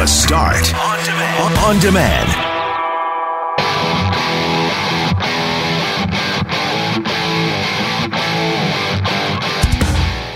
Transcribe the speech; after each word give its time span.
The 0.00 0.06
Start 0.06 0.74
on 0.74 1.04
demand. 1.04 1.58
On 1.58 1.78
demand. 1.78 2.28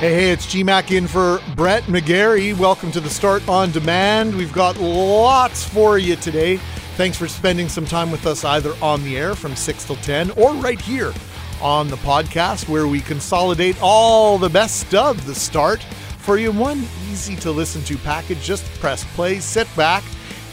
Hey, 0.00 0.14
hey, 0.14 0.30
it's 0.32 0.44
GMAC 0.44 0.94
in 0.94 1.06
for 1.06 1.40
Brett 1.56 1.84
McGarry. 1.84 2.54
Welcome 2.54 2.92
to 2.92 3.00
the 3.00 3.08
Start 3.08 3.48
on 3.48 3.70
Demand. 3.70 4.34
We've 4.34 4.52
got 4.52 4.76
lots 4.76 5.64
for 5.66 5.96
you 5.96 6.16
today. 6.16 6.58
Thanks 6.98 7.16
for 7.16 7.26
spending 7.26 7.70
some 7.70 7.86
time 7.86 8.10
with 8.10 8.26
us 8.26 8.44
either 8.44 8.74
on 8.82 9.02
the 9.02 9.16
air 9.16 9.34
from 9.34 9.56
6 9.56 9.84
till 9.86 9.96
10 9.96 10.32
or 10.32 10.52
right 10.56 10.78
here 10.78 11.14
on 11.62 11.88
the 11.88 11.96
podcast 11.96 12.68
where 12.68 12.86
we 12.86 13.00
consolidate 13.00 13.78
all 13.80 14.36
the 14.36 14.50
best 14.50 14.94
of 14.94 15.24
the 15.24 15.34
start 15.34 15.82
for 16.24 16.38
you 16.38 16.50
one 16.50 16.78
easy 17.10 17.36
to 17.36 17.50
listen 17.50 17.82
to 17.84 17.98
package. 17.98 18.40
Just 18.40 18.64
press 18.80 19.04
play, 19.14 19.40
sit 19.40 19.68
back, 19.76 20.02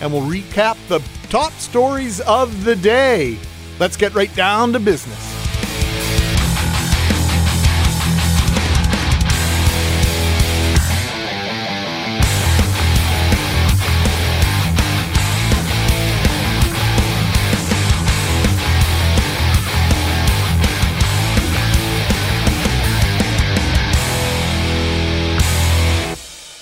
and 0.02 0.12
we'll 0.12 0.22
recap 0.24 0.78
the 0.88 1.00
top 1.30 1.54
stories 1.54 2.20
of 2.22 2.66
the 2.66 2.76
day. 2.76 3.38
Let's 3.80 3.96
get 3.96 4.14
right 4.14 4.34
down 4.36 4.74
to 4.74 4.80
business. 4.80 5.41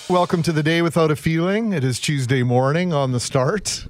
Welcome 0.09 0.41
to 0.43 0.51
the 0.51 0.63
day 0.63 0.81
without 0.81 1.11
a 1.11 1.15
feeling. 1.15 1.71
It 1.71 1.83
is 1.83 1.99
Tuesday 1.99 2.41
morning 2.41 2.91
on 2.91 3.11
the 3.11 3.19
start. 3.19 3.85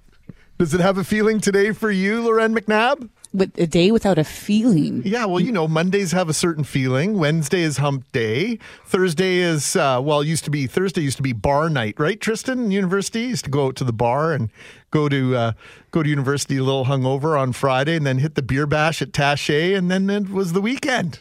Does 0.57 0.73
it 0.73 0.81
have 0.81 0.97
a 0.97 1.05
feeling 1.05 1.39
today 1.39 1.71
for 1.71 1.89
you, 1.89 2.21
Loren 2.21 2.53
McNabb? 2.53 3.07
With 3.33 3.57
a 3.57 3.65
day 3.65 3.89
without 3.89 4.17
a 4.17 4.25
feeling. 4.25 5.01
Yeah, 5.05 5.23
well, 5.23 5.39
you 5.39 5.53
know, 5.53 5.65
Mondays 5.65 6.11
have 6.11 6.27
a 6.27 6.33
certain 6.33 6.65
feeling. 6.65 7.17
Wednesday 7.17 7.61
is 7.61 7.77
hump 7.77 8.11
day. 8.11 8.59
Thursday 8.85 9.37
is, 9.37 9.77
uh, 9.77 10.01
well, 10.03 10.21
used 10.21 10.43
to 10.43 10.51
be, 10.51 10.67
Thursday 10.67 10.99
used 10.99 11.15
to 11.15 11.23
be 11.23 11.31
bar 11.31 11.69
night, 11.69 11.97
right, 11.97 12.19
Tristan? 12.19 12.69
University 12.69 13.21
used 13.21 13.45
to 13.45 13.49
go 13.49 13.67
out 13.67 13.77
to 13.77 13.85
the 13.85 13.93
bar 13.93 14.33
and 14.33 14.49
go 14.91 15.07
to 15.07 15.37
uh, 15.37 15.51
go 15.91 16.03
to 16.03 16.09
university 16.09 16.57
a 16.57 16.63
little 16.63 16.85
hungover 16.85 17.39
on 17.39 17.53
Friday 17.53 17.95
and 17.95 18.05
then 18.05 18.17
hit 18.17 18.35
the 18.35 18.41
beer 18.41 18.67
bash 18.67 19.01
at 19.01 19.13
Taché, 19.13 19.73
and 19.77 19.89
then 19.89 20.09
it 20.09 20.29
was 20.29 20.51
the 20.51 20.61
weekend. 20.61 21.19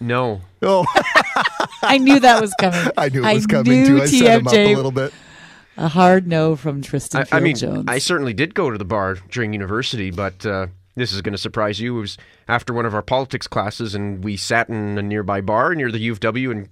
No. 0.00 0.40
Oh, 0.62 0.84
I 1.82 1.98
knew 1.98 2.20
that 2.20 2.40
was 2.40 2.54
coming. 2.58 2.80
I 2.96 3.08
knew 3.08 3.24
it 3.24 3.34
was 3.34 3.44
I 3.44 3.48
coming 3.48 3.82
knew 3.82 3.86
too. 3.86 4.02
I 4.02 4.06
set 4.06 4.40
him 4.40 4.46
up 4.46 4.54
a 4.54 4.74
little 4.74 4.90
bit. 4.92 5.12
A 5.76 5.88
hard 5.88 6.26
no 6.26 6.54
from 6.54 6.82
Tristan 6.82 7.26
I, 7.32 7.38
I 7.38 7.40
mean, 7.40 7.56
Field-Jones. 7.56 7.84
I 7.88 7.98
certainly 7.98 8.34
did 8.34 8.54
go 8.54 8.70
to 8.70 8.76
the 8.76 8.84
bar 8.84 9.16
during 9.30 9.52
university, 9.54 10.10
but 10.10 10.44
uh, 10.44 10.66
this 10.96 11.12
is 11.12 11.22
going 11.22 11.32
to 11.32 11.38
surprise 11.38 11.80
you. 11.80 11.96
It 11.96 12.00
was 12.00 12.18
after 12.48 12.74
one 12.74 12.84
of 12.84 12.94
our 12.94 13.02
politics 13.02 13.46
classes, 13.46 13.94
and 13.94 14.22
we 14.22 14.36
sat 14.36 14.68
in 14.68 14.98
a 14.98 15.02
nearby 15.02 15.40
bar 15.40 15.74
near 15.74 15.90
the 15.90 15.98
U 16.00 16.12
of 16.12 16.20
W 16.20 16.50
and 16.50 16.68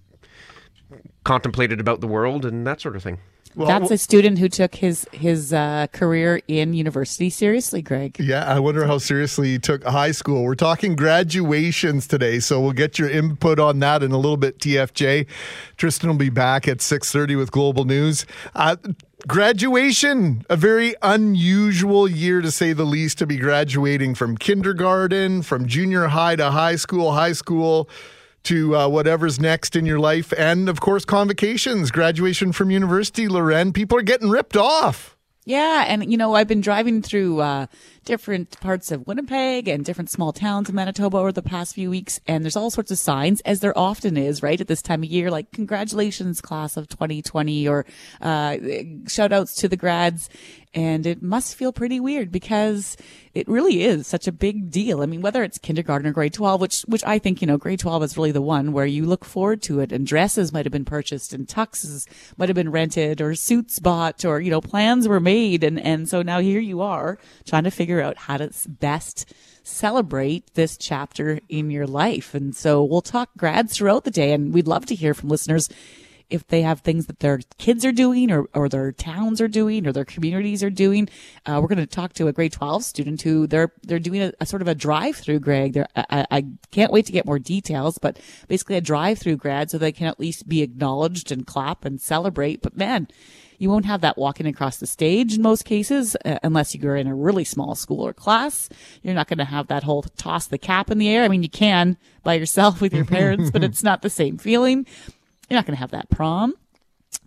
contemplated 1.24 1.80
about 1.80 2.00
the 2.00 2.06
world 2.06 2.44
and 2.44 2.66
that 2.66 2.80
sort 2.80 2.96
of 2.96 3.02
thing. 3.02 3.18
Well, 3.56 3.66
That's 3.66 3.90
a 3.90 3.98
student 3.98 4.38
who 4.38 4.48
took 4.48 4.76
his 4.76 5.06
his 5.12 5.52
uh, 5.52 5.88
career 5.92 6.40
in 6.46 6.72
university 6.72 7.30
seriously, 7.30 7.82
Greg. 7.82 8.16
Yeah, 8.20 8.44
I 8.44 8.60
wonder 8.60 8.86
how 8.86 8.98
seriously 8.98 9.48
he 9.48 9.58
took 9.58 9.82
high 9.82 10.12
school. 10.12 10.44
We're 10.44 10.54
talking 10.54 10.94
graduations 10.94 12.06
today, 12.06 12.38
so 12.38 12.60
we'll 12.60 12.72
get 12.72 12.98
your 12.98 13.10
input 13.10 13.58
on 13.58 13.80
that 13.80 14.04
in 14.04 14.12
a 14.12 14.16
little 14.16 14.36
bit. 14.36 14.60
TFJ, 14.60 15.26
Tristan 15.76 16.10
will 16.10 16.16
be 16.16 16.30
back 16.30 16.68
at 16.68 16.80
six 16.80 17.10
thirty 17.10 17.34
with 17.34 17.50
Global 17.50 17.84
News. 17.84 18.24
Uh, 18.54 18.76
graduation, 19.26 20.44
a 20.48 20.56
very 20.56 20.94
unusual 21.02 22.08
year 22.08 22.40
to 22.40 22.52
say 22.52 22.72
the 22.72 22.84
least, 22.84 23.18
to 23.18 23.26
be 23.26 23.36
graduating 23.36 24.14
from 24.14 24.36
kindergarten, 24.36 25.42
from 25.42 25.66
junior 25.66 26.06
high 26.06 26.36
to 26.36 26.52
high 26.52 26.76
school, 26.76 27.12
high 27.12 27.32
school 27.32 27.88
to 28.44 28.76
uh, 28.76 28.88
whatever's 28.88 29.40
next 29.40 29.76
in 29.76 29.86
your 29.86 29.98
life, 29.98 30.32
and 30.38 30.68
of 30.68 30.80
course 30.80 31.04
convocations, 31.04 31.90
graduation 31.90 32.52
from 32.52 32.70
university. 32.70 33.28
Loren, 33.28 33.72
people 33.72 33.98
are 33.98 34.02
getting 34.02 34.30
ripped 34.30 34.56
off. 34.56 35.16
Yeah, 35.44 35.84
and 35.88 36.10
you 36.10 36.16
know, 36.16 36.34
I've 36.34 36.48
been 36.48 36.60
driving 36.60 37.02
through 37.02 37.40
uh, 37.40 37.66
different 38.04 38.58
parts 38.60 38.90
of 38.90 39.06
Winnipeg 39.06 39.68
and 39.68 39.84
different 39.84 40.10
small 40.10 40.32
towns 40.32 40.68
in 40.68 40.74
Manitoba 40.74 41.18
over 41.18 41.32
the 41.32 41.42
past 41.42 41.74
few 41.74 41.90
weeks, 41.90 42.20
and 42.26 42.44
there's 42.44 42.56
all 42.56 42.70
sorts 42.70 42.90
of 42.90 42.98
signs, 42.98 43.40
as 43.42 43.60
there 43.60 43.76
often 43.76 44.16
is, 44.16 44.42
right, 44.42 44.60
at 44.60 44.68
this 44.68 44.82
time 44.82 45.02
of 45.02 45.08
year, 45.08 45.30
like 45.30 45.50
congratulations, 45.52 46.40
class 46.40 46.76
of 46.76 46.88
2020, 46.88 47.68
or 47.68 47.84
uh, 48.20 48.56
shout 49.06 49.32
outs 49.32 49.54
to 49.56 49.68
the 49.68 49.76
grads. 49.76 50.28
And 50.72 51.04
it 51.04 51.20
must 51.20 51.56
feel 51.56 51.72
pretty 51.72 51.98
weird 51.98 52.30
because 52.30 52.96
it 53.34 53.48
really 53.48 53.82
is 53.82 54.06
such 54.06 54.28
a 54.28 54.32
big 54.32 54.70
deal. 54.70 55.02
I 55.02 55.06
mean, 55.06 55.20
whether 55.20 55.42
it's 55.42 55.58
kindergarten 55.58 56.08
or 56.08 56.12
grade 56.12 56.32
12, 56.32 56.60
which, 56.60 56.82
which 56.82 57.02
I 57.04 57.18
think, 57.18 57.40
you 57.40 57.48
know, 57.48 57.56
grade 57.56 57.80
12 57.80 58.04
is 58.04 58.16
really 58.16 58.30
the 58.30 58.40
one 58.40 58.72
where 58.72 58.86
you 58.86 59.04
look 59.04 59.24
forward 59.24 59.62
to 59.62 59.80
it 59.80 59.90
and 59.90 60.06
dresses 60.06 60.52
might 60.52 60.64
have 60.66 60.72
been 60.72 60.84
purchased 60.84 61.32
and 61.32 61.48
tuxes 61.48 62.06
might 62.36 62.48
have 62.48 62.54
been 62.54 62.70
rented 62.70 63.20
or 63.20 63.34
suits 63.34 63.80
bought 63.80 64.24
or, 64.24 64.40
you 64.40 64.50
know, 64.50 64.60
plans 64.60 65.08
were 65.08 65.18
made. 65.18 65.64
And, 65.64 65.80
and 65.80 66.08
so 66.08 66.22
now 66.22 66.38
here 66.38 66.60
you 66.60 66.80
are 66.82 67.18
trying 67.46 67.64
to 67.64 67.70
figure 67.72 67.89
out 67.98 68.16
how 68.16 68.36
to 68.36 68.50
best 68.68 69.32
celebrate 69.64 70.54
this 70.54 70.76
chapter 70.76 71.40
in 71.48 71.70
your 71.70 71.86
life. 71.86 72.34
And 72.34 72.54
so 72.54 72.84
we'll 72.84 73.00
talk 73.00 73.30
grads 73.36 73.76
throughout 73.76 74.04
the 74.04 74.10
day 74.10 74.32
and 74.32 74.54
we'd 74.54 74.68
love 74.68 74.86
to 74.86 74.94
hear 74.94 75.14
from 75.14 75.30
listeners 75.30 75.68
if 76.30 76.46
they 76.46 76.62
have 76.62 76.80
things 76.80 77.06
that 77.06 77.20
their 77.20 77.40
kids 77.58 77.84
are 77.84 77.92
doing 77.92 78.30
or, 78.30 78.46
or 78.54 78.68
their 78.68 78.92
towns 78.92 79.40
are 79.40 79.48
doing 79.48 79.86
or 79.86 79.92
their 79.92 80.04
communities 80.04 80.62
are 80.62 80.70
doing. 80.70 81.08
Uh, 81.44 81.58
we're 81.60 81.68
going 81.68 81.78
to 81.78 81.86
talk 81.86 82.12
to 82.14 82.28
a 82.28 82.32
grade 82.32 82.52
12 82.52 82.84
student 82.84 83.22
who 83.22 83.46
they're, 83.46 83.72
they're 83.82 83.98
doing 83.98 84.22
a, 84.22 84.32
a 84.40 84.46
sort 84.46 84.62
of 84.62 84.68
a 84.68 84.74
drive 84.74 85.16
through, 85.16 85.40
Greg. 85.40 85.72
They're, 85.72 85.88
I, 85.96 86.26
I 86.30 86.46
can't 86.70 86.92
wait 86.92 87.06
to 87.06 87.12
get 87.12 87.26
more 87.26 87.38
details, 87.38 87.98
but 87.98 88.18
basically 88.48 88.76
a 88.76 88.80
drive 88.80 89.18
through 89.18 89.36
grad 89.36 89.70
so 89.70 89.78
they 89.78 89.92
can 89.92 90.06
at 90.06 90.20
least 90.20 90.48
be 90.48 90.62
acknowledged 90.62 91.32
and 91.32 91.46
clap 91.46 91.84
and 91.84 92.00
celebrate. 92.00 92.62
But 92.62 92.76
man, 92.76 93.08
you 93.60 93.68
won't 93.68 93.84
have 93.84 94.00
that 94.00 94.16
walking 94.16 94.46
across 94.46 94.78
the 94.78 94.86
stage 94.86 95.36
in 95.36 95.42
most 95.42 95.66
cases, 95.66 96.16
uh, 96.24 96.38
unless 96.42 96.74
you're 96.74 96.96
in 96.96 97.06
a 97.06 97.14
really 97.14 97.44
small 97.44 97.74
school 97.74 98.00
or 98.00 98.14
class. 98.14 98.70
You're 99.02 99.14
not 99.14 99.28
going 99.28 99.38
to 99.38 99.44
have 99.44 99.66
that 99.68 99.82
whole 99.82 100.02
toss 100.02 100.46
the 100.46 100.56
cap 100.56 100.90
in 100.90 100.96
the 100.96 101.10
air. 101.10 101.24
I 101.24 101.28
mean, 101.28 101.42
you 101.42 101.50
can 101.50 101.98
by 102.22 102.34
yourself 102.34 102.80
with 102.80 102.94
your 102.94 103.04
parents, 103.04 103.50
but 103.50 103.62
it's 103.62 103.82
not 103.82 104.00
the 104.00 104.08
same 104.08 104.38
feeling. 104.38 104.86
You're 105.50 105.58
not 105.58 105.66
going 105.66 105.76
to 105.76 105.80
have 105.80 105.90
that 105.90 106.08
prom. 106.08 106.54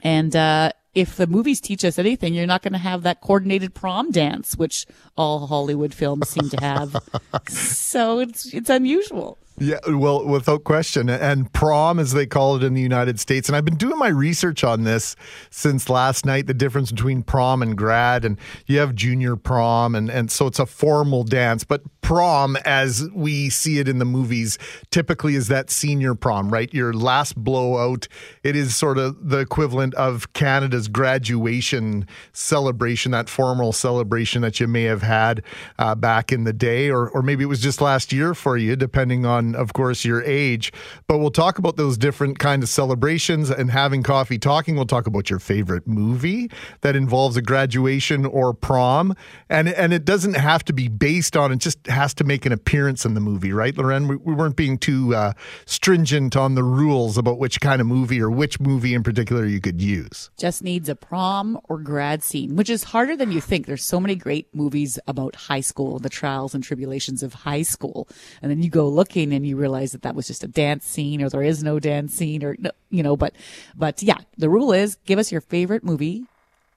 And, 0.01 0.35
uh, 0.35 0.71
if 0.95 1.17
the 1.17 1.25
movies 1.25 1.59
teach 1.59 1.83
us 1.83 1.97
anything, 1.97 2.35
you're 2.35 2.45
not 2.45 2.61
going 2.61 2.73
to 2.73 2.79
have 2.79 3.01
that 3.01 3.19
coordinated 3.19 3.73
prom 3.73 4.11
dance, 4.11 4.55
which 4.55 4.85
all 5.17 5.47
Hollywood 5.47 5.91
films 5.91 6.29
seem 6.29 6.49
to 6.49 6.57
have. 6.61 6.95
so 7.49 8.19
it's, 8.19 8.53
it's 8.53 8.69
unusual. 8.69 9.39
Yeah, 9.59 9.77
well, 9.87 10.25
without 10.25 10.63
question. 10.63 11.09
And 11.09 11.51
prom, 11.53 11.99
as 11.99 12.13
they 12.13 12.25
call 12.25 12.55
it 12.55 12.63
in 12.63 12.73
the 12.73 12.81
United 12.81 13.19
States. 13.19 13.47
And 13.47 13.55
I've 13.55 13.65
been 13.65 13.75
doing 13.77 13.99
my 13.99 14.07
research 14.07 14.63
on 14.63 14.83
this 14.83 15.15
since 15.51 15.89
last 15.89 16.25
night 16.25 16.47
the 16.47 16.55
difference 16.55 16.91
between 16.91 17.21
prom 17.21 17.61
and 17.61 17.77
grad. 17.77 18.25
And 18.25 18.39
you 18.65 18.79
have 18.79 18.95
junior 18.95 19.35
prom, 19.35 19.93
and, 19.93 20.09
and 20.09 20.31
so 20.31 20.47
it's 20.47 20.57
a 20.57 20.65
formal 20.65 21.23
dance. 21.23 21.63
But 21.63 21.83
prom, 22.01 22.57
as 22.65 23.07
we 23.13 23.49
see 23.51 23.77
it 23.77 23.87
in 23.87 23.99
the 23.99 24.05
movies, 24.05 24.57
typically 24.89 25.35
is 25.35 25.49
that 25.49 25.69
senior 25.69 26.15
prom, 26.15 26.49
right? 26.49 26.73
Your 26.73 26.91
last 26.91 27.35
blowout. 27.35 28.07
It 28.43 28.55
is 28.55 28.75
sort 28.75 28.97
of 28.97 29.29
the 29.29 29.37
equivalent 29.37 29.93
of 29.93 30.33
Canada's 30.33 30.87
graduation 30.87 32.07
celebration, 32.31 33.11
that 33.11 33.29
formal 33.29 33.71
celebration 33.71 34.41
that 34.41 34.59
you 34.59 34.67
may 34.67 34.83
have 34.83 35.03
had 35.03 35.43
uh, 35.77 35.93
back 35.93 36.31
in 36.31 36.43
the 36.43 36.53
day, 36.53 36.89
or, 36.89 37.07
or 37.09 37.21
maybe 37.21 37.43
it 37.43 37.47
was 37.47 37.61
just 37.61 37.81
last 37.81 38.11
year 38.11 38.33
for 38.33 38.57
you, 38.57 38.75
depending 38.75 39.27
on 39.27 39.42
of 39.55 39.73
course, 39.73 40.05
your 40.05 40.23
age. 40.23 40.71
But 41.07 41.17
we'll 41.17 41.31
talk 41.31 41.57
about 41.57 41.75
those 41.75 41.97
different 41.97 42.39
kind 42.39 42.63
of 42.63 42.69
celebrations 42.69 43.49
and 43.49 43.69
having 43.69 44.03
coffee 44.03 44.39
talking. 44.39 44.75
We'll 44.75 44.85
talk 44.85 45.07
about 45.07 45.29
your 45.29 45.39
favorite 45.39 45.87
movie 45.87 46.49
that 46.81 46.95
involves 46.95 47.37
a 47.37 47.41
graduation 47.41 48.25
or 48.25 48.53
prom. 48.53 49.15
And, 49.49 49.67
and 49.67 49.93
it 49.93 50.05
doesn't 50.05 50.35
have 50.35 50.63
to 50.65 50.73
be 50.73 50.87
based 50.87 51.35
on, 51.35 51.51
it 51.51 51.59
just 51.59 51.85
has 51.87 52.13
to 52.15 52.23
make 52.23 52.45
an 52.45 52.51
appearance 52.51 53.05
in 53.05 53.13
the 53.13 53.19
movie, 53.19 53.51
right, 53.51 53.77
Loren? 53.77 54.07
We, 54.07 54.15
we 54.15 54.33
weren't 54.33 54.55
being 54.55 54.77
too 54.77 55.15
uh, 55.15 55.33
stringent 55.65 56.35
on 56.35 56.55
the 56.55 56.63
rules 56.63 57.17
about 57.17 57.39
which 57.39 57.59
kind 57.59 57.81
of 57.81 57.87
movie 57.87 58.21
or 58.21 58.29
which 58.29 58.59
movie 58.59 58.93
in 58.93 59.03
particular 59.03 59.45
you 59.45 59.59
could 59.59 59.81
use. 59.81 60.29
Just 60.37 60.63
needs 60.63 60.89
a 60.89 60.95
prom 60.95 61.59
or 61.65 61.79
grad 61.79 62.23
scene, 62.23 62.55
which 62.55 62.69
is 62.69 62.83
harder 62.83 63.15
than 63.15 63.31
you 63.31 63.41
think. 63.41 63.65
There's 63.65 63.83
so 63.83 63.99
many 63.99 64.15
great 64.15 64.47
movies 64.53 64.99
about 65.07 65.35
high 65.35 65.61
school, 65.61 65.99
the 65.99 66.09
trials 66.09 66.55
and 66.55 66.63
tribulations 66.63 67.23
of 67.23 67.33
high 67.33 67.63
school. 67.63 68.07
And 68.41 68.51
then 68.51 68.61
you 68.61 68.69
go 68.69 68.87
looking 68.87 69.32
and 69.33 69.45
you 69.45 69.57
realize 69.57 69.91
that 69.91 70.03
that 70.03 70.15
was 70.15 70.27
just 70.27 70.43
a 70.43 70.47
dance 70.47 70.85
scene 70.85 71.21
or 71.21 71.29
there 71.29 71.43
is 71.43 71.63
no 71.63 71.79
dance 71.79 72.13
scene 72.13 72.43
or, 72.43 72.55
you 72.89 73.03
know, 73.03 73.17
but, 73.17 73.33
but 73.75 74.01
yeah, 74.03 74.19
the 74.37 74.49
rule 74.49 74.71
is 74.71 74.95
give 75.05 75.19
us 75.19 75.31
your 75.31 75.41
favorite 75.41 75.83
movie 75.83 76.25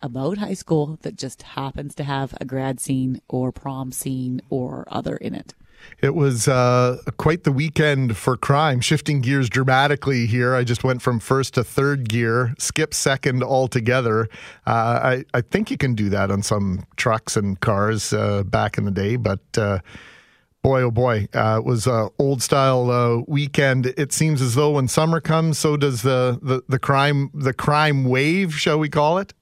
about 0.03 0.39
high 0.39 0.55
school 0.55 0.99
that 1.03 1.17
just 1.17 1.43
happens 1.43 1.95
to 1.95 2.05
have 2.05 2.35
a 2.41 2.45
grad 2.45 2.81
scene 2.81 3.21
or 3.29 3.53
prom 3.53 3.93
scene 3.93 4.41
or 4.51 4.87
other 4.89 5.17
in 5.17 5.35
it. 5.35 5.55
It 6.03 6.15
was 6.15 6.49
uh, 6.49 6.99
quite 7.17 7.45
the 7.45 7.53
weekend 7.53 8.17
for 8.17 8.37
crime, 8.37 8.81
shifting 8.81 9.21
gears 9.21 9.49
dramatically 9.49 10.27
here. 10.27 10.55
I 10.55 10.65
just 10.65 10.85
went 10.85 11.01
from 11.01 11.21
first 11.21 11.55
to 11.55 11.65
third 11.65 12.09
gear, 12.09 12.55
skip 12.59 12.93
second 12.93 13.43
altogether. 13.43 14.29
Uh, 14.67 14.71
I, 15.03 15.25
I 15.33 15.41
think 15.41 15.71
you 15.71 15.77
can 15.77 15.95
do 15.95 16.09
that 16.11 16.31
on 16.31 16.43
some 16.43 16.87
trucks 16.97 17.37
and 17.37 17.59
cars 17.61 18.13
uh, 18.13 18.43
back 18.43 18.79
in 18.79 18.85
the 18.85 18.91
day, 18.91 19.17
but 19.17 19.41
uh, 19.57 19.79
boy, 20.67 20.83
oh 20.83 20.91
boy, 20.91 21.29
uh, 21.33 21.59
it 21.59 21.65
was 21.65 21.87
a 21.87 22.11
old 22.19 22.43
style 22.43 22.91
uh, 22.91 23.23
weekend. 23.29 23.87
It 23.97 24.13
seems 24.13 24.43
as 24.43 24.57
though 24.57 24.73
when 24.73 24.89
summer 24.89 25.21
comes, 25.21 25.59
so 25.59 25.77
does 25.77 26.03
the, 26.03 26.41
the, 26.43 26.65
the 26.69 26.81
crime 26.81 27.31
the 27.33 27.53
crime 27.53 28.05
wave, 28.05 28.53
shall 28.55 28.77
we 28.77 28.89
call 28.89 29.19
it? 29.19 29.33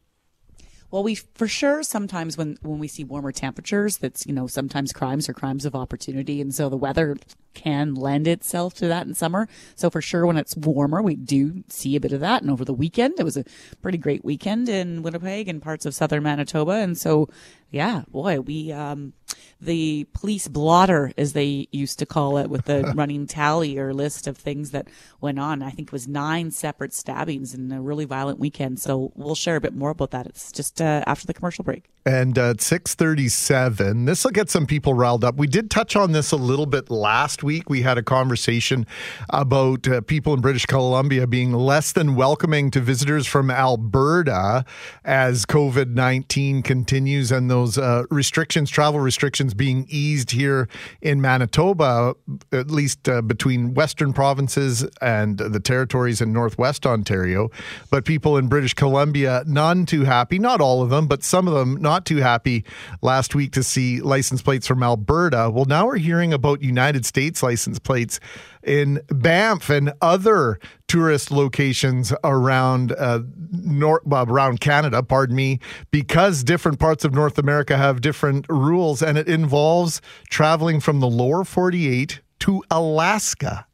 Well, 0.90 1.02
we 1.02 1.14
for 1.14 1.48
sure 1.48 1.82
sometimes 1.82 2.36
when 2.36 2.58
when 2.60 2.78
we 2.78 2.88
see 2.88 3.04
warmer 3.04 3.32
temperatures, 3.32 3.96
that's 3.96 4.26
you 4.26 4.34
know 4.34 4.46
sometimes 4.46 4.92
crimes 4.92 5.26
are 5.26 5.32
crimes 5.32 5.64
of 5.64 5.74
opportunity, 5.74 6.42
and 6.42 6.54
so 6.54 6.68
the 6.68 6.76
weather 6.76 7.16
can 7.54 7.94
lend 7.94 8.26
itself 8.26 8.74
to 8.74 8.88
that 8.88 9.06
in 9.06 9.14
summer. 9.14 9.48
So 9.74 9.90
for 9.90 10.02
sure, 10.02 10.26
when 10.26 10.36
it's 10.36 10.56
warmer, 10.56 11.00
we 11.02 11.16
do 11.16 11.64
see 11.68 11.96
a 11.96 12.00
bit 12.00 12.12
of 12.12 12.20
that. 12.20 12.42
And 12.42 12.50
over 12.50 12.64
the 12.64 12.74
weekend, 12.74 13.14
it 13.18 13.24
was 13.24 13.36
a 13.36 13.44
pretty 13.82 13.98
great 13.98 14.24
weekend 14.24 14.68
in 14.68 15.02
Winnipeg 15.02 15.48
and 15.48 15.62
parts 15.62 15.86
of 15.86 15.94
southern 15.94 16.22
Manitoba, 16.22 16.72
and 16.72 16.96
so 16.98 17.28
yeah, 17.74 18.02
boy, 18.08 18.40
we 18.40 18.70
um, 18.70 19.14
the 19.60 20.06
police 20.14 20.46
blotter, 20.46 21.12
as 21.18 21.32
they 21.32 21.66
used 21.72 21.98
to 21.98 22.06
call 22.06 22.38
it, 22.38 22.48
with 22.48 22.66
the 22.66 22.92
running 22.94 23.26
tally 23.26 23.76
or 23.78 23.92
list 23.92 24.28
of 24.28 24.36
things 24.36 24.70
that 24.70 24.88
went 25.20 25.40
on. 25.40 25.60
I 25.60 25.70
think 25.70 25.88
it 25.88 25.92
was 25.92 26.06
nine 26.06 26.52
separate 26.52 26.94
stabbings 26.94 27.52
in 27.52 27.72
a 27.72 27.82
really 27.82 28.04
violent 28.04 28.38
weekend. 28.38 28.78
So 28.78 29.12
we'll 29.16 29.34
share 29.34 29.56
a 29.56 29.60
bit 29.60 29.74
more 29.74 29.90
about 29.90 30.12
that. 30.12 30.26
It's 30.26 30.52
just 30.52 30.80
uh, 30.80 31.02
after 31.06 31.26
the 31.26 31.34
commercial 31.34 31.64
break. 31.64 31.86
And 32.06 32.38
uh, 32.38 32.50
at 32.50 32.60
637, 32.60 34.04
this 34.04 34.24
will 34.24 34.30
get 34.30 34.50
some 34.50 34.66
people 34.66 34.94
riled 34.94 35.24
up. 35.24 35.36
We 35.36 35.46
did 35.46 35.70
touch 35.70 35.96
on 35.96 36.12
this 36.12 36.30
a 36.32 36.36
little 36.36 36.66
bit 36.66 36.90
last 36.90 37.42
week. 37.44 37.70
We 37.70 37.82
had 37.82 37.98
a 37.98 38.02
conversation 38.02 38.86
about 39.30 39.86
uh, 39.86 40.00
people 40.00 40.34
in 40.34 40.40
British 40.40 40.66
Columbia 40.66 41.26
being 41.26 41.52
less 41.52 41.92
than 41.92 42.16
welcoming 42.16 42.70
to 42.72 42.80
visitors 42.80 43.26
from 43.26 43.50
Alberta 43.50 44.64
as 45.04 45.46
COVID 45.46 45.94
19 45.94 46.62
continues 46.62 47.30
and 47.30 47.50
those 47.50 47.78
uh, 47.78 48.04
restrictions, 48.10 48.70
travel 48.70 49.00
restrictions, 49.00 49.54
being 49.54 49.86
eased 49.88 50.30
here 50.30 50.68
in 51.02 51.20
Manitoba, 51.20 52.14
at 52.52 52.70
least 52.70 53.08
uh, 53.08 53.22
between 53.22 53.74
Western 53.74 54.12
provinces 54.12 54.84
and 55.00 55.38
the 55.38 55.60
territories 55.60 56.20
in 56.20 56.32
Northwest 56.32 56.86
Ontario. 56.86 57.50
But 57.90 58.04
people 58.04 58.36
in 58.36 58.48
British 58.48 58.74
Columbia, 58.74 59.44
none 59.46 59.86
too 59.86 60.04
happy, 60.04 60.38
not 60.38 60.60
all 60.60 60.82
of 60.82 60.90
them, 60.90 61.06
but 61.06 61.22
some 61.22 61.46
of 61.46 61.54
them 61.54 61.76
not 61.80 62.06
too 62.06 62.16
happy 62.16 62.64
last 63.02 63.34
week 63.34 63.52
to 63.52 63.62
see 63.62 64.00
license 64.00 64.42
plates 64.42 64.66
from 64.66 64.82
Alberta. 64.82 65.50
Well, 65.52 65.66
now 65.66 65.86
we're 65.86 65.98
hearing 65.98 66.32
about 66.32 66.62
United 66.62 67.04
States 67.04 67.33
license 67.42 67.78
plates 67.78 68.20
in 68.62 69.00
Banff 69.08 69.70
and 69.70 69.92
other 70.00 70.58
tourist 70.88 71.30
locations 71.30 72.12
around 72.22 72.92
uh, 72.92 73.20
nor- 73.50 74.02
around 74.06 74.60
Canada, 74.60 75.02
pardon 75.02 75.36
me, 75.36 75.60
because 75.90 76.44
different 76.44 76.78
parts 76.78 77.04
of 77.04 77.12
North 77.12 77.38
America 77.38 77.76
have 77.76 78.00
different 78.00 78.46
rules, 78.48 79.02
and 79.02 79.18
it 79.18 79.28
involves 79.28 80.00
traveling 80.28 80.80
from 80.80 81.00
the 81.00 81.08
lower 81.08 81.44
48 81.44 82.20
to 82.40 82.62
Alaska. 82.70 83.66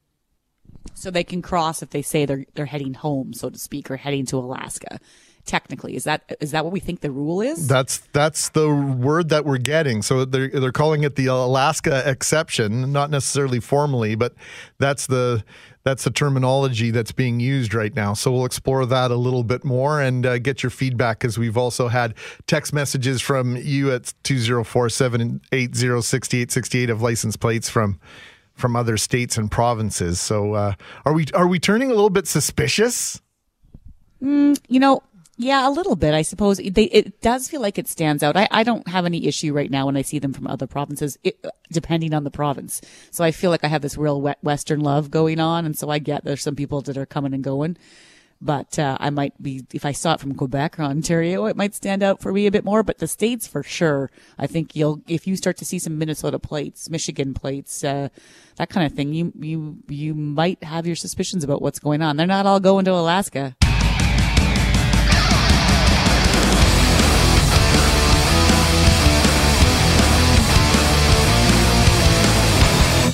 So 0.94 1.10
they 1.10 1.24
can 1.24 1.42
cross 1.42 1.82
if 1.82 1.90
they 1.90 2.02
say 2.02 2.26
they're 2.26 2.44
they're 2.54 2.66
heading 2.66 2.94
home, 2.94 3.32
so 3.32 3.50
to 3.50 3.58
speak, 3.58 3.90
or 3.90 3.96
heading 3.96 4.26
to 4.26 4.36
Alaska 4.36 4.98
technically. 5.44 5.96
Is 5.96 6.04
that 6.04 6.36
is 6.40 6.52
that 6.52 6.64
what 6.64 6.72
we 6.72 6.80
think 6.80 7.00
the 7.00 7.10
rule 7.10 7.40
is? 7.40 7.66
That's 7.66 7.98
that's 8.12 8.50
the 8.50 8.72
word 8.72 9.28
that 9.30 9.44
we're 9.44 9.58
getting. 9.58 10.02
So 10.02 10.24
they're 10.24 10.48
they're 10.48 10.72
calling 10.72 11.04
it 11.04 11.16
the 11.16 11.26
Alaska 11.26 12.08
exception, 12.08 12.92
not 12.92 13.10
necessarily 13.10 13.60
formally, 13.60 14.14
but 14.14 14.34
that's 14.78 15.06
the 15.06 15.44
that's 15.82 16.04
the 16.04 16.10
terminology 16.10 16.90
that's 16.90 17.12
being 17.12 17.40
used 17.40 17.72
right 17.72 17.94
now. 17.94 18.12
So 18.12 18.30
we'll 18.30 18.44
explore 18.44 18.84
that 18.86 19.10
a 19.10 19.16
little 19.16 19.44
bit 19.44 19.64
more 19.64 19.98
and 20.00 20.26
uh, 20.26 20.38
get 20.38 20.62
your 20.62 20.70
feedback 20.70 21.20
because 21.20 21.38
we've 21.38 21.56
also 21.56 21.88
had 21.88 22.14
text 22.46 22.74
messages 22.74 23.22
from 23.22 23.56
you 23.56 23.90
at 23.90 24.12
204-780-6868 24.24 26.90
of 26.90 27.00
license 27.02 27.36
plates 27.36 27.68
from 27.68 27.98
from 28.54 28.76
other 28.76 28.96
states 28.98 29.38
and 29.38 29.50
provinces. 29.50 30.20
So 30.20 30.52
uh, 30.52 30.74
are 31.06 31.14
we 31.14 31.24
are 31.34 31.48
we 31.48 31.58
turning 31.58 31.90
a 31.90 31.94
little 31.94 32.10
bit 32.10 32.28
suspicious? 32.28 33.22
Mm, 34.22 34.60
you 34.68 34.78
know, 34.78 35.02
yeah, 35.40 35.66
a 35.66 35.70
little 35.70 35.96
bit, 35.96 36.12
I 36.12 36.20
suppose. 36.20 36.58
They, 36.58 36.84
it 36.84 37.22
does 37.22 37.48
feel 37.48 37.62
like 37.62 37.78
it 37.78 37.88
stands 37.88 38.22
out. 38.22 38.36
I, 38.36 38.46
I 38.50 38.62
don't 38.62 38.86
have 38.86 39.06
any 39.06 39.26
issue 39.26 39.54
right 39.54 39.70
now 39.70 39.86
when 39.86 39.96
I 39.96 40.02
see 40.02 40.18
them 40.18 40.34
from 40.34 40.46
other 40.46 40.66
provinces, 40.66 41.18
it, 41.24 41.42
depending 41.72 42.12
on 42.12 42.24
the 42.24 42.30
province. 42.30 42.82
So 43.10 43.24
I 43.24 43.30
feel 43.30 43.50
like 43.50 43.64
I 43.64 43.68
have 43.68 43.80
this 43.80 43.96
real 43.96 44.20
Western 44.42 44.80
love 44.80 45.10
going 45.10 45.40
on. 45.40 45.64
And 45.64 45.78
so 45.78 45.88
I 45.88 45.98
get 45.98 46.24
there's 46.24 46.42
some 46.42 46.56
people 46.56 46.82
that 46.82 46.98
are 46.98 47.06
coming 47.06 47.32
and 47.32 47.42
going. 47.42 47.78
But 48.42 48.78
uh, 48.78 48.98
I 49.00 49.08
might 49.08 49.42
be, 49.42 49.64
if 49.72 49.86
I 49.86 49.92
saw 49.92 50.14
it 50.14 50.20
from 50.20 50.34
Quebec 50.34 50.78
or 50.78 50.82
Ontario, 50.82 51.46
it 51.46 51.56
might 51.56 51.74
stand 51.74 52.02
out 52.02 52.20
for 52.20 52.32
me 52.32 52.46
a 52.46 52.50
bit 52.50 52.64
more. 52.64 52.82
But 52.82 52.98
the 52.98 53.06
states, 53.06 53.46
for 53.46 53.62
sure, 53.62 54.10
I 54.38 54.46
think 54.46 54.76
you'll, 54.76 55.00
if 55.08 55.26
you 55.26 55.36
start 55.36 55.56
to 55.58 55.64
see 55.64 55.78
some 55.78 55.96
Minnesota 55.96 56.38
plates, 56.38 56.90
Michigan 56.90 57.32
plates, 57.32 57.82
uh, 57.82 58.10
that 58.56 58.68
kind 58.68 58.86
of 58.86 58.92
thing, 58.92 59.14
you, 59.14 59.32
you, 59.38 59.78
you 59.88 60.14
might 60.14 60.62
have 60.64 60.86
your 60.86 60.96
suspicions 60.96 61.44
about 61.44 61.62
what's 61.62 61.78
going 61.78 62.02
on. 62.02 62.16
They're 62.16 62.26
not 62.26 62.46
all 62.46 62.60
going 62.60 62.84
to 62.84 62.92
Alaska. 62.92 63.56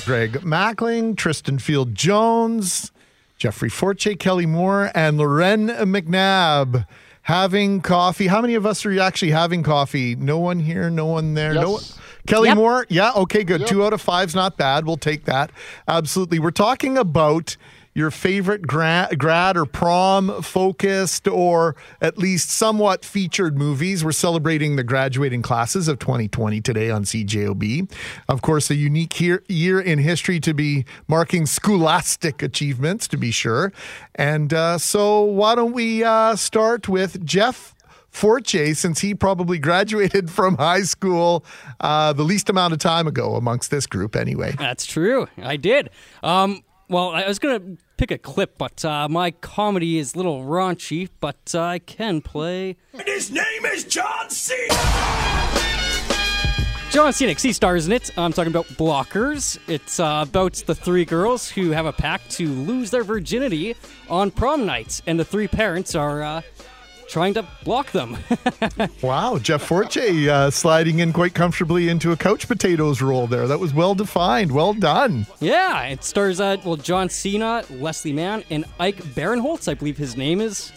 Greg 0.07 0.35
Mackling, 0.35 1.17
Tristan 1.17 1.59
Field 1.59 1.93
Jones, 1.93 2.93
Jeffrey 3.37 3.67
Forte, 3.67 4.15
Kelly 4.15 4.45
Moore, 4.45 4.89
and 4.95 5.17
Loren 5.17 5.67
McNabb 5.67 6.87
having 7.23 7.81
coffee. 7.81 8.27
How 8.27 8.39
many 8.39 8.55
of 8.55 8.65
us 8.65 8.85
are 8.85 8.99
actually 9.01 9.31
having 9.31 9.63
coffee? 9.63 10.15
No 10.15 10.39
one 10.39 10.61
here, 10.61 10.89
no 10.89 11.07
one 11.07 11.33
there. 11.33 11.53
Yes. 11.53 11.61
No 11.61 11.71
one. 11.71 11.83
Kelly 12.25 12.47
yep. 12.47 12.55
Moore, 12.55 12.85
yeah, 12.87 13.11
okay, 13.17 13.43
good. 13.43 13.59
Yep. 13.59 13.69
Two 13.69 13.83
out 13.83 13.91
of 13.91 13.99
five's 13.99 14.33
not 14.33 14.55
bad. 14.55 14.85
We'll 14.85 14.95
take 14.95 15.25
that. 15.25 15.51
Absolutely. 15.89 16.39
We're 16.39 16.51
talking 16.51 16.97
about 16.97 17.57
your 17.97 18.11
favorite 18.11 18.67
grad, 18.67 19.17
grad 19.17 19.57
or 19.57 19.65
prom 19.65 20.43
focused 20.43 21.27
or 21.27 21.75
at 21.99 22.15
least 22.15 22.51
somewhat 22.51 23.03
featured 23.03 23.57
movies. 23.57 24.05
We're 24.05 24.11
celebrating 24.11 24.75
the 24.75 24.83
graduating 24.83 25.41
classes 25.41 25.87
of 25.87 25.97
2020 25.97 26.61
today 26.61 26.91
on 26.91 27.05
CJOB. 27.05 27.91
Of 28.29 28.43
course, 28.43 28.69
a 28.69 28.75
unique 28.75 29.19
year, 29.19 29.43
year 29.47 29.81
in 29.81 29.97
history 29.97 30.39
to 30.41 30.53
be 30.53 30.85
marking 31.07 31.47
scholastic 31.47 32.43
achievements, 32.43 33.07
to 33.07 33.17
be 33.17 33.31
sure. 33.31 33.73
And 34.13 34.53
uh, 34.53 34.77
so, 34.77 35.21
why 35.21 35.55
don't 35.55 35.73
we 35.73 36.03
uh, 36.03 36.35
start 36.35 36.87
with 36.87 37.25
Jeff 37.25 37.73
Forte, 38.09 38.73
since 38.73 39.01
he 39.01 39.15
probably 39.15 39.57
graduated 39.57 40.29
from 40.37 40.57
high 40.57 40.83
school 40.83 41.43
uh, 41.79 42.13
the 42.13 42.23
least 42.23 42.47
amount 42.49 42.73
of 42.73 42.79
time 42.79 43.07
ago 43.07 43.35
amongst 43.35 43.71
this 43.71 43.87
group, 43.87 44.15
anyway. 44.15 44.53
That's 44.57 44.85
true. 44.85 45.27
I 45.41 45.57
did. 45.57 45.89
Um, 46.21 46.63
well, 46.89 47.09
I 47.09 47.27
was 47.27 47.39
going 47.39 47.59
to 47.59 47.83
pick 47.97 48.11
a 48.11 48.17
clip, 48.17 48.57
but 48.57 48.83
uh, 48.85 49.09
my 49.09 49.31
comedy 49.31 49.97
is 49.97 50.13
a 50.13 50.17
little 50.17 50.43
raunchy, 50.43 51.09
but 51.19 51.53
uh, 51.53 51.61
I 51.61 51.79
can 51.79 52.21
play. 52.21 52.77
And 52.93 53.03
his 53.03 53.29
name 53.29 53.65
is 53.65 53.83
John 53.83 54.29
Cena! 54.29 54.73
John 56.89 57.11
Cena, 57.11 57.33
he 57.33 57.51
stars 57.51 57.85
in 57.85 57.91
it. 57.91 58.17
I'm 58.17 58.31
talking 58.31 58.51
about 58.51 58.65
Blockers. 58.69 59.59
It's 59.67 59.99
uh, 59.99 60.25
about 60.27 60.53
the 60.65 60.73
three 60.73 61.03
girls 61.03 61.49
who 61.49 61.71
have 61.71 61.85
a 61.85 61.91
pact 61.91 62.31
to 62.31 62.47
lose 62.47 62.89
their 62.89 63.03
virginity 63.03 63.75
on 64.09 64.31
prom 64.31 64.65
night, 64.65 65.01
and 65.05 65.19
the 65.19 65.25
three 65.25 65.49
parents 65.49 65.95
are 65.95 66.23
uh, 66.23 66.41
trying 67.07 67.33
to 67.35 67.45
block 67.63 67.91
them. 67.91 68.17
wow, 69.01 69.37
Jeff 69.37 69.63
Forte 69.63 70.27
uh, 70.27 70.49
sliding 70.49 70.99
in 70.99 71.13
quite 71.13 71.33
comfortably 71.33 71.89
into 71.89 72.11
a 72.11 72.17
couch 72.17 72.47
potatoes 72.47 73.01
role 73.01 73.27
there. 73.27 73.47
That 73.47 73.59
was 73.59 73.73
well 73.73 73.95
defined. 73.95 74.51
Well 74.51 74.73
done. 74.73 75.25
Yeah, 75.39 75.83
it 75.83 76.03
stars 76.03 76.39
uh, 76.39 76.57
well 76.63 76.75
John 76.75 77.09
Cena, 77.09 77.63
Leslie 77.69 78.13
Mann, 78.13 78.43
and 78.49 78.65
Ike 78.79 78.97
Barinholtz. 78.97 79.67
I 79.67 79.73
believe 79.73 79.97
his 79.97 80.15
name 80.17 80.41
is. 80.41 80.71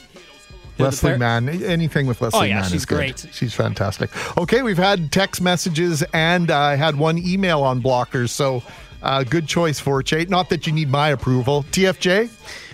Leslie 0.78 1.18
Mann. 1.18 1.48
Anything 1.48 2.06
with 2.06 2.22
Leslie 2.22 2.40
oh, 2.40 2.42
yeah, 2.44 2.54
Mann 2.60 2.64
she's 2.64 2.74
is 2.74 2.86
good. 2.86 2.96
great. 2.96 3.26
She's 3.32 3.52
fantastic. 3.52 4.10
Okay, 4.38 4.62
we've 4.62 4.78
had 4.78 5.12
text 5.12 5.42
messages 5.42 6.02
and 6.14 6.50
I 6.50 6.72
uh, 6.72 6.76
had 6.78 6.96
one 6.96 7.18
email 7.18 7.62
on 7.62 7.82
blockers. 7.82 8.30
So 8.30 8.62
uh, 9.02 9.24
good 9.24 9.46
choice, 9.46 9.78
Forte. 9.78 10.24
Not 10.26 10.48
that 10.48 10.66
you 10.66 10.72
need 10.72 10.88
my 10.88 11.10
approval. 11.10 11.64
TFJ? 11.64 12.30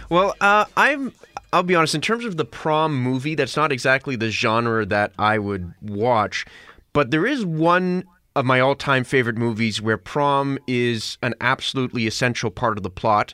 Well, 0.08 0.34
uh, 0.40 0.66
I'm 0.76 1.12
I'll 1.52 1.62
be 1.62 1.74
honest, 1.74 1.94
in 1.94 2.00
terms 2.00 2.24
of 2.24 2.36
the 2.36 2.44
prom 2.44 2.94
movie, 3.00 3.34
that's 3.34 3.56
not 3.56 3.72
exactly 3.72 4.16
the 4.16 4.30
genre 4.30 4.84
that 4.86 5.12
I 5.18 5.38
would 5.38 5.72
watch. 5.80 6.44
But 6.92 7.10
there 7.10 7.26
is 7.26 7.44
one 7.44 8.04
of 8.34 8.44
my 8.44 8.60
all 8.60 8.74
time 8.74 9.04
favorite 9.04 9.36
movies 9.36 9.80
where 9.80 9.96
prom 9.96 10.58
is 10.66 11.16
an 11.22 11.34
absolutely 11.40 12.06
essential 12.06 12.50
part 12.50 12.76
of 12.76 12.82
the 12.82 12.90
plot. 12.90 13.32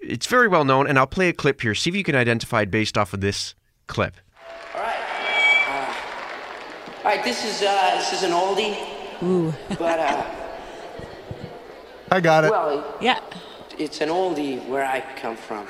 It's 0.00 0.26
very 0.26 0.48
well 0.48 0.64
known, 0.64 0.86
and 0.86 0.98
I'll 0.98 1.06
play 1.06 1.28
a 1.28 1.32
clip 1.32 1.60
here. 1.60 1.74
See 1.74 1.88
if 1.90 1.96
you 1.96 2.02
can 2.04 2.16
identify 2.16 2.62
it 2.62 2.70
based 2.70 2.98
off 2.98 3.14
of 3.14 3.20
this 3.20 3.54
clip. 3.86 4.16
All 4.74 4.80
right. 4.80 4.96
Uh, 5.68 5.94
all 6.98 7.04
right, 7.04 7.24
this 7.24 7.44
is, 7.44 7.62
uh, 7.62 7.94
this 7.96 8.12
is 8.12 8.22
an 8.24 8.32
oldie. 8.32 8.76
Ooh. 9.22 9.54
but, 9.78 9.98
uh, 10.00 10.24
I 12.10 12.20
got 12.20 12.44
it. 12.44 12.50
Well, 12.50 12.96
Yeah. 13.00 13.20
it's 13.78 14.00
an 14.00 14.08
oldie 14.08 14.66
where 14.68 14.84
I 14.84 15.00
come 15.16 15.36
from. 15.36 15.66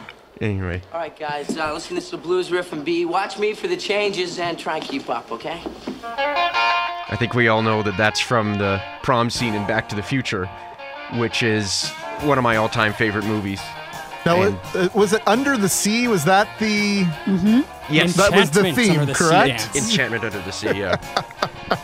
Anyway, 0.40 0.82
All 0.92 1.00
right, 1.00 1.18
guys, 1.18 1.56
uh, 1.56 1.72
listen 1.72 1.88
to 1.90 1.94
this 1.94 2.10
blues 2.10 2.52
riff 2.52 2.72
and 2.72 2.84
B. 2.84 3.06
Watch 3.06 3.38
me 3.38 3.54
for 3.54 3.68
the 3.68 3.76
changes 3.76 4.38
and 4.38 4.58
try 4.58 4.76
and 4.76 4.84
keep 4.84 5.08
up, 5.08 5.32
okay? 5.32 5.62
I 6.04 7.16
think 7.18 7.34
we 7.34 7.48
all 7.48 7.62
know 7.62 7.82
that 7.82 7.96
that's 7.96 8.20
from 8.20 8.58
the 8.58 8.82
prom 9.02 9.30
scene 9.30 9.54
in 9.54 9.66
Back 9.66 9.88
to 9.88 9.96
the 9.96 10.02
Future, 10.02 10.46
which 11.14 11.42
is 11.42 11.88
one 12.20 12.36
of 12.36 12.44
my 12.44 12.56
all-time 12.56 12.92
favorite 12.92 13.24
movies. 13.24 13.60
Now, 14.26 14.42
And- 14.42 14.58
uh, 14.74 14.88
was 14.94 15.12
it 15.14 15.22
Under 15.26 15.56
the 15.56 15.68
Sea? 15.68 16.08
Was 16.08 16.24
that 16.24 16.48
the. 16.58 17.04
Mm-hmm. 17.24 17.60
Yes, 17.92 18.16
That 18.16 18.32
was 18.32 18.50
the 18.50 18.72
theme, 18.72 19.06
the 19.06 19.14
correct? 19.14 19.74
Enchantment 19.76 20.24
Under 20.24 20.40
the 20.40 20.50
Sea, 20.50 20.72
yeah. 20.78 20.96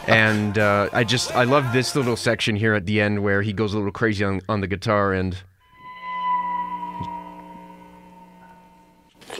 and 0.08 0.58
uh, 0.58 0.88
I 0.92 1.04
just 1.04 1.34
I 1.36 1.44
love 1.44 1.72
this 1.72 1.94
little 1.94 2.16
section 2.16 2.56
here 2.56 2.74
at 2.74 2.84
the 2.86 3.00
end 3.00 3.22
where 3.22 3.42
he 3.42 3.52
goes 3.52 3.72
a 3.72 3.76
little 3.76 3.92
crazy 3.92 4.24
on, 4.24 4.40
on 4.48 4.60
the 4.60 4.66
guitar 4.66 5.12
and 5.12 5.36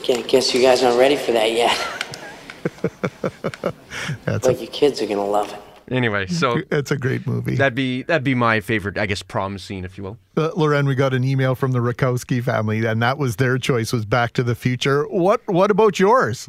Okay, 0.02 0.18
I 0.18 0.22
guess 0.22 0.52
you 0.52 0.60
guys 0.62 0.82
aren't 0.82 0.98
ready 0.98 1.16
for 1.16 1.32
that 1.32 1.52
yet. 1.52 1.76
That's 4.24 4.46
But 4.46 4.56
a, 4.56 4.60
you 4.60 4.66
kids 4.66 5.00
are 5.00 5.06
gonna 5.06 5.24
love 5.24 5.52
it. 5.52 5.92
anyway, 5.94 6.26
so 6.26 6.58
it's 6.72 6.90
a 6.90 6.96
great 6.96 7.26
movie. 7.26 7.54
that'd 7.56 7.74
be 7.74 8.02
that'd 8.02 8.24
be 8.24 8.34
my 8.34 8.60
favorite, 8.60 8.98
I 8.98 9.06
guess, 9.06 9.22
prom 9.22 9.58
scene, 9.58 9.84
if 9.84 9.96
you 9.96 10.04
will. 10.04 10.18
Uh, 10.36 10.50
Loren, 10.56 10.86
we 10.86 10.94
got 10.94 11.14
an 11.14 11.22
email 11.24 11.54
from 11.54 11.72
the 11.72 11.78
Rakowski 11.78 12.42
family, 12.42 12.84
and 12.84 13.00
that 13.02 13.18
was 13.18 13.36
their 13.36 13.58
choice 13.58 13.92
was 13.92 14.04
Back 14.04 14.32
to 14.34 14.42
the 14.42 14.54
Future. 14.54 15.04
What 15.08 15.40
What 15.46 15.70
about 15.70 15.98
yours? 16.00 16.48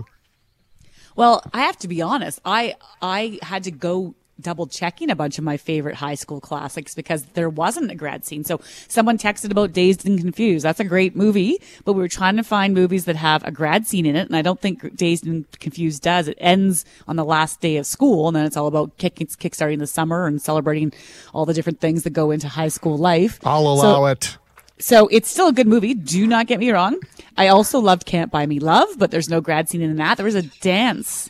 Well, 1.16 1.44
I 1.54 1.62
have 1.62 1.78
to 1.80 1.88
be 1.88 2.02
honest. 2.02 2.40
I 2.46 2.76
I 3.02 3.38
had 3.44 3.64
to 3.66 3.72
go 3.72 4.16
double 4.42 4.66
checking 4.68 5.10
a 5.10 5.16
bunch 5.16 5.38
of 5.38 5.44
my 5.44 5.58
favorite 5.58 5.96
high 5.96 6.16
school 6.16 6.42
classics 6.42 6.96
because 6.96 7.24
there 7.34 7.50
wasn't 7.50 7.92
a 7.92 7.96
grad 7.96 8.26
scene. 8.26 8.44
So 8.44 8.60
someone 8.88 9.18
texted 9.18 9.52
about 9.52 9.74
Dazed 9.74 10.06
and 10.08 10.20
Confused. 10.20 10.66
That's 10.66 10.80
a 10.80 10.84
great 10.86 11.16
movie, 11.16 11.60
but 11.86 11.94
we 11.94 12.00
were 12.02 12.08
trying 12.08 12.38
to 12.38 12.44
find 12.44 12.74
movies 12.74 13.06
that 13.06 13.16
have 13.16 13.44
a 13.44 13.52
grad 13.52 13.86
scene 13.88 14.06
in 14.06 14.16
it, 14.16 14.28
and 14.28 14.36
I 14.36 14.42
don't 14.42 14.60
think 14.60 14.96
Dazed 14.96 15.26
and 15.26 15.50
Confused 15.60 16.02
does. 16.02 16.28
It 16.28 16.38
ends 16.40 16.84
on 17.08 17.16
the 17.16 17.26
last 17.26 17.62
day 17.62 17.78
of 17.78 17.86
school, 17.86 18.28
and 18.28 18.36
then 18.36 18.46
it's 18.46 18.58
all 18.58 18.68
about 18.68 18.98
kick, 18.98 19.16
kickstarting 19.16 19.80
the 19.80 19.88
summer 19.88 20.26
and 20.26 20.42
celebrating 20.42 20.92
all 21.34 21.46
the 21.46 21.54
different 21.54 21.80
things 21.80 22.04
that 22.04 22.10
go 22.12 22.32
into 22.32 22.48
high 22.48 22.70
school 22.70 22.98
life. 22.98 23.40
I'll 23.46 23.78
So- 23.78 23.88
allow 23.88 24.06
it. 24.06 24.38
so 24.80 25.08
it's 25.10 25.30
still 25.30 25.48
a 25.48 25.54
good 25.54 25.68
movie. 25.68 25.94
Do 25.94 26.26
not 26.28 26.48
get 26.48 26.60
me 26.60 26.72
wrong. 26.72 27.00
I 27.38 27.48
also 27.48 27.80
loved 27.80 28.06
Can't 28.06 28.32
Buy 28.32 28.46
Me 28.46 28.60
Love, 28.60 28.88
but 28.98 29.12
there's 29.12 29.30
no 29.30 29.42
grad 29.42 29.70
scene 29.70 29.82
in 29.82 29.96
that. 29.98 30.18
There 30.18 30.26
was 30.26 30.36
a 30.36 30.42
dance 30.44 31.30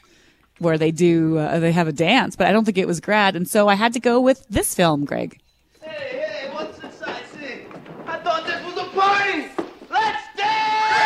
where 0.64 0.78
they 0.78 0.92
do, 0.92 1.38
uh, 1.38 1.60
they 1.60 1.72
have 1.72 1.88
a 1.88 1.92
dance, 1.92 2.36
but 2.36 2.48
I 2.48 2.52
don't 2.52 2.66
think 2.66 2.78
it 2.78 2.88
was 2.88 3.00
grad. 3.00 3.36
And 3.36 3.48
so 3.48 3.68
I 3.68 3.76
had 3.76 3.94
to 3.94 4.00
go 4.00 4.20
with 4.20 4.48
this 4.50 4.74
film, 4.74 5.06
Greg. 5.06 5.40
Hey, 5.82 6.24
hey, 6.26 6.50
what's 6.54 6.80
this 6.80 7.02
I 7.02 7.22
see? 7.38 7.68
I 8.08 8.18
thought 8.18 8.46
this 8.48 8.64
was 8.66 8.78
a 8.78 8.86
party! 8.90 9.50
Let's 9.92 10.24
dance! 10.36 11.04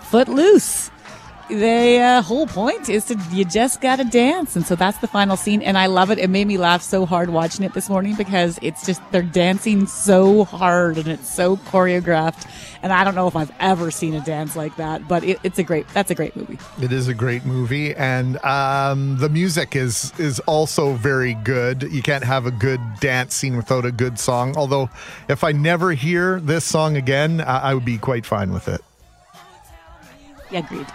Footloose. 0.10 0.90
The 1.50 1.98
uh, 1.98 2.22
whole 2.22 2.46
point 2.46 2.88
is 2.88 3.06
to 3.06 3.18
you 3.32 3.44
just 3.44 3.80
gotta 3.80 4.04
dance, 4.04 4.54
and 4.54 4.64
so 4.64 4.76
that's 4.76 4.98
the 4.98 5.08
final 5.08 5.36
scene. 5.36 5.62
And 5.62 5.76
I 5.76 5.86
love 5.86 6.12
it. 6.12 6.18
It 6.20 6.30
made 6.30 6.46
me 6.46 6.58
laugh 6.58 6.80
so 6.80 7.04
hard 7.04 7.28
watching 7.28 7.64
it 7.64 7.74
this 7.74 7.90
morning 7.90 8.14
because 8.14 8.56
it's 8.62 8.86
just 8.86 9.02
they're 9.10 9.22
dancing 9.22 9.88
so 9.88 10.44
hard 10.44 10.96
and 10.96 11.08
it's 11.08 11.28
so 11.28 11.56
choreographed. 11.56 12.48
And 12.84 12.92
I 12.92 13.02
don't 13.02 13.16
know 13.16 13.26
if 13.26 13.34
I've 13.34 13.50
ever 13.58 13.90
seen 13.90 14.14
a 14.14 14.20
dance 14.20 14.54
like 14.54 14.76
that, 14.76 15.08
but 15.08 15.24
it, 15.24 15.40
it's 15.42 15.58
a 15.58 15.64
great. 15.64 15.88
That's 15.88 16.12
a 16.12 16.14
great 16.14 16.36
movie. 16.36 16.56
It 16.80 16.92
is 16.92 17.08
a 17.08 17.14
great 17.14 17.44
movie, 17.44 17.96
and 17.96 18.38
um, 18.44 19.18
the 19.18 19.28
music 19.28 19.74
is 19.74 20.12
is 20.20 20.38
also 20.40 20.92
very 20.94 21.34
good. 21.34 21.82
You 21.82 22.00
can't 22.00 22.22
have 22.22 22.46
a 22.46 22.52
good 22.52 22.80
dance 23.00 23.34
scene 23.34 23.56
without 23.56 23.84
a 23.84 23.90
good 23.90 24.20
song. 24.20 24.56
Although, 24.56 24.88
if 25.28 25.42
I 25.42 25.50
never 25.50 25.90
hear 25.94 26.38
this 26.38 26.64
song 26.64 26.96
again, 26.96 27.40
I, 27.40 27.70
I 27.70 27.74
would 27.74 27.84
be 27.84 27.98
quite 27.98 28.24
fine 28.24 28.52
with 28.52 28.68
it. 28.68 28.82
Yeah, 30.52 30.60
agreed. 30.60 30.86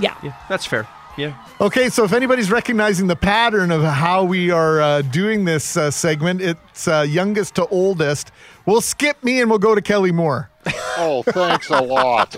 Yeah. 0.00 0.14
Yeah, 0.22 0.34
that's 0.48 0.66
fair. 0.66 0.86
Yeah. 1.16 1.34
Okay, 1.60 1.88
so 1.90 2.04
if 2.04 2.12
anybody's 2.12 2.50
recognizing 2.50 3.06
the 3.06 3.16
pattern 3.16 3.70
of 3.70 3.82
how 3.82 4.24
we 4.24 4.50
are 4.50 4.80
uh, 4.80 5.02
doing 5.02 5.44
this 5.44 5.76
uh, 5.76 5.90
segment, 5.90 6.40
it's 6.40 6.88
uh, 6.88 7.04
youngest 7.06 7.56
to 7.56 7.66
oldest. 7.66 8.30
We'll 8.64 8.80
skip 8.80 9.22
me 9.22 9.40
and 9.40 9.50
we'll 9.50 9.58
go 9.58 9.74
to 9.74 9.82
Kelly 9.82 10.12
Moore. 10.12 10.50
Oh, 11.02 11.22
thanks 11.22 11.70
a 11.70 11.80
lot. 11.80 12.36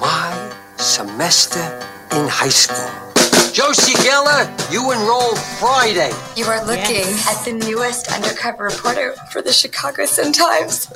My 0.00 0.54
semester 0.78 1.60
in 2.12 2.26
high 2.26 2.48
school. 2.48 2.88
Josie 3.52 3.92
Geller, 4.02 4.48
you 4.72 4.90
enrolled 4.92 5.38
Friday. 5.60 6.10
You 6.34 6.46
are 6.46 6.64
looking 6.64 7.04
at 7.28 7.44
the 7.44 7.52
newest 7.52 8.10
undercover 8.10 8.64
reporter 8.64 9.14
for 9.30 9.42
the 9.42 9.52
Chicago 9.52 10.06
Sun 10.06 10.32
Times. 10.32 10.86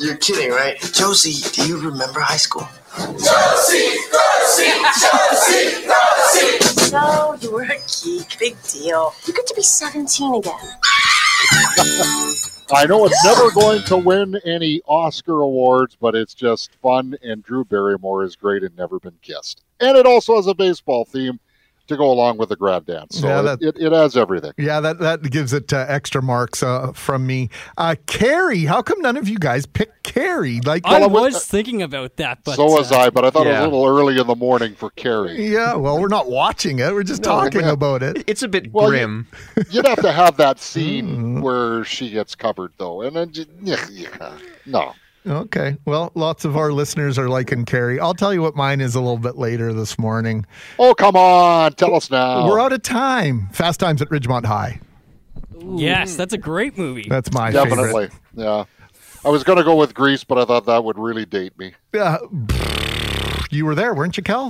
You're 0.00 0.16
kidding, 0.16 0.50
right? 0.50 0.80
Josie, 0.94 1.46
do 1.52 1.68
you 1.68 1.78
remember 1.78 2.20
high 2.20 2.38
school? 2.38 2.66
Josie, 2.96 3.98
Josie, 4.10 4.72
Josie, 4.98 5.84
Josie. 5.84 6.90
No, 6.90 7.36
you 7.38 7.52
were 7.52 7.64
a 7.64 7.76
geek. 8.02 8.38
Big 8.38 8.56
deal. 8.62 9.12
You 9.26 9.34
get 9.34 9.46
to 9.46 9.54
be 9.54 9.60
17 9.60 10.36
again. 10.36 10.54
I 12.72 12.86
know 12.88 13.04
it's 13.04 13.24
never 13.26 13.50
going 13.50 13.82
to 13.82 13.98
win 13.98 14.36
any 14.46 14.80
Oscar 14.86 15.42
awards, 15.42 15.98
but 16.00 16.14
it's 16.14 16.32
just 16.32 16.70
fun, 16.80 17.14
and 17.22 17.42
Drew 17.42 17.66
Barrymore 17.66 18.24
is 18.24 18.36
great 18.36 18.62
and 18.62 18.74
never 18.78 18.98
been 19.00 19.18
kissed. 19.20 19.62
And 19.80 19.98
it 19.98 20.06
also 20.06 20.36
has 20.36 20.46
a 20.46 20.54
baseball 20.54 21.04
theme 21.04 21.38
to 21.90 21.96
go 21.96 22.10
along 22.10 22.38
with 22.38 22.48
the 22.48 22.56
grad 22.56 22.86
dance. 22.86 23.18
So 23.20 23.28
Yeah, 23.28 23.40
it, 23.40 23.42
that- 23.42 23.62
it, 23.62 23.76
it 23.86 23.92
has 23.92 24.16
everything. 24.16 24.52
Yeah, 24.58 24.80
that, 24.80 24.98
that 25.00 25.22
gives 25.30 25.52
it 25.52 25.72
uh, 25.72 25.84
extra 25.88 26.22
marks 26.22 26.62
uh, 26.62 26.92
from 26.92 27.26
me. 27.26 27.50
Uh, 27.76 27.94
Carrie, 28.06 28.64
how 28.64 28.82
come 28.82 29.00
none 29.00 29.16
of 29.16 29.28
you 29.28 29.38
guys 29.38 29.66
picked 29.66 30.02
Carrie? 30.02 30.60
Like, 30.60 30.86
I 30.86 30.92
Well, 31.00 31.02
I 31.02 31.06
was- 31.06 31.34
was 31.34 31.46
thinking 31.46 31.82
about 31.82 32.16
that, 32.16 32.38
but 32.44 32.56
so 32.56 32.64
was 32.64 32.90
uh, 32.90 32.98
I, 32.98 33.10
but 33.10 33.24
I 33.24 33.30
thought 33.30 33.46
it 33.46 33.50
was 33.50 33.58
a 33.60 33.64
little 33.64 33.86
early 33.86 34.18
in 34.18 34.26
the 34.26 34.34
morning 34.34 34.74
for 34.74 34.90
Carrie. 34.90 35.46
yeah, 35.52 35.74
well, 35.74 36.00
we're 36.00 36.08
not 36.08 36.30
watching 36.30 36.78
it. 36.78 36.92
We're 36.92 37.02
just 37.02 37.22
talking 37.22 37.60
yeah. 37.60 37.72
about 37.72 38.02
it. 38.02 38.24
It's 38.26 38.42
a 38.42 38.48
bit 38.48 38.72
Well, 38.72 38.88
grim. 38.88 39.26
You'd 39.70 39.86
have 39.86 40.00
to 40.02 40.12
have 40.12 40.36
that 40.38 40.58
scene 40.58 41.00
Mm-hmm. 41.10 41.40
where 41.40 41.84
she 41.84 42.10
gets 42.10 42.34
covered, 42.34 42.72
though. 42.78 43.02
And 43.02 43.14
then, 43.16 43.32
yeah, 43.62 43.84
yeah. 43.90 44.38
no. 44.66 44.92
Okay. 45.26 45.76
Well, 45.84 46.12
lots 46.14 46.44
of 46.44 46.56
our 46.56 46.72
listeners 46.72 47.18
are 47.18 47.28
liking 47.28 47.64
Carrie. 47.66 48.00
I'll 48.00 48.14
tell 48.14 48.32
you 48.32 48.40
what 48.40 48.56
mine 48.56 48.80
is 48.80 48.94
a 48.94 49.00
little 49.00 49.18
bit 49.18 49.36
later 49.36 49.72
this 49.72 49.98
morning. 49.98 50.46
Oh, 50.78 50.94
come 50.94 51.14
on. 51.16 51.72
Tell 51.74 51.94
us 51.94 52.10
now. 52.10 52.46
We're 52.48 52.60
out 52.60 52.72
of 52.72 52.82
time. 52.82 53.48
Fast 53.52 53.80
Times 53.80 54.00
at 54.00 54.08
Ridgemont 54.08 54.46
High. 54.46 54.80
yes, 55.76 56.16
that's 56.16 56.32
a 56.32 56.38
great 56.38 56.78
movie. 56.78 57.06
That's 57.08 57.32
my 57.32 57.50
Definitely. 57.50 58.08
favorite. 58.08 58.12
Yeah. 58.34 58.64
I 59.22 59.28
was 59.28 59.44
going 59.44 59.58
to 59.58 59.64
go 59.64 59.76
with 59.76 59.92
Grease, 59.92 60.24
but 60.24 60.38
I 60.38 60.46
thought 60.46 60.64
that 60.64 60.82
would 60.84 60.98
really 60.98 61.26
date 61.26 61.58
me. 61.58 61.74
Uh, 61.98 62.16
you 63.50 63.66
were 63.66 63.74
there, 63.74 63.92
weren't 63.94 64.16
you, 64.16 64.22
Kel? 64.22 64.48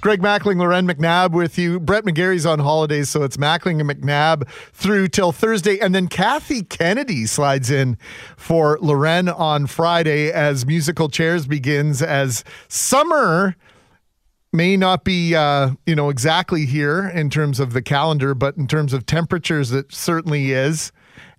Greg 0.00 0.22
Mackling, 0.22 0.56
Loren 0.58 0.86
McNabb 0.86 1.32
with 1.32 1.58
you. 1.58 1.78
Brett 1.78 2.04
McGarry's 2.04 2.46
on 2.46 2.60
holidays, 2.60 3.10
so 3.10 3.22
it's 3.22 3.36
Mackling 3.36 3.80
and 3.80 3.90
McNabb 3.90 4.48
through 4.72 5.08
till 5.08 5.30
Thursday. 5.30 5.78
And 5.78 5.94
then 5.94 6.08
Kathy 6.08 6.62
Kennedy 6.62 7.26
slides 7.26 7.70
in 7.70 7.98
for 8.34 8.78
Loren 8.80 9.28
on 9.28 9.66
Friday 9.66 10.32
as 10.32 10.64
Musical 10.64 11.10
Chairs 11.10 11.46
begins 11.46 12.00
as 12.00 12.44
summer 12.66 13.56
may 14.54 14.76
not 14.76 15.04
be 15.04 15.34
uh, 15.34 15.72
you 15.86 15.94
know 15.94 16.08
exactly 16.08 16.64
here 16.64 17.06
in 17.08 17.28
terms 17.28 17.60
of 17.60 17.74
the 17.74 17.82
calendar, 17.82 18.34
but 18.34 18.56
in 18.56 18.66
terms 18.66 18.94
of 18.94 19.04
temperatures, 19.04 19.70
it 19.70 19.92
certainly 19.92 20.52
is. 20.52 20.92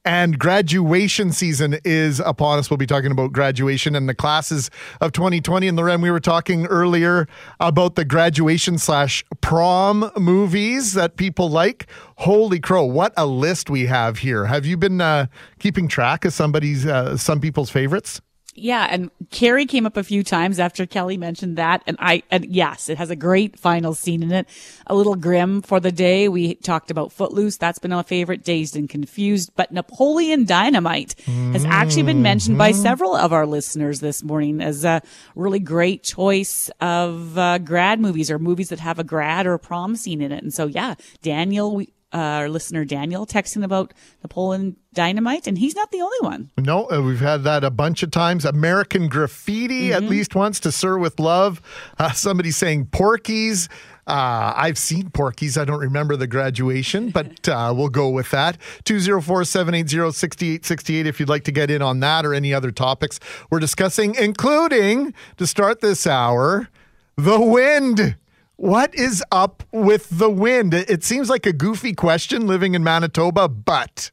And 0.04 0.40
graduation 0.40 1.32
season 1.32 1.78
is 1.86 2.20
upon 2.20 2.58
us. 2.58 2.72
We'll 2.72 2.78
be 2.78 2.88
talking 2.88 3.12
about 3.12 3.34
graduation 3.34 3.96
and 3.96 4.10
the 4.10 4.16
classes 4.16 4.72
of 5.00 5.12
2020. 5.12 5.68
And 5.68 5.78
Loren, 5.78 6.02
we 6.02 6.10
were 6.10 6.20
talking 6.20 6.66
earlier 6.66 7.28
about 7.60 7.96
the 7.96 8.04
graduation 8.04 8.80
slash 8.80 9.24
prom 9.42 10.10
movies 10.18 10.94
that 10.94 11.18
people 11.18 11.52
like. 11.52 11.86
Holy 12.18 12.60
crow! 12.60 12.84
What 12.84 13.14
a 13.16 13.28
list 13.28 13.70
we 13.70 13.86
have 13.86 14.20
here. 14.20 14.46
Have 14.48 14.66
you 14.66 14.76
been 14.76 15.02
uh, 15.02 15.28
keeping 15.60 15.88
track 15.88 16.26
of 16.26 16.34
somebody's 16.34 16.86
uh, 16.86 17.16
some 17.16 17.40
people's 17.40 17.70
favorites? 17.70 18.22
Yeah, 18.54 18.86
and 18.90 19.12
Carrie 19.30 19.66
came 19.66 19.86
up 19.86 19.96
a 19.96 20.04
few 20.04 20.24
times 20.24 20.60
after 20.60 20.86
Kelly 20.86 21.16
mentioned 21.16 21.58
that, 21.58 21.84
and 21.88 21.96
I 22.02 22.24
and 22.30 22.46
yes, 22.46 22.90
it 22.90 22.98
has 22.98 23.10
a 23.10 23.16
great 23.16 23.58
final 23.58 23.94
scene 23.94 24.22
in 24.22 24.32
it. 24.34 24.48
A 24.88 24.96
little 24.96 25.16
grim 25.16 25.62
for 25.62 25.80
the 25.80 25.92
day. 25.92 26.28
We 26.28 26.56
talked 26.56 26.92
about 26.92 27.14
Footloose. 27.14 27.56
That's 27.56 27.80
been 27.80 27.94
a 27.94 28.04
favorite. 28.04 28.44
Dazed 28.44 28.76
and 28.76 28.90
Confused, 28.90 29.52
but 29.56 29.72
Napoleon 29.72 30.44
Dynamite 30.44 31.16
has 31.54 31.64
actually 31.64 32.04
been 32.04 32.22
mentioned 32.22 32.58
by 32.58 32.72
several 32.74 33.16
of 33.16 33.32
our 33.32 33.46
listeners 33.46 34.02
this 34.02 34.22
morning 34.22 34.62
as 34.62 34.84
a 34.84 35.02
really 35.34 35.60
great 35.60 36.04
choice 36.04 36.70
of 36.82 37.38
uh, 37.38 37.58
grad 37.60 38.02
movies 38.02 38.30
or 38.30 38.38
movies 38.38 38.68
that 38.70 38.80
have 38.80 39.00
a 39.00 39.04
grad 39.06 39.48
or 39.48 39.54
a 39.54 39.60
prom 39.60 39.96
scene 39.96 40.22
in 40.22 40.34
it. 40.34 40.44
And 40.44 40.54
so, 40.54 40.66
yeah, 40.66 40.96
Daniel. 41.22 41.76
We, 41.76 41.94
uh, 42.14 42.18
our 42.18 42.50
listener 42.50 42.86
Daniel 42.86 43.26
texting 43.26 43.64
about 43.64 43.94
the 44.22 44.28
Poland 44.28 44.76
Dynamite, 44.94 45.48
and 45.48 45.58
he's 45.58 45.76
not 45.76 45.92
the 45.92 46.02
only 46.02 46.18
one. 46.22 46.52
No, 46.58 46.90
uh, 46.92 47.02
we've 47.02 47.22
had 47.22 47.44
that 47.44 47.64
a 47.64 47.72
bunch 47.72 48.04
of 48.04 48.12
times. 48.12 48.44
American 48.44 49.08
Graffiti, 49.08 49.94
at 49.94 50.04
least 50.04 50.36
once, 50.36 50.60
to 50.62 50.72
Sir 50.72 50.98
with 50.98 51.20
Love. 51.20 51.62
Uh, 51.98 52.12
somebody 52.12 52.52
saying 52.52 52.88
Porky's. 52.88 53.70
Uh, 54.08 54.54
I've 54.58 54.78
seen 54.78 55.10
Porky's. 55.12 55.58
I 55.58 55.64
don't 55.64 55.80
remember 55.80 56.16
the 56.18 56.28
graduation, 56.28 57.12
but 57.12 57.48
uh, 57.48 57.74
we'll 57.76 57.88
go 57.90 58.10
with 58.10 58.32
that. 58.32 58.58
204 58.84 59.46
780 59.46 60.12
6868 60.12 61.08
if 61.08 61.20
you'd 61.20 61.30
like 61.30 61.44
to 61.46 61.52
get 61.52 61.72
in 61.72 61.82
on 61.82 62.02
that 62.02 62.26
or 62.26 62.34
any 62.34 62.54
other 62.54 62.72
topics 62.72 63.20
we're 63.50 63.60
discussing, 63.60 64.16
including 64.16 65.14
to 65.38 65.48
start 65.48 65.80
this 65.82 66.06
hour, 66.06 66.68
the 67.16 67.40
wind. 67.40 68.18
What 68.62 68.94
is 68.94 69.24
up 69.32 69.64
with 69.72 70.08
the 70.20 70.30
wind? 70.30 70.76
It 70.76 71.04
seems 71.04 71.32
like 71.32 71.48
a 71.48 71.52
goofy 71.52 71.94
question 71.94 72.46
living 72.46 72.76
in 72.76 72.84
Manitoba, 72.84 73.48
but. 73.48 74.12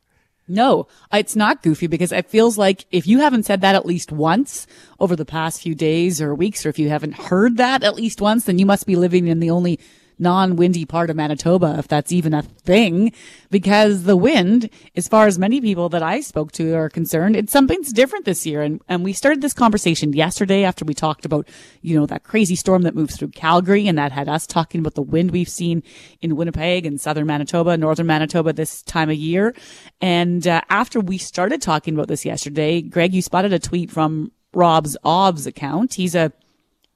No, 0.48 0.86
it's 1.12 1.36
not 1.36 1.62
goofy 1.62 1.86
because 1.86 2.12
it 2.12 2.30
feels 2.30 2.56
like 2.56 2.86
if 2.90 3.06
you 3.06 3.18
haven't 3.18 3.42
said 3.42 3.60
that 3.60 3.74
at 3.74 3.84
least 3.84 4.10
once 4.10 4.66
over 4.98 5.14
the 5.14 5.26
past 5.26 5.60
few 5.60 5.74
days 5.74 6.22
or 6.22 6.34
weeks, 6.34 6.64
or 6.64 6.70
if 6.70 6.78
you 6.78 6.88
haven't 6.88 7.12
heard 7.12 7.58
that 7.58 7.84
at 7.84 7.94
least 7.94 8.22
once, 8.22 8.46
then 8.46 8.58
you 8.58 8.64
must 8.64 8.86
be 8.86 8.96
living 8.96 9.26
in 9.26 9.40
the 9.40 9.50
only 9.50 9.78
non-windy 10.18 10.84
part 10.84 11.10
of 11.10 11.16
Manitoba, 11.16 11.76
if 11.78 11.88
that's 11.88 12.12
even 12.12 12.34
a 12.34 12.42
thing, 12.42 13.12
because 13.50 14.04
the 14.04 14.16
wind, 14.16 14.70
as 14.96 15.08
far 15.08 15.26
as 15.26 15.38
many 15.38 15.60
people 15.60 15.88
that 15.88 16.02
I 16.02 16.20
spoke 16.20 16.52
to 16.52 16.74
are 16.74 16.88
concerned, 16.88 17.36
it's 17.36 17.52
something's 17.52 17.92
different 17.92 18.24
this 18.24 18.46
year. 18.46 18.62
And, 18.62 18.80
and 18.88 19.04
we 19.04 19.12
started 19.12 19.42
this 19.42 19.54
conversation 19.54 20.12
yesterday 20.12 20.64
after 20.64 20.84
we 20.84 20.94
talked 20.94 21.24
about, 21.24 21.48
you 21.82 21.98
know, 21.98 22.06
that 22.06 22.24
crazy 22.24 22.56
storm 22.56 22.82
that 22.82 22.94
moved 22.94 23.12
through 23.12 23.28
Calgary 23.28 23.86
and 23.86 23.98
that 23.98 24.12
had 24.12 24.28
us 24.28 24.46
talking 24.46 24.80
about 24.80 24.94
the 24.94 25.02
wind 25.02 25.30
we've 25.30 25.48
seen 25.48 25.82
in 26.20 26.36
Winnipeg 26.36 26.86
and 26.86 27.00
southern 27.00 27.26
Manitoba, 27.26 27.76
northern 27.76 28.06
Manitoba 28.06 28.52
this 28.52 28.82
time 28.82 29.10
of 29.10 29.16
year. 29.16 29.54
And 30.00 30.46
uh, 30.46 30.60
after 30.68 31.00
we 31.00 31.18
started 31.18 31.62
talking 31.62 31.94
about 31.94 32.08
this 32.08 32.24
yesterday, 32.24 32.82
Greg, 32.82 33.14
you 33.14 33.22
spotted 33.22 33.52
a 33.52 33.58
tweet 33.58 33.90
from 33.90 34.32
Rob's 34.54 34.96
OBS 35.04 35.46
account. 35.46 35.94
He's 35.94 36.14
a 36.14 36.32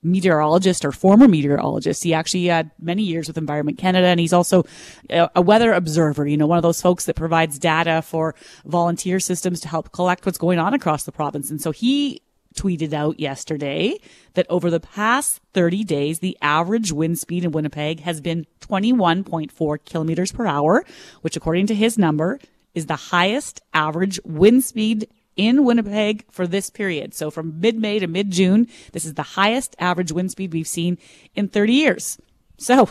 meteorologist 0.03 0.85
or 0.85 0.93
former 0.93 1.29
meteorologist. 1.29 2.03
He 2.03 2.13
actually 2.15 2.47
had 2.47 2.71
many 2.81 3.03
years 3.03 3.29
with 3.29 3.39
Environment 3.39 3.79
Canada 3.79 4.07
and 4.07 4.19
he's 4.19 4.33
also 4.33 4.65
a, 5.11 5.41
weather 5.41 5.73
observer, 5.73 6.27
you 6.27 6.37
know, 6.37 6.47
one 6.47 6.59
of 6.59 6.63
those 6.63 6.81
folks 6.81 7.05
that 7.05 7.17
provides 7.17 7.59
data 7.59 8.03
for 8.03 8.35
volunteer 8.65 9.21
systems 9.21 9.61
to 9.61 9.69
help 9.69 9.93
collect 9.93 10.27
what's 10.27 10.39
going 10.39 10.59
on 10.59 10.75
across 10.75 11.05
the 11.05 11.13
province. 11.13 11.51
And 11.51 11.61
so 11.61 11.71
he 11.71 12.23
tweeted 12.53 12.93
out 12.93 13.19
yesterday 13.19 13.99
that 14.35 14.47
over 14.49 14.71
the 14.71 14.81
past 14.81 15.41
30 15.55 15.85
days, 15.85 16.19
the 16.19 16.37
average 16.43 16.93
wind 16.93 17.19
speed 17.19 17.45
in 17.45 17.53
Winnipeg 17.53 18.01
has 18.01 18.21
been 18.21 18.47
21.4 18.61 19.85
kilometers 19.85 20.33
per 20.33 20.47
hour, 20.47 20.85
which 21.23 21.37
according 21.37 21.67
to 21.69 21.75
his 21.75 21.99
number 21.99 22.39
is 22.75 22.87
the 22.87 22.97
highest 22.97 23.61
average 23.75 24.21
wind 24.25 24.65
speed 24.65 25.09
in 25.37 25.65
Winnipeg 25.65 26.25
for 26.31 26.47
this 26.47 26.71
period. 26.71 27.15
So 27.15 27.31
from 27.31 27.61
mid-May 27.61 27.99
to 28.01 28.07
mid-June, 28.07 28.69
this 28.93 29.05
is 29.05 29.15
the 29.15 29.23
highest 29.23 29.75
average 29.79 30.13
wind 30.13 30.31
speed 30.31 30.53
we've 30.53 30.67
seen 30.67 30.99
in 31.35 31.49
30 31.49 31.73
years. 31.73 32.19
So 32.59 32.91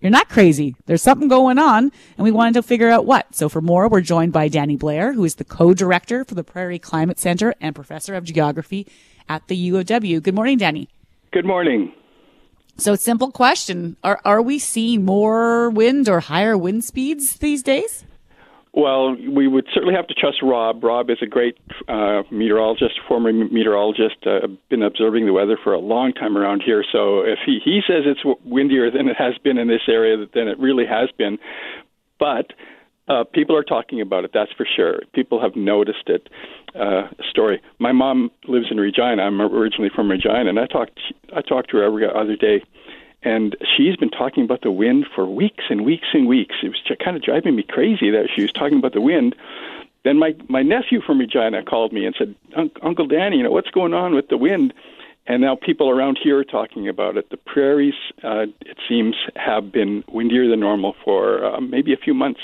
you're 0.00 0.10
not 0.10 0.28
crazy. 0.28 0.76
There's 0.86 1.02
something 1.02 1.28
going 1.28 1.58
on 1.58 1.90
and 2.16 2.24
we 2.24 2.30
wanted 2.30 2.54
to 2.54 2.62
figure 2.62 2.90
out 2.90 3.06
what. 3.06 3.34
So 3.34 3.48
for 3.48 3.60
more, 3.60 3.88
we're 3.88 4.00
joined 4.00 4.32
by 4.32 4.48
Danny 4.48 4.76
Blair, 4.76 5.12
who 5.12 5.24
is 5.24 5.36
the 5.36 5.44
co-director 5.44 6.24
for 6.24 6.34
the 6.34 6.44
Prairie 6.44 6.78
Climate 6.78 7.18
Center 7.18 7.54
and 7.60 7.74
professor 7.74 8.14
of 8.14 8.24
geography 8.24 8.86
at 9.28 9.48
the 9.48 9.56
U 9.56 9.78
of 9.78 9.86
W. 9.86 10.20
Good 10.20 10.34
morning, 10.34 10.58
Danny. 10.58 10.88
Good 11.32 11.44
morning. 11.44 11.92
So 12.78 12.94
simple 12.94 13.32
question. 13.32 13.96
Are, 14.04 14.20
are 14.24 14.42
we 14.42 14.58
seeing 14.58 15.04
more 15.04 15.70
wind 15.70 16.08
or 16.08 16.20
higher 16.20 16.58
wind 16.58 16.84
speeds 16.84 17.36
these 17.38 17.62
days? 17.62 18.04
Well, 18.76 19.16
we 19.16 19.48
would 19.48 19.66
certainly 19.72 19.94
have 19.94 20.06
to 20.08 20.14
trust 20.14 20.42
Rob. 20.42 20.84
Rob 20.84 21.08
is 21.08 21.16
a 21.22 21.26
great 21.26 21.56
uh, 21.88 22.24
meteorologist, 22.30 23.00
former 23.08 23.32
meteorologist, 23.32 24.16
uh, 24.26 24.48
been 24.68 24.82
observing 24.82 25.24
the 25.24 25.32
weather 25.32 25.56
for 25.64 25.72
a 25.72 25.78
long 25.78 26.12
time 26.12 26.36
around 26.36 26.62
here. 26.62 26.84
So 26.92 27.20
if 27.20 27.38
he, 27.46 27.58
he 27.64 27.80
says 27.86 28.02
it's 28.04 28.20
windier 28.44 28.90
than 28.90 29.08
it 29.08 29.16
has 29.16 29.32
been 29.42 29.56
in 29.56 29.66
this 29.66 29.80
area, 29.88 30.26
then 30.34 30.46
it 30.46 30.58
really 30.58 30.84
has 30.84 31.08
been. 31.16 31.38
But 32.18 32.52
uh, 33.08 33.24
people 33.32 33.56
are 33.56 33.64
talking 33.64 34.02
about 34.02 34.24
it, 34.24 34.32
that's 34.34 34.52
for 34.52 34.66
sure. 34.76 35.00
People 35.14 35.40
have 35.40 35.56
noticed 35.56 36.08
it. 36.08 36.28
Uh, 36.78 37.08
story. 37.30 37.62
My 37.78 37.92
mom 37.92 38.30
lives 38.46 38.66
in 38.70 38.76
Regina. 38.76 39.22
I'm 39.22 39.40
originally 39.40 39.90
from 39.94 40.10
Regina, 40.10 40.50
and 40.50 40.60
I 40.60 40.66
talked 40.66 41.00
I 41.34 41.40
talked 41.40 41.70
to 41.70 41.78
her 41.78 41.82
every 41.82 42.04
other 42.06 42.36
day 42.36 42.62
and 43.22 43.56
she's 43.76 43.96
been 43.96 44.10
talking 44.10 44.44
about 44.44 44.62
the 44.62 44.70
wind 44.70 45.06
for 45.14 45.26
weeks 45.26 45.64
and 45.70 45.84
weeks 45.84 46.08
and 46.12 46.26
weeks. 46.26 46.54
It 46.62 46.68
was 46.68 46.98
kind 47.04 47.16
of 47.16 47.22
driving 47.22 47.56
me 47.56 47.62
crazy 47.62 48.10
that 48.10 48.28
she 48.34 48.42
was 48.42 48.52
talking 48.52 48.78
about 48.78 48.92
the 48.92 49.00
wind. 49.00 49.34
Then 50.04 50.18
my 50.18 50.36
my 50.48 50.62
nephew 50.62 51.00
from 51.00 51.18
Regina 51.18 51.64
called 51.64 51.92
me 51.92 52.06
and 52.06 52.14
said, 52.16 52.34
"Uncle 52.82 53.06
Danny, 53.06 53.38
you 53.38 53.42
know 53.42 53.50
what's 53.50 53.70
going 53.70 53.94
on 53.94 54.14
with 54.14 54.28
the 54.28 54.36
wind?" 54.36 54.72
And 55.26 55.42
now 55.42 55.56
people 55.56 55.90
around 55.90 56.18
here 56.22 56.38
are 56.38 56.44
talking 56.44 56.88
about 56.88 57.16
it. 57.16 57.30
The 57.30 57.36
prairies, 57.36 57.94
uh, 58.22 58.46
it 58.60 58.78
seems, 58.88 59.16
have 59.34 59.72
been 59.72 60.04
windier 60.06 60.48
than 60.48 60.60
normal 60.60 60.94
for 61.04 61.44
uh, 61.44 61.60
maybe 61.60 61.92
a 61.92 61.96
few 61.96 62.14
months. 62.14 62.40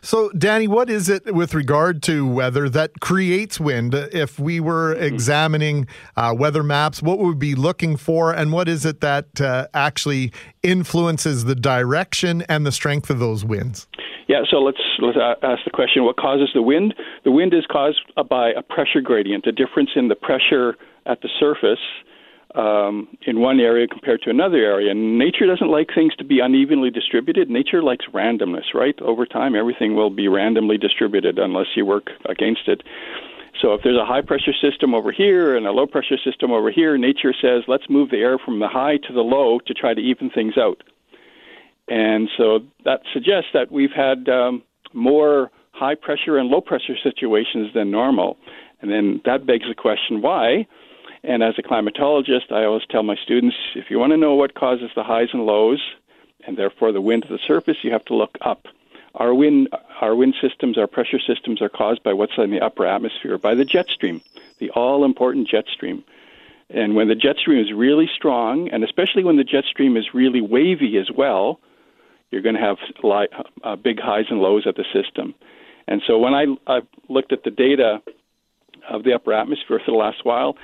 So, 0.00 0.30
Danny, 0.30 0.66
what 0.66 0.90
is 0.90 1.08
it 1.08 1.34
with 1.34 1.54
regard 1.54 2.02
to 2.04 2.26
weather 2.26 2.68
that 2.68 3.00
creates 3.00 3.60
wind? 3.60 3.94
If 3.94 4.38
we 4.38 4.60
were 4.60 4.94
mm-hmm. 4.94 5.04
examining 5.04 5.86
uh, 6.16 6.34
weather 6.36 6.62
maps, 6.62 7.02
what 7.02 7.18
would 7.18 7.28
we 7.28 7.34
be 7.34 7.54
looking 7.54 7.96
for, 7.96 8.32
and 8.32 8.52
what 8.52 8.68
is 8.68 8.84
it 8.84 9.00
that 9.00 9.40
uh, 9.40 9.68
actually 9.74 10.32
influences 10.62 11.44
the 11.44 11.54
direction 11.54 12.42
and 12.42 12.66
the 12.66 12.72
strength 12.72 13.10
of 13.10 13.18
those 13.18 13.44
winds? 13.44 13.86
Yeah, 14.28 14.42
so 14.50 14.58
let's 14.58 14.80
let's 14.98 15.18
ask 15.42 15.64
the 15.64 15.70
question: 15.72 16.04
What 16.04 16.16
causes 16.16 16.50
the 16.54 16.62
wind? 16.62 16.94
The 17.24 17.30
wind 17.30 17.54
is 17.54 17.64
caused 17.70 18.00
by 18.28 18.50
a 18.50 18.62
pressure 18.62 19.00
gradient, 19.00 19.46
a 19.46 19.52
difference 19.52 19.90
in 19.94 20.08
the 20.08 20.16
pressure 20.16 20.76
at 21.06 21.20
the 21.22 21.28
surface 21.38 21.78
um, 22.54 23.08
in 23.26 23.40
one 23.40 23.60
area 23.60 23.86
compared 23.86 24.22
to 24.22 24.30
another 24.30 24.58
area. 24.58 24.90
And 24.90 25.18
nature 25.18 25.46
doesn't 25.46 25.70
like 25.70 25.88
things 25.94 26.14
to 26.16 26.24
be 26.24 26.40
unevenly 26.40 26.90
distributed. 26.90 27.50
Nature 27.50 27.82
likes 27.82 28.06
randomness, 28.12 28.72
right? 28.74 28.98
Over 29.02 29.26
time, 29.26 29.54
everything 29.54 29.94
will 29.94 30.10
be 30.10 30.28
randomly 30.28 30.78
distributed 30.78 31.38
unless 31.38 31.66
you 31.74 31.84
work 31.84 32.10
against 32.28 32.68
it. 32.68 32.82
So 33.60 33.72
if 33.72 33.82
there's 33.82 33.98
a 33.98 34.04
high 34.04 34.22
pressure 34.22 34.52
system 34.60 34.94
over 34.94 35.12
here 35.12 35.56
and 35.56 35.66
a 35.66 35.72
low 35.72 35.86
pressure 35.86 36.18
system 36.22 36.50
over 36.52 36.70
here, 36.70 36.98
nature 36.98 37.34
says, 37.40 37.62
let's 37.66 37.88
move 37.88 38.10
the 38.10 38.18
air 38.18 38.38
from 38.38 38.60
the 38.60 38.68
high 38.68 38.98
to 38.98 39.12
the 39.12 39.22
low 39.22 39.58
to 39.66 39.74
try 39.74 39.94
to 39.94 40.00
even 40.00 40.30
things 40.30 40.58
out. 40.58 40.82
And 41.88 42.28
so 42.36 42.60
that 42.84 43.00
suggests 43.12 43.50
that 43.54 43.70
we've 43.70 43.94
had 43.94 44.28
um, 44.28 44.62
more 44.92 45.50
high 45.72 45.94
pressure 45.94 46.36
and 46.36 46.48
low 46.48 46.60
pressure 46.60 46.96
situations 47.02 47.72
than 47.74 47.90
normal. 47.90 48.36
And 48.80 48.90
then 48.90 49.20
that 49.24 49.46
begs 49.46 49.64
the 49.68 49.74
question 49.74 50.20
why? 50.20 50.66
And 51.26 51.42
as 51.42 51.54
a 51.58 51.62
climatologist, 51.62 52.52
I 52.52 52.64
always 52.64 52.84
tell 52.88 53.02
my 53.02 53.16
students 53.16 53.56
if 53.74 53.90
you 53.90 53.98
want 53.98 54.12
to 54.12 54.16
know 54.16 54.34
what 54.34 54.54
causes 54.54 54.90
the 54.94 55.02
highs 55.02 55.30
and 55.32 55.44
lows, 55.44 55.82
and 56.46 56.56
therefore 56.56 56.92
the 56.92 57.00
wind 57.00 57.24
at 57.24 57.30
the 57.30 57.40
surface, 57.44 57.78
you 57.82 57.90
have 57.90 58.04
to 58.04 58.14
look 58.14 58.38
up. 58.42 58.66
Our 59.16 59.34
wind, 59.34 59.68
our 60.00 60.14
wind 60.14 60.36
systems, 60.40 60.78
our 60.78 60.86
pressure 60.86 61.18
systems 61.18 61.60
are 61.60 61.68
caused 61.68 62.04
by 62.04 62.12
what's 62.12 62.38
in 62.38 62.52
the 62.52 62.60
upper 62.60 62.86
atmosphere, 62.86 63.38
by 63.38 63.56
the 63.56 63.64
jet 63.64 63.88
stream, 63.88 64.20
the 64.60 64.70
all 64.70 65.04
important 65.04 65.48
jet 65.48 65.64
stream. 65.66 66.04
And 66.70 66.94
when 66.94 67.08
the 67.08 67.16
jet 67.16 67.38
stream 67.38 67.58
is 67.58 67.72
really 67.72 68.08
strong, 68.14 68.68
and 68.68 68.84
especially 68.84 69.24
when 69.24 69.36
the 69.36 69.44
jet 69.44 69.64
stream 69.64 69.96
is 69.96 70.14
really 70.14 70.40
wavy 70.40 70.96
as 70.96 71.10
well, 71.10 71.58
you're 72.30 72.42
going 72.42 72.54
to 72.54 72.60
have 72.60 72.76
uh, 73.64 73.74
big 73.74 73.98
highs 73.98 74.26
and 74.30 74.40
lows 74.40 74.64
at 74.66 74.76
the 74.76 74.84
system. 74.92 75.34
And 75.88 76.02
so 76.06 76.18
when 76.18 76.34
I, 76.34 76.46
I 76.68 76.82
looked 77.08 77.32
at 77.32 77.42
the 77.42 77.50
data 77.50 78.00
of 78.88 79.02
the 79.02 79.12
upper 79.12 79.32
atmosphere 79.32 79.80
for 79.84 79.90
the 79.90 79.96
last 79.96 80.24
while, 80.24 80.56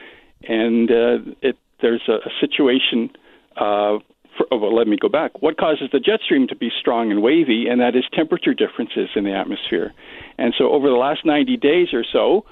and 0.49 0.91
uh, 0.91 1.33
it, 1.43 1.57
there's 1.81 2.03
a, 2.09 2.15
a 2.15 2.31
situation. 2.41 3.11
Uh, 3.57 3.99
for, 4.37 4.47
oh, 4.51 4.57
well, 4.57 4.75
let 4.75 4.89
me 4.89 4.97
go 4.97 5.11
back. 5.11 5.43
What 5.43 5.59
causes 5.59 5.91
the 5.93 6.01
jet 6.01 6.21
stream 6.25 6.49
to 6.49 6.57
be 6.57 6.71
strong 6.81 7.11
and 7.11 7.23
wavy, 7.23 7.67
and 7.69 7.81
that 7.83 7.95
is 7.95 8.05
temperature 8.15 8.55
differences 8.55 9.11
in 9.15 9.25
the 9.25 9.35
atmosphere. 9.35 9.93
And 10.39 10.55
so, 10.57 10.73
over 10.73 10.89
the 10.89 10.97
last 10.97 11.27
90 11.27 11.59
days 11.59 11.89
or 11.93 12.03
so, 12.11 12.47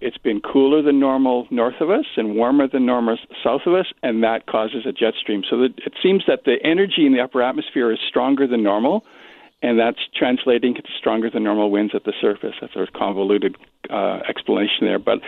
it's 0.00 0.18
been 0.18 0.40
cooler 0.40 0.82
than 0.82 0.98
normal 0.98 1.46
north 1.50 1.80
of 1.80 1.90
us 1.90 2.06
and 2.16 2.34
warmer 2.34 2.66
than 2.66 2.86
normal 2.86 3.18
south 3.44 3.62
of 3.66 3.74
us, 3.74 3.86
and 4.02 4.22
that 4.22 4.46
causes 4.46 4.86
a 4.86 4.92
jet 4.92 5.14
stream. 5.20 5.42
So 5.48 5.62
it 5.62 5.92
seems 6.02 6.24
that 6.26 6.44
the 6.44 6.56
energy 6.64 7.06
in 7.06 7.12
the 7.12 7.20
upper 7.20 7.42
atmosphere 7.42 7.92
is 7.92 7.98
stronger 8.08 8.46
than 8.46 8.62
normal, 8.62 9.04
and 9.62 9.78
that's 9.78 9.98
translating 10.16 10.76
into 10.76 10.88
stronger 10.98 11.28
than 11.28 11.44
normal 11.44 11.70
winds 11.70 11.94
at 11.94 12.04
the 12.04 12.14
surface. 12.18 12.54
That's 12.60 12.74
a 12.76 12.86
convoluted 12.96 13.56
uh, 13.90 14.20
explanation 14.26 14.86
there, 14.86 14.98
but 14.98 15.18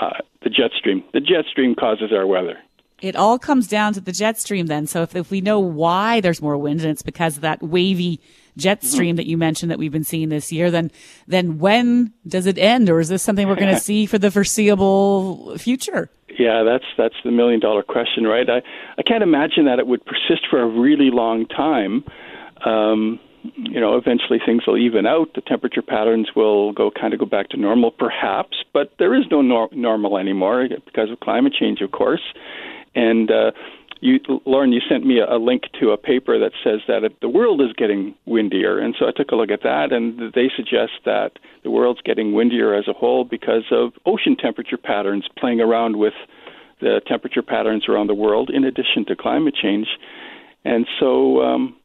uh, 0.00 0.10
the 0.42 0.50
jet 0.50 0.70
stream. 0.76 1.02
The 1.12 1.20
jet 1.20 1.44
stream 1.50 1.74
causes 1.74 2.12
our 2.12 2.26
weather. 2.26 2.58
It 3.02 3.14
all 3.14 3.38
comes 3.38 3.68
down 3.68 3.92
to 3.94 4.00
the 4.00 4.12
jet 4.12 4.38
stream 4.38 4.66
then. 4.66 4.86
So 4.86 5.02
if, 5.02 5.14
if 5.14 5.30
we 5.30 5.42
know 5.42 5.60
why 5.60 6.20
there's 6.20 6.40
more 6.40 6.56
wind 6.56 6.80
and 6.80 6.90
it's 6.90 7.02
because 7.02 7.36
of 7.36 7.42
that 7.42 7.62
wavy 7.62 8.20
jet 8.56 8.80
mm-hmm. 8.80 8.86
stream 8.86 9.08
mm-hmm. 9.10 9.16
that 9.16 9.26
you 9.26 9.36
mentioned 9.36 9.70
that 9.70 9.78
we've 9.78 9.92
been 9.92 10.04
seeing 10.04 10.30
this 10.30 10.50
year, 10.50 10.70
then 10.70 10.90
then 11.26 11.58
when 11.58 12.12
does 12.26 12.46
it 12.46 12.56
end, 12.56 12.88
or 12.88 13.00
is 13.00 13.08
this 13.08 13.22
something 13.22 13.46
we're 13.46 13.54
going 13.54 13.74
to 13.74 13.80
see 13.80 14.06
for 14.06 14.18
the 14.18 14.30
foreseeable 14.30 15.58
future? 15.58 16.10
Yeah, 16.38 16.62
that's 16.64 16.84
that's 16.96 17.14
the 17.24 17.30
million 17.30 17.60
dollar 17.60 17.82
question, 17.82 18.24
right? 18.24 18.48
I 18.48 18.62
I 18.98 19.02
can't 19.02 19.22
imagine 19.22 19.66
that 19.66 19.78
it 19.78 19.86
would 19.86 20.04
persist 20.04 20.46
for 20.48 20.60
a 20.60 20.66
really 20.66 21.10
long 21.10 21.46
time. 21.46 22.04
Um, 22.64 23.20
you 23.56 23.80
know, 23.80 23.96
eventually 23.96 24.38
things 24.44 24.66
will 24.66 24.78
even 24.78 25.06
out. 25.06 25.34
The 25.34 25.40
temperature 25.40 25.82
patterns 25.82 26.28
will 26.34 26.72
go 26.72 26.90
kind 26.90 27.12
of 27.12 27.20
go 27.20 27.26
back 27.26 27.48
to 27.50 27.56
normal, 27.56 27.90
perhaps, 27.90 28.58
but 28.72 28.92
there 28.98 29.14
is 29.14 29.24
no 29.30 29.42
nor- 29.42 29.68
normal 29.72 30.18
anymore 30.18 30.68
because 30.84 31.10
of 31.10 31.20
climate 31.20 31.52
change, 31.58 31.80
of 31.80 31.90
course. 31.90 32.22
And 32.94 33.30
uh, 33.30 33.52
you, 34.00 34.20
Loren, 34.44 34.72
you 34.72 34.80
sent 34.88 35.06
me 35.06 35.18
a, 35.18 35.36
a 35.36 35.38
link 35.38 35.62
to 35.80 35.90
a 35.90 35.96
paper 35.96 36.38
that 36.38 36.52
says 36.62 36.80
that 36.88 37.04
if 37.04 37.12
the 37.20 37.28
world 37.28 37.60
is 37.60 37.72
getting 37.76 38.14
windier, 38.26 38.78
and 38.78 38.94
so 38.98 39.06
I 39.06 39.10
took 39.14 39.30
a 39.30 39.36
look 39.36 39.50
at 39.50 39.62
that, 39.62 39.92
and 39.92 40.32
they 40.34 40.50
suggest 40.54 40.92
that 41.04 41.32
the 41.62 41.70
world's 41.70 42.00
getting 42.02 42.32
windier 42.32 42.74
as 42.74 42.88
a 42.88 42.92
whole 42.92 43.24
because 43.24 43.64
of 43.70 43.92
ocean 44.04 44.36
temperature 44.36 44.78
patterns 44.78 45.26
playing 45.38 45.60
around 45.60 45.96
with 45.96 46.14
the 46.80 47.00
temperature 47.06 47.42
patterns 47.42 47.88
around 47.88 48.08
the 48.08 48.14
world, 48.14 48.50
in 48.50 48.64
addition 48.64 49.04
to 49.06 49.16
climate 49.16 49.54
change. 49.60 49.86
And 50.64 50.86
so, 51.00 51.40
um, 51.40 51.76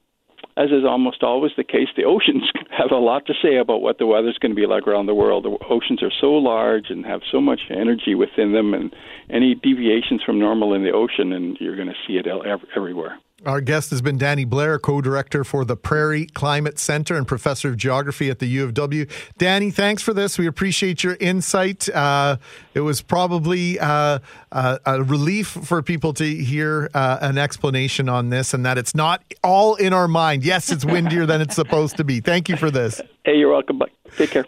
as 0.58 0.70
is 0.70 0.84
almost 0.86 1.24
always 1.24 1.52
the 1.56 1.64
case, 1.64 1.88
the 1.96 2.04
oceans 2.04 2.44
have 2.78 2.92
a 2.92 2.96
lot 2.96 3.26
to 3.28 3.34
say 3.42 3.58
about 3.58 3.82
what 3.82 3.98
the 3.98 4.06
weather's 4.06 4.38
going 4.38 4.52
to 4.52 4.56
be 4.56 4.68
like 4.68 4.88
around 4.88 5.06
the 5.06 5.16
world. 5.16 5.46
The 5.46 5.58
oceans 5.70 6.04
are 6.04 6.12
so 6.20 6.34
large 6.34 6.90
and 6.90 7.06
have 7.06 7.22
so 7.32 7.40
much 7.40 7.62
energy 7.70 8.16
within 8.16 8.54
them, 8.54 8.74
and 8.74 8.94
any 9.30 9.56
deviations 9.56 10.22
from 10.24 10.40
normal 10.40 10.74
in 10.74 10.84
the 10.84 10.92
ocean, 10.92 11.32
and 11.32 11.58
you're 11.60 11.76
going 11.76 11.88
to 11.88 11.94
see 12.08 12.14
it 12.14 12.28
everywhere. 12.76 13.20
Our 13.46 13.60
guest 13.60 13.90
has 13.90 14.04
been 14.04 14.20
Danny 14.20 14.46
Blair, 14.46 14.78
co 14.78 15.02
director 15.02 15.44
for 15.44 15.66
the 15.66 15.76
Prairie 15.76 16.28
Climate 16.28 16.78
Center 16.78 17.16
and 17.16 17.28
professor 17.28 17.70
of 17.70 17.78
geography 17.78 18.30
at 18.30 18.38
the 18.38 18.46
U 18.46 18.64
of 18.64 18.76
W. 18.76 19.08
Danny, 19.40 19.72
thanks 19.72 20.04
for 20.04 20.14
this. 20.14 20.38
We 20.38 20.46
appreciate 20.46 21.04
your 21.04 21.18
insight. 21.20 21.90
Uh, 21.90 22.38
it 22.76 22.82
was 22.82 23.02
probably 23.02 23.80
uh, 23.80 24.20
uh, 24.52 24.78
a 24.86 25.04
relief 25.04 25.48
for 25.48 25.82
people 25.82 26.14
to 26.14 26.24
hear 26.24 26.92
uh, 26.94 27.18
an 27.22 27.40
explanation 27.40 28.10
on 28.10 28.30
this 28.30 28.54
and 28.54 28.64
that 28.66 28.78
it's 28.78 28.94
not 28.94 29.24
all 29.44 29.74
in 29.74 29.92
our 29.92 30.08
mind. 30.08 30.44
Yes, 30.44 30.72
it's 30.72 30.86
windier 30.86 31.26
than 31.26 31.42
it's 31.42 31.56
supposed 31.56 31.98
to 31.98 32.04
be. 32.04 32.20
Thank 32.20 32.48
you 32.48 32.58
for 32.58 32.70
this. 32.70 33.02
Hey, 33.26 33.38
you're 33.38 33.52
welcome. 33.52 33.80
Bye. 33.80 33.88
Take 34.18 34.32
care. 34.32 34.46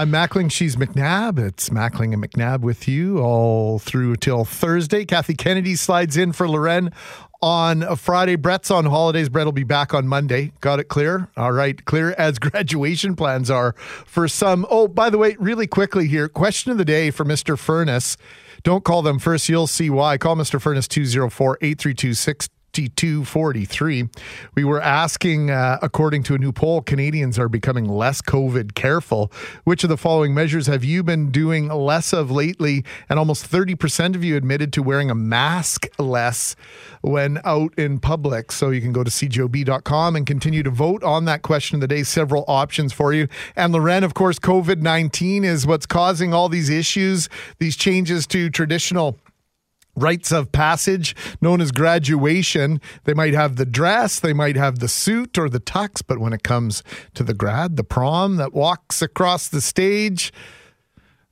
I'm 0.00 0.10
Mackling. 0.10 0.50
She's 0.50 0.76
McNabb. 0.76 1.38
It's 1.38 1.68
Mackling 1.68 2.14
and 2.14 2.22
McNabb 2.26 2.60
with 2.60 2.88
you 2.88 3.18
all 3.18 3.78
through 3.78 4.16
till 4.16 4.46
Thursday. 4.46 5.04
Kathy 5.04 5.34
Kennedy 5.34 5.76
slides 5.76 6.16
in 6.16 6.32
for 6.32 6.48
Loren 6.48 6.90
on 7.42 7.96
Friday. 7.96 8.36
Brett's 8.36 8.70
on 8.70 8.86
holidays. 8.86 9.28
Brett 9.28 9.44
will 9.44 9.52
be 9.52 9.62
back 9.62 9.92
on 9.92 10.08
Monday. 10.08 10.52
Got 10.62 10.80
it 10.80 10.84
clear? 10.84 11.28
All 11.36 11.52
right. 11.52 11.84
Clear 11.84 12.14
as 12.16 12.38
graduation 12.38 13.14
plans 13.14 13.50
are 13.50 13.74
for 14.06 14.26
some. 14.26 14.64
Oh, 14.70 14.88
by 14.88 15.10
the 15.10 15.18
way, 15.18 15.36
really 15.38 15.66
quickly 15.66 16.08
here 16.08 16.30
question 16.30 16.72
of 16.72 16.78
the 16.78 16.86
day 16.86 17.10
for 17.10 17.26
Mr. 17.26 17.58
Furnace. 17.58 18.16
Don't 18.62 18.84
call 18.84 19.02
them 19.02 19.18
first. 19.18 19.50
You'll 19.50 19.66
see 19.66 19.90
why. 19.90 20.16
Call 20.16 20.34
Mr. 20.34 20.58
Furnace 20.58 20.88
204 20.88 21.58
832 21.60 22.14
5243. 22.74 24.08
We 24.54 24.64
were 24.64 24.80
asking, 24.80 25.50
uh, 25.50 25.78
according 25.82 26.22
to 26.24 26.34
a 26.34 26.38
new 26.38 26.52
poll, 26.52 26.82
Canadians 26.82 27.38
are 27.38 27.48
becoming 27.48 27.88
less 27.88 28.22
COVID 28.22 28.74
careful. 28.74 29.32
Which 29.64 29.82
of 29.82 29.90
the 29.90 29.96
following 29.96 30.34
measures 30.34 30.66
have 30.66 30.84
you 30.84 31.02
been 31.02 31.30
doing 31.30 31.68
less 31.68 32.12
of 32.12 32.30
lately? 32.30 32.84
And 33.08 33.18
almost 33.18 33.50
30% 33.50 34.14
of 34.14 34.22
you 34.22 34.36
admitted 34.36 34.72
to 34.74 34.82
wearing 34.82 35.10
a 35.10 35.14
mask 35.14 35.86
less 35.98 36.54
when 37.00 37.40
out 37.44 37.74
in 37.76 37.98
public. 37.98 38.52
So 38.52 38.70
you 38.70 38.80
can 38.80 38.92
go 38.92 39.02
to 39.02 39.10
cjob.com 39.10 40.16
and 40.16 40.26
continue 40.26 40.62
to 40.62 40.70
vote 40.70 41.02
on 41.02 41.24
that 41.24 41.42
question 41.42 41.76
of 41.76 41.80
the 41.80 41.88
day. 41.88 42.02
Several 42.02 42.44
options 42.46 42.92
for 42.92 43.12
you. 43.12 43.28
And 43.56 43.72
Loren, 43.72 44.04
of 44.04 44.14
course, 44.14 44.38
COVID 44.38 44.80
19 44.80 45.44
is 45.44 45.66
what's 45.66 45.86
causing 45.86 46.32
all 46.32 46.48
these 46.48 46.70
issues, 46.70 47.28
these 47.58 47.76
changes 47.76 48.26
to 48.28 48.50
traditional 48.50 49.18
rites 50.02 50.32
of 50.32 50.52
passage 50.52 51.14
known 51.40 51.60
as 51.60 51.72
graduation. 51.72 52.80
They 53.04 53.14
might 53.14 53.34
have 53.34 53.56
the 53.56 53.66
dress, 53.66 54.20
they 54.20 54.32
might 54.32 54.56
have 54.56 54.78
the 54.78 54.88
suit 54.88 55.38
or 55.38 55.48
the 55.48 55.60
tux, 55.60 56.02
but 56.06 56.18
when 56.18 56.32
it 56.32 56.42
comes 56.42 56.82
to 57.14 57.22
the 57.22 57.34
grad, 57.34 57.76
the 57.76 57.84
prom 57.84 58.36
that 58.36 58.52
walks 58.52 59.02
across 59.02 59.48
the 59.48 59.60
stage, 59.60 60.32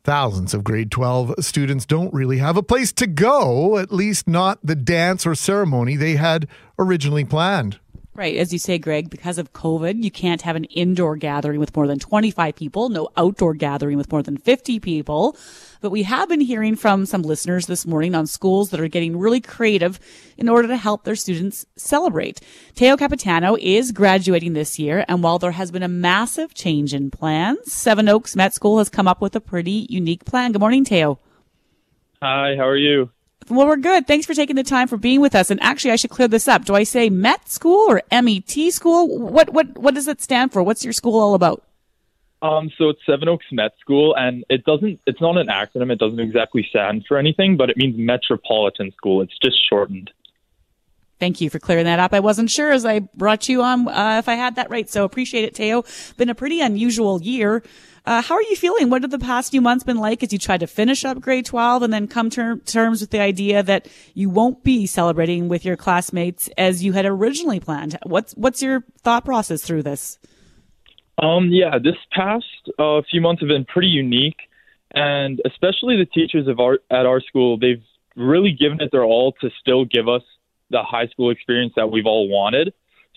thousands 0.04 0.54
of 0.54 0.64
grade 0.64 0.90
12 0.90 1.35
students 1.40 1.85
don't 1.85 2.14
really 2.14 2.38
have 2.38 2.57
a 2.57 2.62
place 2.62 2.92
to 2.94 3.07
go, 3.07 3.76
at 3.78 3.92
least 3.92 4.26
not 4.26 4.59
the 4.62 4.74
dance 4.74 5.26
or 5.26 5.35
ceremony 5.35 5.96
they 5.96 6.16
had 6.16 6.48
originally 6.78 7.24
planned. 7.24 7.78
Right. 8.18 8.37
As 8.37 8.52
you 8.52 8.59
say, 8.59 8.78
Greg, 8.78 9.11
because 9.11 9.38
of 9.38 9.52
COVID, 9.52 10.02
you 10.02 10.11
can't 10.11 10.42
have 10.42 10.57
an 10.57 10.64
indoor 10.64 11.14
gathering 11.14 11.61
with 11.61 11.76
more 11.76 11.87
than 11.87 12.00
25 12.00 12.57
people, 12.57 12.88
no 12.88 13.11
outdoor 13.16 13.54
gathering 13.54 13.96
with 13.96 14.11
more 14.11 14.24
than 14.24 14.37
50 14.37 14.81
people. 14.81 15.37
But 15.81 15.90
we 15.90 16.02
have 16.02 16.28
been 16.28 16.40
hearing 16.40 16.74
from 16.74 17.07
some 17.07 17.22
listeners 17.22 17.66
this 17.66 17.87
morning 17.87 18.16
on 18.16 18.26
schools 18.26 18.70
that 18.70 18.81
are 18.81 18.88
getting 18.88 19.16
really 19.16 19.40
creative 19.40 20.00
in 20.37 20.48
order 20.48 20.66
to 20.66 20.76
help 20.76 21.04
their 21.04 21.14
students 21.14 21.64
celebrate. 21.76 22.40
Teo 22.74 22.96
Capitano 22.96 23.57
is 23.61 23.92
graduating 23.92 24.54
this 24.54 24.81
year. 24.81 25.04
And 25.07 25.22
while 25.22 25.38
there 25.38 25.52
has 25.52 25.70
been 25.70 25.85
a 25.85 25.88
massive 25.88 26.54
change 26.54 26.94
in 26.94 27.12
plans, 27.12 27.72
Seven 27.72 28.09
Oaks 28.09 28.35
Met 28.35 28.52
School 28.52 28.78
has 28.78 28.88
come 28.88 29.07
up 29.07 29.20
with 29.20 29.37
a 29.37 29.40
pretty 29.40 29.87
unique 29.88 30.24
plan. 30.24 30.50
Good 30.50 30.61
morning, 30.61 30.83
Teo. 30.83 31.20
Hi, 32.20 32.57
how 32.57 32.66
are 32.66 32.76
you? 32.76 33.11
Well, 33.50 33.66
we're 33.66 33.76
good. 33.76 34.06
Thanks 34.06 34.26
for 34.26 34.34
taking 34.34 34.56
the 34.56 34.62
time 34.62 34.88
for 34.88 34.96
being 34.96 35.20
with 35.20 35.34
us. 35.34 35.50
And 35.50 35.62
actually, 35.62 35.92
I 35.92 35.96
should 35.96 36.11
clear 36.11 36.28
this 36.28 36.48
up. 36.48 36.64
Do 36.64 36.74
I 36.74 36.82
say 36.82 37.08
Met 37.08 37.48
School 37.48 37.87
or 37.88 38.02
MET 38.11 38.50
School? 38.72 39.18
What 39.18 39.50
what 39.50 39.78
what 39.78 39.94
does 39.94 40.08
it 40.08 40.20
stand 40.20 40.52
for? 40.52 40.62
What's 40.62 40.84
your 40.84 40.92
school 40.92 41.18
all 41.18 41.34
about? 41.34 41.64
Um, 42.40 42.70
so 42.78 42.88
it's 42.90 43.00
Seven 43.04 43.28
Oaks 43.28 43.46
Met 43.50 43.72
School, 43.80 44.14
and 44.16 44.44
it 44.48 44.64
doesn't. 44.64 45.00
It's 45.06 45.20
not 45.20 45.37
an 45.37 45.48
acronym. 45.48 45.90
It 45.90 45.98
doesn't 45.98 46.20
exactly 46.20 46.64
stand 46.68 47.04
for 47.08 47.18
anything, 47.18 47.56
but 47.56 47.70
it 47.70 47.76
means 47.76 47.96
Metropolitan 47.98 48.92
School. 48.92 49.22
It's 49.22 49.37
just 49.42 49.56
shortened. 49.68 50.11
Thank 51.18 51.40
you 51.40 51.50
for 51.50 51.58
clearing 51.58 51.87
that 51.87 51.98
up. 51.98 52.12
I 52.12 52.20
wasn't 52.20 52.48
sure 52.48 52.70
as 52.70 52.84
I 52.84 53.00
brought 53.00 53.48
you 53.48 53.62
on 53.62 53.88
uh, 53.88 54.18
if 54.18 54.28
I 54.28 54.34
had 54.34 54.54
that 54.54 54.70
right. 54.70 54.88
So 54.88 55.04
appreciate 55.04 55.44
it, 55.44 55.54
Teo. 55.54 55.84
Been 56.16 56.28
a 56.28 56.34
pretty 56.34 56.61
unusual 56.61 57.20
year. 57.20 57.64
Uh, 58.09 58.23
how 58.23 58.35
are 58.37 58.42
you 58.44 58.57
feeling? 58.57 58.88
What 58.88 59.03
have 59.03 59.11
the 59.11 59.18
past 59.18 59.51
few 59.51 59.61
months 59.61 59.85
been 59.85 59.99
like 59.99 60.23
as 60.23 60.33
you 60.33 60.38
try 60.38 60.57
to 60.57 60.66
finish 60.66 61.05
up 61.05 61.21
grade 61.21 61.44
12 61.44 61.83
and 61.83 61.92
then 61.92 62.09
come 62.09 62.31
to 62.31 62.57
terms 62.64 63.03
with 63.03 63.11
the 63.11 63.21
idea 63.21 63.62
that 63.62 63.87
you 64.14 64.31
won't 64.31 64.64
be 64.64 64.87
celebrating 64.87 65.49
with 65.49 65.62
your 65.62 65.77
classmates 65.77 66.49
as 66.57 66.83
you 66.83 66.94
had 66.94 67.05
originally 67.05 67.61
planned? 67.61 67.99
What's, 68.05 68.33
what's 68.33 68.62
your 68.62 68.83
thought 69.03 69.27
process 69.27 69.62
through 69.62 69.83
this? 69.83 70.18
Um, 71.18 71.51
yeah, 71.51 71.77
this 71.77 71.97
past 72.11 72.47
uh, 72.79 73.03
few 73.11 73.21
months 73.21 73.42
have 73.42 73.49
been 73.49 73.66
pretty 73.66 73.88
unique, 73.88 74.38
and 74.94 75.42
especially 75.44 75.99
the 75.99 76.07
teachers 76.07 76.49
of 76.49 76.61
our, 76.61 76.79
at 76.90 77.05
our 77.05 77.21
school, 77.21 77.59
they've 77.59 77.85
really 78.16 78.53
given 78.53 78.81
it 78.81 78.90
their 78.90 79.05
all 79.05 79.33
to 79.42 79.51
still 79.61 79.85
give 79.85 80.09
us 80.09 80.23
the 80.71 80.83
high 80.83 81.09
school 81.09 81.29
experience 81.29 81.75
that 81.77 81.90
we've 81.90 82.07
all 82.07 82.27
wanted. 82.31 82.73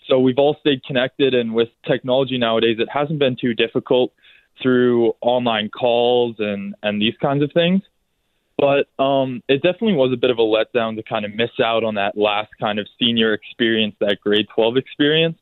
So 0.06 0.18
we've 0.18 0.38
all 0.38 0.58
stayed 0.60 0.84
connected, 0.84 1.32
and 1.32 1.54
with 1.54 1.68
technology 1.86 2.36
nowadays, 2.36 2.76
it 2.78 2.90
hasn't 2.92 3.20
been 3.20 3.36
too 3.40 3.54
difficult 3.54 4.12
through 4.62 5.14
online 5.20 5.68
calls 5.68 6.36
and 6.38 6.74
and 6.82 7.00
these 7.00 7.14
kinds 7.20 7.42
of 7.42 7.50
things. 7.52 7.82
But 8.58 8.86
um, 9.02 9.42
it 9.48 9.62
definitely 9.62 9.94
was 9.94 10.12
a 10.12 10.16
bit 10.16 10.30
of 10.30 10.38
a 10.38 10.42
letdown 10.42 10.96
to 10.96 11.02
kind 11.02 11.24
of 11.24 11.34
miss 11.34 11.50
out 11.62 11.82
on 11.82 11.96
that 11.96 12.16
last 12.16 12.50
kind 12.60 12.78
of 12.78 12.86
senior 12.98 13.32
experience, 13.32 13.96
that 14.00 14.18
grade 14.20 14.46
12 14.54 14.76
experience. 14.76 15.38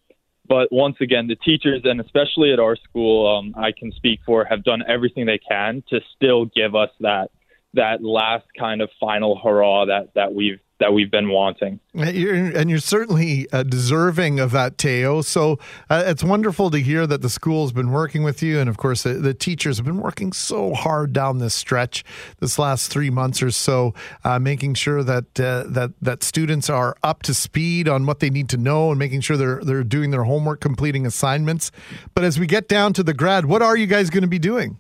But 0.49 0.73
once 0.73 0.97
again, 1.01 1.27
the 1.27 1.37
teachers 1.37 1.83
and 1.85 2.01
especially 2.01 2.53
at 2.53 2.59
our 2.59 2.77
school, 2.77 3.37
um, 3.37 3.55
I 3.57 3.73
can 3.73 3.93
speak 3.93 4.21
for, 4.25 4.45
have 4.45 4.65
done 4.65 4.83
everything 4.89 5.27
they 5.27 5.39
can 5.39 5.85
to 5.91 6.01
still 6.17 6.47
give 6.47 6.75
us 6.75 6.91
that 7.01 7.31
that 7.75 8.03
last 8.03 8.47
kind 8.59 8.81
of 8.81 8.91
final 8.99 9.39
hurrah 9.39 9.85
that 9.85 10.15
that 10.15 10.35
we've 10.35 10.59
that 10.81 10.95
we've 10.95 11.11
been 11.11 11.29
wanting. 11.29 11.79
You're, 11.93 12.35
and 12.35 12.71
you're 12.71 12.79
certainly 12.79 13.47
uh, 13.53 13.63
deserving 13.63 14.41
of 14.41 14.51
that, 14.53 14.79
Teo. 14.79 15.21
So 15.21 15.59
uh, 15.91 16.05
it's 16.07 16.25
wonderful 16.25 16.71
to 16.71 16.79
hear 16.79 17.07
that 17.07 17.21
the 17.21 17.29
school's 17.29 17.73
been 17.73 17.91
working 17.91 18.23
with 18.23 18.43
you. 18.43 18.59
And 18.59 18.69
of 18.69 18.79
course, 18.79 19.03
the, 19.03 19.15
the, 19.15 19.35
teachers 19.35 19.77
have 19.77 19.87
been 19.87 20.01
working 20.01 20.33
so 20.33 20.75
hard 20.75 21.13
down 21.13 21.39
this 21.39 21.55
stretch, 21.55 22.05
this 22.41 22.59
last 22.59 22.91
three 22.91 23.11
months 23.11 23.43
or 23.43 23.51
so, 23.51 23.95
uh, 24.25 24.39
making 24.39 24.75
sure 24.75 25.03
that, 25.03 25.39
uh, 25.39 25.65
that, 25.69 25.93
that 26.01 26.23
students 26.23 26.69
are 26.69 26.97
up 27.03 27.23
to 27.23 27.35
speed 27.35 27.89
on 27.89 28.07
what 28.07 28.21
they 28.21 28.31
need 28.31 28.49
to 28.49 28.57
know 28.57 28.91
and 28.91 28.99
making 28.99 29.21
sure 29.21 29.37
they're, 29.37 29.63
they're 29.63 29.85
doing 29.85 30.11
their 30.11 30.25
homework, 30.25 30.61
completing 30.61 31.07
assignments. 31.07 31.71
But 32.15 32.25
as 32.25 32.39
we 32.39 32.47
get 32.47 32.69
down 32.69 32.93
to 32.95 33.03
the 33.03 33.15
grad, 33.15 33.45
what 33.47 33.63
are 33.63 33.77
you 33.77 33.87
guys 33.87 34.11
going 34.11 34.23
to 34.23 34.29
be 34.29 34.39
doing? 34.39 34.79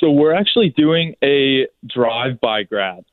So 0.00 0.10
we're 0.10 0.34
actually 0.34 0.70
doing 0.76 1.14
a 1.22 1.66
drive-by 1.86 2.64
grad. 2.64 3.04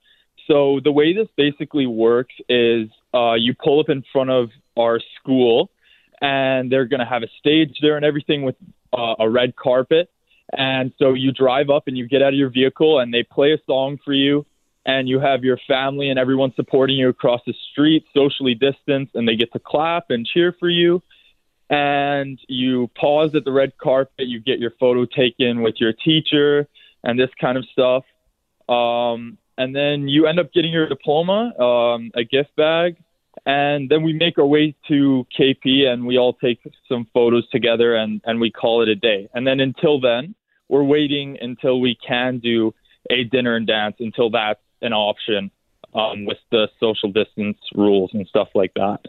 So 0.48 0.80
the 0.84 0.92
way 0.92 1.14
this 1.14 1.28
basically 1.36 1.88
works 1.88 2.34
is 2.48 2.90
uh, 3.14 3.34
you 3.34 3.56
pull 3.56 3.80
up 3.80 3.90
in 3.90 4.04
front 4.12 4.30
of 4.30 4.50
our 4.78 5.00
school, 5.20 5.70
and 6.22 6.72
they're 6.72 6.86
going 6.86 7.00
to 7.00 7.06
have 7.06 7.24
a 7.24 7.28
stage 7.40 7.78
there 7.82 7.96
and 7.96 8.06
everything 8.06 8.44
with 8.44 8.56
uh, 8.94 9.16
a 9.20 9.30
red 9.30 9.56
carpet. 9.56 10.10
And 10.52 10.94
so 11.00 11.14
you 11.14 11.32
drive 11.32 11.70
up 11.70 11.88
and 11.88 11.98
you 11.98 12.08
get 12.08 12.22
out 12.22 12.34
of 12.34 12.40
your 12.40 12.50
vehicle, 12.50 13.00
and 13.00 13.14
they 13.14 13.24
play 13.24 13.54
a 13.54 13.58
song 13.66 13.98
for 14.06 14.14
you, 14.14 14.46
and 14.86 15.10
you 15.10 15.20
have 15.20 15.44
your 15.44 15.60
family 15.68 16.10
and 16.10 16.20
everyone 16.20 16.54
supporting 16.56 16.98
you 16.98 17.10
across 17.10 17.42
the 17.48 17.56
street, 17.72 18.06
socially 18.14 18.54
distanced, 18.54 19.16
and 19.16 19.28
they 19.28 19.36
get 19.36 19.52
to 19.54 19.60
clap 19.60 20.06
and 20.10 20.26
cheer 20.26 20.56
for 20.60 20.70
you. 20.70 21.02
And 21.68 22.40
you 22.48 22.92
pause 22.96 23.32
at 23.34 23.44
the 23.44 23.52
red 23.52 23.76
carpet, 23.80 24.28
you 24.28 24.40
get 24.40 24.60
your 24.60 24.72
photo 24.80 25.06
taken 25.06 25.64
with 25.64 25.76
your 25.80 25.94
teacher, 25.94 26.68
and 27.04 27.20
this 27.20 27.32
kind 27.42 27.58
of 27.58 27.66
stuff. 27.72 28.04
Um, 28.70 29.40
and 29.58 29.76
then 29.76 30.08
you 30.08 30.28
end 30.28 30.40
up 30.40 30.52
getting 30.54 30.72
your 30.72 30.88
diploma, 30.88 31.54
um, 31.60 32.12
a 32.16 32.24
gift 32.24 32.56
bag, 32.56 32.98
and 33.46 33.90
then 33.90 34.04
we 34.04 34.14
make 34.14 34.38
our 34.38 34.46
way 34.46 34.76
to 34.88 35.26
KP 35.38 35.86
and 35.86 36.06
we 36.06 36.18
all 36.18 36.34
take 36.34 36.60
some 36.90 37.08
photos 37.14 37.48
together 37.50 37.96
and, 37.96 38.22
and 38.26 38.40
we 38.40 38.52
call 38.52 38.82
it 38.82 38.90
a 38.90 38.96
day. 38.96 39.30
And 39.34 39.46
then 39.46 39.60
until 39.60 40.00
then, 40.00 40.36
we're 40.68 40.84
waiting 40.84 41.38
until 41.40 41.80
we 41.80 41.96
can 41.96 42.40
do 42.40 42.74
a 43.10 43.24
dinner 43.24 43.56
and 43.56 43.68
dance 43.68 43.96
until 44.00 44.32
that's 44.32 44.60
an 44.82 44.94
option 44.94 45.52
um, 45.94 46.26
with 46.26 46.38
the 46.52 46.68
social 46.80 47.12
distance 47.12 47.58
rules 47.76 48.12
and 48.14 48.26
stuff 48.28 48.50
like 48.56 48.74
that. 48.76 49.02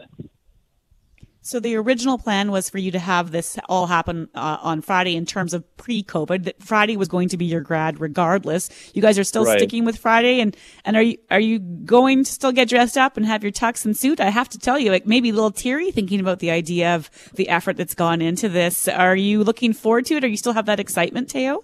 So 1.47 1.61
the 1.61 1.77
original 1.77 2.17
plan 2.17 2.51
was 2.51 2.69
for 2.69 2.77
you 2.77 2.91
to 2.91 2.99
have 2.99 3.31
this 3.31 3.57
all 3.69 3.87
happen 3.87 4.27
uh, 4.35 4.57
on 4.61 4.81
Friday 4.81 5.15
in 5.15 5.25
terms 5.25 5.53
of 5.53 5.63
pre-COVID. 5.77 6.43
That 6.43 6.61
Friday 6.61 6.97
was 6.97 7.07
going 7.07 7.29
to 7.29 7.37
be 7.37 7.45
your 7.45 7.61
grad 7.61 8.01
regardless. 8.01 8.69
You 8.93 9.01
guys 9.01 9.17
are 9.17 9.23
still 9.23 9.45
Right. 9.45 9.57
sticking 9.57 9.85
with 9.85 9.97
Friday, 9.97 10.41
and 10.41 10.57
and 10.83 10.97
are 10.97 11.01
you 11.01 11.17
are 11.31 11.39
you 11.39 11.59
going 11.59 12.25
to 12.25 12.29
still 12.29 12.51
get 12.51 12.67
dressed 12.67 12.97
up 12.97 13.15
and 13.15 13.25
have 13.25 13.43
your 13.43 13.53
tux 13.53 13.85
and 13.85 13.95
suit? 13.95 14.19
I 14.19 14.29
have 14.29 14.49
to 14.49 14.59
tell 14.59 14.77
you, 14.77 14.91
like 14.91 15.07
maybe 15.07 15.29
a 15.29 15.33
little 15.33 15.51
teary 15.51 15.89
thinking 15.89 16.19
about 16.19 16.39
the 16.39 16.51
idea 16.51 16.93
of 16.95 17.09
the 17.35 17.47
effort 17.47 17.77
that's 17.77 17.95
gone 17.95 18.21
into 18.21 18.49
this. 18.49 18.89
Are 18.89 19.15
you 19.15 19.45
looking 19.45 19.71
forward 19.71 20.05
to 20.07 20.15
it? 20.15 20.25
Or 20.25 20.27
you 20.27 20.35
still 20.35 20.51
have 20.51 20.65
that 20.65 20.81
excitement, 20.81 21.29
Teo? 21.29 21.63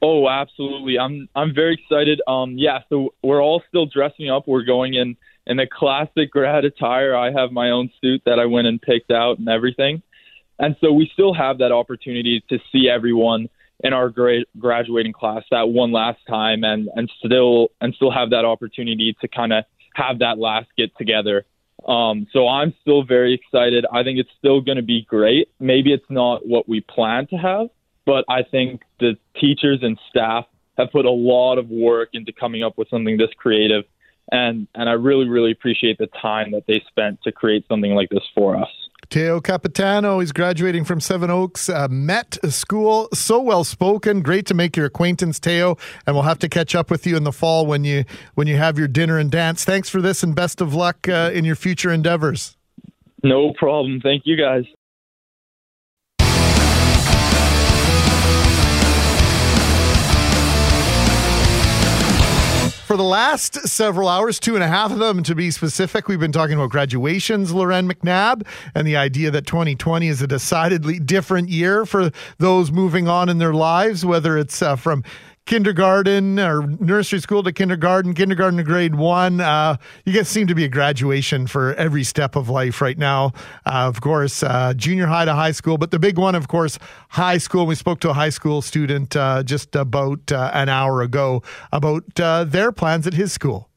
Oh, 0.00 0.30
absolutely. 0.30 0.98
I'm 0.98 1.28
I'm 1.36 1.54
very 1.54 1.74
excited. 1.74 2.22
Um, 2.26 2.56
yeah, 2.56 2.78
so 2.88 3.12
we're 3.22 3.42
all 3.42 3.62
still 3.68 3.84
dressing 3.84 4.30
up. 4.30 4.48
We're 4.48 4.64
going 4.64 4.94
in 4.94 5.18
in 5.46 5.56
the 5.56 5.66
classic 5.66 6.30
grad 6.30 6.64
attire. 6.64 7.16
I 7.16 7.32
have 7.32 7.52
my 7.52 7.70
own 7.70 7.90
suit 8.00 8.22
that 8.26 8.38
I 8.38 8.46
went 8.46 8.66
and 8.66 8.80
picked 8.80 9.10
out 9.10 9.38
and 9.38 9.48
everything. 9.48 10.02
And 10.58 10.76
so 10.80 10.92
we 10.92 11.10
still 11.12 11.32
have 11.32 11.58
that 11.58 11.72
opportunity 11.72 12.44
to 12.50 12.58
see 12.70 12.88
everyone 12.88 13.48
in 13.82 13.92
our 13.92 14.10
gra- 14.10 14.44
graduating 14.58 15.12
class 15.12 15.42
that 15.50 15.70
one 15.70 15.90
last 15.90 16.18
time 16.28 16.64
and 16.64 16.88
and 16.94 17.10
still 17.24 17.68
and 17.80 17.94
still 17.94 18.10
have 18.10 18.30
that 18.30 18.44
opportunity 18.44 19.16
to 19.20 19.28
kind 19.28 19.52
of 19.52 19.64
have 19.94 20.18
that 20.18 20.38
last 20.38 20.68
get 20.76 20.90
together. 20.98 21.46
Um, 21.88 22.26
so 22.32 22.46
I'm 22.46 22.74
still 22.82 23.02
very 23.02 23.32
excited. 23.34 23.86
I 23.90 24.02
think 24.02 24.18
it's 24.18 24.30
still 24.38 24.60
going 24.60 24.76
to 24.76 24.82
be 24.82 25.06
great. 25.08 25.48
Maybe 25.58 25.92
it's 25.94 26.10
not 26.10 26.46
what 26.46 26.68
we 26.68 26.82
plan 26.82 27.26
to 27.28 27.36
have, 27.36 27.68
but 28.04 28.26
I 28.28 28.42
think 28.42 28.82
the 28.98 29.16
teachers 29.40 29.78
and 29.82 29.98
staff 30.10 30.44
have 30.76 30.92
put 30.92 31.06
a 31.06 31.10
lot 31.10 31.56
of 31.56 31.70
work 31.70 32.10
into 32.12 32.32
coming 32.32 32.62
up 32.62 32.76
with 32.76 32.88
something 32.90 33.16
this 33.16 33.30
creative, 33.36 33.84
and 34.30 34.66
and 34.74 34.88
I 34.88 34.92
really 34.92 35.28
really 35.28 35.52
appreciate 35.52 35.98
the 35.98 36.08
time 36.20 36.52
that 36.52 36.64
they 36.66 36.82
spent 36.88 37.22
to 37.22 37.32
create 37.32 37.64
something 37.68 37.94
like 37.94 38.08
this 38.10 38.24
for 38.34 38.56
us. 38.56 38.68
Teo 39.08 39.40
Capitano 39.40 40.20
is 40.20 40.30
graduating 40.30 40.84
from 40.84 41.00
Seven 41.00 41.30
Oaks 41.30 41.68
uh, 41.68 41.88
Met 41.90 42.38
School. 42.48 43.08
So 43.12 43.40
well 43.40 43.64
spoken. 43.64 44.22
Great 44.22 44.46
to 44.46 44.54
make 44.54 44.76
your 44.76 44.86
acquaintance, 44.86 45.40
Teo. 45.40 45.76
And 46.06 46.14
we'll 46.14 46.22
have 46.22 46.38
to 46.40 46.48
catch 46.48 46.76
up 46.76 46.92
with 46.92 47.06
you 47.08 47.16
in 47.16 47.24
the 47.24 47.32
fall 47.32 47.66
when 47.66 47.82
you 47.82 48.04
when 48.34 48.46
you 48.46 48.56
have 48.56 48.78
your 48.78 48.86
dinner 48.86 49.18
and 49.18 49.30
dance. 49.30 49.64
Thanks 49.64 49.88
for 49.88 50.00
this, 50.00 50.22
and 50.22 50.34
best 50.34 50.60
of 50.60 50.74
luck 50.74 51.08
uh, 51.08 51.30
in 51.32 51.44
your 51.44 51.56
future 51.56 51.90
endeavors. 51.90 52.56
No 53.24 53.52
problem. 53.58 54.00
Thank 54.00 54.22
you 54.26 54.36
guys. 54.36 54.64
For 62.90 62.96
the 62.96 63.04
last 63.04 63.68
several 63.68 64.08
hours, 64.08 64.40
two 64.40 64.56
and 64.56 64.64
a 64.64 64.66
half 64.66 64.90
of 64.90 64.98
them 64.98 65.22
to 65.22 65.36
be 65.36 65.52
specific, 65.52 66.08
we've 66.08 66.18
been 66.18 66.32
talking 66.32 66.56
about 66.56 66.70
graduations, 66.70 67.52
Loren 67.52 67.88
McNabb, 67.88 68.44
and 68.74 68.84
the 68.84 68.96
idea 68.96 69.30
that 69.30 69.46
2020 69.46 70.08
is 70.08 70.20
a 70.22 70.26
decidedly 70.26 70.98
different 70.98 71.50
year 71.50 71.86
for 71.86 72.10
those 72.38 72.72
moving 72.72 73.06
on 73.06 73.28
in 73.28 73.38
their 73.38 73.54
lives, 73.54 74.04
whether 74.04 74.36
it's 74.36 74.60
uh, 74.60 74.74
from 74.74 75.04
kindergarten 75.50 76.38
or 76.38 76.64
nursery 76.78 77.18
school 77.18 77.42
to 77.42 77.50
kindergarten, 77.50 78.14
kindergarten 78.14 78.56
to 78.56 78.62
grade 78.62 78.94
one. 78.94 79.40
Uh, 79.40 79.76
you 80.04 80.12
guys 80.12 80.28
seem 80.28 80.46
to 80.46 80.54
be 80.54 80.62
a 80.62 80.68
graduation 80.68 81.48
for 81.48 81.74
every 81.74 82.04
step 82.04 82.36
of 82.36 82.48
life 82.48 82.80
right 82.80 82.96
now. 82.96 83.32
Uh, 83.66 83.88
of 83.90 84.00
course, 84.00 84.44
uh, 84.44 84.72
junior 84.76 85.08
high 85.08 85.24
to 85.24 85.34
high 85.34 85.50
school, 85.50 85.76
but 85.76 85.90
the 85.90 85.98
big 85.98 86.18
one, 86.18 86.36
of 86.36 86.46
course, 86.46 86.78
high 87.08 87.38
school. 87.38 87.66
We 87.66 87.74
spoke 87.74 87.98
to 88.00 88.10
a 88.10 88.12
high 88.12 88.28
school 88.28 88.62
student 88.62 89.16
uh, 89.16 89.42
just 89.42 89.74
about 89.74 90.30
uh, 90.30 90.52
an 90.54 90.68
hour 90.68 91.02
ago 91.02 91.42
about 91.72 92.20
uh, 92.20 92.44
their 92.44 92.70
plans 92.70 93.08
at 93.08 93.14
his 93.14 93.32
school. 93.32 93.69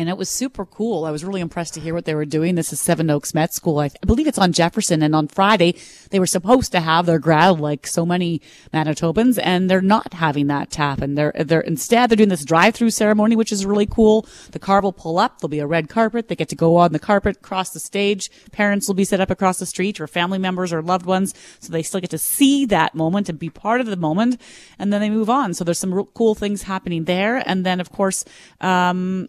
And 0.00 0.08
it 0.08 0.16
was 0.16 0.30
super 0.30 0.64
cool. 0.64 1.04
I 1.04 1.10
was 1.10 1.26
really 1.26 1.42
impressed 1.42 1.74
to 1.74 1.80
hear 1.80 1.92
what 1.92 2.06
they 2.06 2.14
were 2.14 2.24
doing. 2.24 2.54
This 2.54 2.72
is 2.72 2.80
Seven 2.80 3.10
Oaks 3.10 3.34
Met 3.34 3.52
School. 3.52 3.80
I, 3.80 3.90
I 4.02 4.06
believe 4.06 4.26
it's 4.26 4.38
on 4.38 4.50
Jefferson. 4.50 5.02
And 5.02 5.14
on 5.14 5.28
Friday, 5.28 5.74
they 6.08 6.18
were 6.18 6.24
supposed 6.24 6.72
to 6.72 6.80
have 6.80 7.04
their 7.04 7.18
grad 7.18 7.60
like 7.60 7.86
so 7.86 8.06
many 8.06 8.40
Manitobans, 8.72 9.38
and 9.42 9.68
they're 9.68 9.82
not 9.82 10.14
having 10.14 10.46
that 10.46 10.74
happen. 10.74 11.16
They're, 11.16 11.34
they're 11.38 11.60
instead, 11.60 12.08
they're 12.08 12.16
doing 12.16 12.30
this 12.30 12.46
drive-through 12.46 12.92
ceremony, 12.92 13.36
which 13.36 13.52
is 13.52 13.66
really 13.66 13.84
cool. 13.84 14.26
The 14.52 14.58
car 14.58 14.80
will 14.80 14.94
pull 14.94 15.18
up. 15.18 15.38
There'll 15.38 15.50
be 15.50 15.58
a 15.58 15.66
red 15.66 15.90
carpet. 15.90 16.28
They 16.28 16.34
get 16.34 16.48
to 16.48 16.56
go 16.56 16.76
on 16.76 16.94
the 16.94 16.98
carpet, 16.98 17.42
cross 17.42 17.68
the 17.68 17.78
stage. 17.78 18.30
Parents 18.52 18.88
will 18.88 18.94
be 18.94 19.04
set 19.04 19.20
up 19.20 19.30
across 19.30 19.58
the 19.58 19.66
street 19.66 20.00
or 20.00 20.06
family 20.06 20.38
members 20.38 20.72
or 20.72 20.80
loved 20.80 21.04
ones. 21.04 21.34
So 21.58 21.70
they 21.70 21.82
still 21.82 22.00
get 22.00 22.08
to 22.08 22.18
see 22.18 22.64
that 22.64 22.94
moment 22.94 23.28
and 23.28 23.38
be 23.38 23.50
part 23.50 23.82
of 23.82 23.86
the 23.86 23.96
moment. 23.96 24.40
And 24.78 24.94
then 24.94 25.02
they 25.02 25.10
move 25.10 25.28
on. 25.28 25.52
So 25.52 25.62
there's 25.62 25.78
some 25.78 25.92
real 25.92 26.06
cool 26.06 26.34
things 26.34 26.62
happening 26.62 27.04
there. 27.04 27.46
And 27.46 27.66
then, 27.66 27.80
of 27.80 27.92
course, 27.92 28.24
um, 28.62 29.28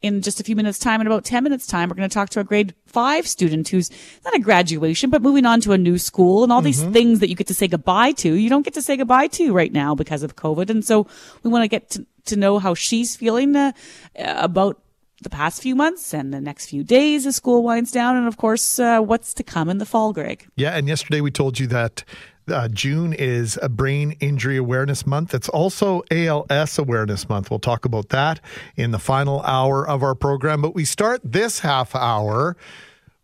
in 0.00 0.22
just 0.22 0.38
a 0.38 0.44
few 0.44 0.54
minutes 0.54 0.78
time, 0.78 1.00
in 1.00 1.06
about 1.08 1.24
10 1.24 1.42
minutes 1.42 1.66
time, 1.66 1.88
we're 1.88 1.96
going 1.96 2.08
to 2.08 2.14
talk 2.14 2.28
to 2.30 2.40
a 2.40 2.44
grade 2.44 2.72
five 2.86 3.26
student 3.26 3.68
who's 3.68 3.90
not 4.24 4.34
a 4.34 4.38
graduation, 4.38 5.10
but 5.10 5.22
moving 5.22 5.44
on 5.44 5.60
to 5.62 5.72
a 5.72 5.78
new 5.78 5.98
school 5.98 6.44
and 6.44 6.52
all 6.52 6.62
these 6.62 6.82
Mhm. 6.84 6.92
things 6.92 7.18
that 7.18 7.28
you 7.28 7.34
get 7.34 7.48
to 7.48 7.54
say 7.54 7.66
goodbye 7.66 8.12
to. 8.12 8.32
You 8.34 8.48
don't 8.48 8.62
get 8.62 8.74
to 8.74 8.82
say 8.82 8.96
goodbye 8.96 9.26
to 9.28 9.52
right 9.52 9.72
now 9.72 9.94
because 9.96 10.22
of 10.22 10.36
COVID. 10.36 10.70
And 10.70 10.84
so 10.84 11.06
we 11.42 11.50
want 11.50 11.64
to 11.64 11.68
get 11.68 11.90
to, 11.90 12.06
to 12.26 12.36
know 12.36 12.58
how 12.60 12.74
she's 12.74 13.16
feeling 13.16 13.56
uh, 13.56 13.72
about 14.16 14.80
the 15.20 15.30
past 15.30 15.60
few 15.60 15.74
months 15.74 16.14
and 16.14 16.32
the 16.32 16.40
next 16.40 16.66
few 16.66 16.84
days 16.84 17.26
as 17.26 17.34
school 17.34 17.64
winds 17.64 17.90
down. 17.90 18.14
And 18.16 18.28
of 18.28 18.36
course, 18.36 18.78
uh, 18.78 19.00
what's 19.00 19.34
to 19.34 19.42
come 19.42 19.68
in 19.68 19.78
the 19.78 19.86
fall, 19.86 20.12
Greg. 20.12 20.46
Yeah, 20.54 20.76
and 20.76 20.86
yesterday 20.86 21.20
we 21.20 21.32
told 21.32 21.58
you 21.58 21.66
that 21.68 22.04
uh, 22.50 22.68
June 22.68 23.12
is 23.12 23.58
a 23.62 23.68
Brain 23.68 24.12
Injury 24.20 24.56
Awareness 24.56 25.06
Month. 25.06 25.34
It's 25.34 25.48
also 25.48 26.02
ALS 26.10 26.78
Awareness 26.78 27.28
Month. 27.28 27.50
We'll 27.50 27.58
talk 27.58 27.84
about 27.84 28.08
that 28.10 28.40
in 28.76 28.90
the 28.90 28.98
final 28.98 29.42
hour 29.42 29.86
of 29.86 30.02
our 30.02 30.14
program. 30.14 30.62
But 30.62 30.74
we 30.74 30.84
start 30.84 31.20
this 31.24 31.60
half 31.60 31.94
hour 31.94 32.56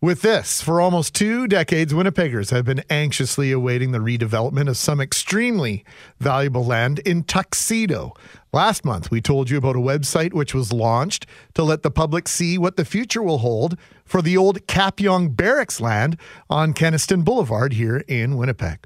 with 0.01 0.21
this. 0.21 0.61
For 0.61 0.79
almost 0.79 1.15
two 1.15 1.47
decades, 1.47 1.93
Winnipeggers 1.93 2.51
have 2.51 2.65
been 2.65 2.83
anxiously 2.89 3.51
awaiting 3.51 3.91
the 3.91 3.99
redevelopment 3.99 4.69
of 4.69 4.77
some 4.77 5.01
extremely 5.01 5.83
valuable 6.19 6.63
land 6.63 6.99
in 6.99 7.23
Tuxedo. 7.23 8.13
Last 8.53 8.85
month, 8.85 9.11
we 9.11 9.19
told 9.19 9.49
you 9.49 9.57
about 9.57 9.75
a 9.75 9.79
website 9.79 10.33
which 10.33 10.53
was 10.53 10.71
launched 10.71 11.25
to 11.55 11.63
let 11.63 11.83
the 11.83 11.91
public 11.91 12.27
see 12.27 12.57
what 12.57 12.77
the 12.77 12.85
future 12.85 13.23
will 13.23 13.39
hold 13.39 13.77
for 14.05 14.21
the 14.21 14.37
old 14.37 14.67
Kapyong 14.67 15.35
Barracks 15.35 15.81
land 15.81 16.17
on 16.49 16.73
Kenaston 16.73 17.23
Boulevard 17.23 17.73
here 17.73 18.03
in 18.07 18.37
Winnipeg. 18.37 18.85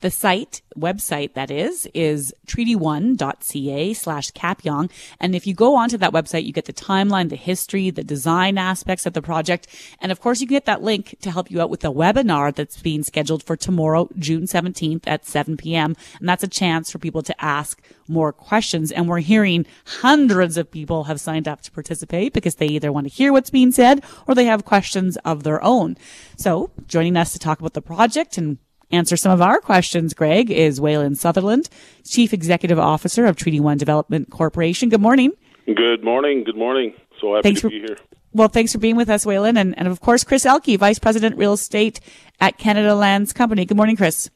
The 0.00 0.10
site, 0.10 0.62
website 0.78 1.34
that 1.34 1.50
is, 1.50 1.86
is 1.92 2.32
treaty1.ca 2.46 3.92
slash 3.92 4.30
kapyong. 4.32 4.90
And 5.20 5.34
if 5.34 5.46
you 5.46 5.52
go 5.52 5.76
onto 5.76 5.98
that 5.98 6.12
website, 6.12 6.44
you 6.44 6.52
get 6.52 6.64
the 6.64 6.72
timeline, 6.72 7.28
the 7.28 7.36
history, 7.36 7.90
the 7.90 8.02
design 8.02 8.56
aspects 8.56 9.04
of 9.04 9.12
the 9.12 9.20
project. 9.20 9.66
And 10.00 10.10
of 10.10 10.20
course, 10.20 10.40
you 10.40 10.46
can 10.46 10.56
get 10.56 10.64
that 10.64 10.82
link 10.82 11.16
to 11.20 11.30
help 11.30 11.50
you 11.50 11.60
out 11.60 11.68
with 11.68 11.80
the 11.80 11.92
webinar 11.92 12.54
that's 12.54 12.80
being 12.80 13.02
scheduled 13.02 13.42
for 13.42 13.56
tomorrow, 13.56 14.08
June 14.18 14.44
17th 14.44 15.02
at 15.06 15.26
7 15.26 15.58
p.m. 15.58 15.94
And 16.18 16.28
that's 16.28 16.44
a 16.44 16.48
chance 16.48 16.90
for 16.90 16.98
people 16.98 17.22
to 17.22 17.44
ask 17.44 17.82
more 18.08 18.32
questions. 18.32 18.90
And 18.90 19.06
we're 19.06 19.18
hearing 19.18 19.66
hundreds 19.84 20.56
of 20.56 20.70
people 20.70 21.04
have 21.04 21.20
signed 21.20 21.46
up 21.46 21.60
to 21.62 21.70
participate 21.70 22.32
because 22.32 22.54
they 22.54 22.66
either 22.68 22.90
want 22.90 23.06
to 23.06 23.12
hear 23.12 23.32
what's 23.32 23.50
being 23.50 23.70
said 23.70 24.02
or 24.26 24.34
they 24.34 24.46
have 24.46 24.64
questions 24.64 25.18
of 25.26 25.42
their 25.42 25.62
own. 25.62 25.98
So 26.38 26.70
joining 26.86 27.18
us 27.18 27.32
to 27.34 27.38
talk 27.38 27.60
about 27.60 27.74
the 27.74 27.82
project 27.82 28.38
and 28.38 28.58
answer 28.90 29.16
some 29.16 29.32
of 29.32 29.40
our 29.40 29.60
questions, 29.60 30.14
Greg, 30.14 30.50
is 30.50 30.80
Waylon 30.80 31.16
Sutherland, 31.16 31.68
Chief 32.04 32.32
Executive 32.32 32.78
Officer 32.78 33.26
of 33.26 33.36
Treaty 33.36 33.60
One 33.60 33.78
Development 33.78 34.30
Corporation. 34.30 34.88
Good 34.88 35.00
morning. 35.00 35.32
Good 35.66 36.02
morning. 36.02 36.44
Good 36.44 36.56
morning. 36.56 36.94
So 37.20 37.34
happy 37.34 37.42
Thanks 37.44 37.60
to 37.60 37.66
for- 37.66 37.70
be 37.70 37.80
here. 37.80 37.96
Well, 38.32 38.46
thanks 38.48 38.72
for 38.72 38.78
being 38.78 38.94
with 38.94 39.10
us, 39.10 39.24
Waylon. 39.24 39.58
And, 39.58 39.76
and 39.76 39.88
of 39.88 40.00
course, 40.00 40.22
Chris 40.22 40.46
Elke, 40.46 40.76
Vice 40.78 41.00
President 41.00 41.36
Real 41.36 41.54
Estate 41.54 41.98
at 42.40 42.58
Canada 42.58 42.94
Lands 42.94 43.32
Company. 43.32 43.64
Good 43.64 43.76
morning, 43.76 43.96
Chris. 43.96 44.30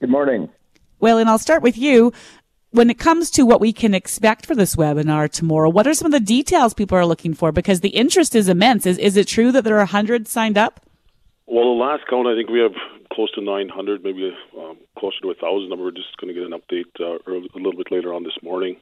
Good 0.00 0.10
morning. 0.10 0.48
Waylon, 1.02 1.26
I'll 1.26 1.38
start 1.38 1.60
with 1.62 1.76
you. 1.76 2.12
When 2.70 2.88
it 2.88 2.98
comes 3.00 3.30
to 3.32 3.44
what 3.44 3.60
we 3.60 3.72
can 3.72 3.94
expect 3.94 4.46
for 4.46 4.54
this 4.54 4.76
webinar 4.76 5.28
tomorrow, 5.28 5.68
what 5.70 5.88
are 5.88 5.94
some 5.94 6.06
of 6.06 6.12
the 6.12 6.20
details 6.20 6.72
people 6.72 6.96
are 6.98 7.04
looking 7.06 7.34
for? 7.34 7.50
Because 7.50 7.80
the 7.80 7.88
interest 7.90 8.36
is 8.36 8.48
immense. 8.48 8.86
Is, 8.86 8.96
is 8.98 9.16
it 9.16 9.26
true 9.26 9.50
that 9.50 9.64
there 9.64 9.74
are 9.74 9.78
100 9.78 10.28
signed 10.28 10.56
up? 10.56 10.85
Well, 11.46 11.76
the 11.76 11.80
last 11.80 12.02
count, 12.10 12.26
I 12.26 12.34
think 12.34 12.50
we 12.50 12.58
have 12.58 12.74
close 13.12 13.30
to 13.32 13.40
900, 13.40 14.02
maybe 14.02 14.36
um, 14.58 14.78
closer 14.98 15.20
to 15.22 15.28
1,000. 15.28 15.78
We're 15.78 15.92
just 15.92 16.16
going 16.18 16.34
to 16.34 16.34
get 16.34 16.42
an 16.42 16.58
update 16.58 16.90
uh, 16.98 17.18
early, 17.26 17.48
a 17.54 17.58
little 17.58 17.76
bit 17.76 17.92
later 17.92 18.12
on 18.12 18.24
this 18.24 18.36
morning. 18.42 18.76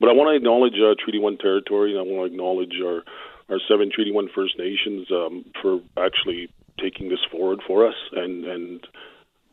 But 0.00 0.08
I 0.08 0.12
want 0.12 0.28
to 0.28 0.36
acknowledge 0.36 0.74
uh, 0.74 0.94
Treaty 0.98 1.20
One 1.20 1.38
territory, 1.38 1.92
and 1.92 2.00
I 2.00 2.02
want 2.02 2.28
to 2.28 2.32
acknowledge 2.34 2.74
our 2.84 3.02
our 3.48 3.60
seven 3.68 3.90
Treaty 3.92 4.12
One 4.12 4.28
First 4.34 4.58
Nations 4.58 5.08
um, 5.10 5.44
for 5.60 5.80
actually 5.96 6.48
taking 6.80 7.10
this 7.10 7.20
forward 7.30 7.60
for 7.66 7.86
us. 7.86 7.96
And 8.12 8.44
and 8.44 8.86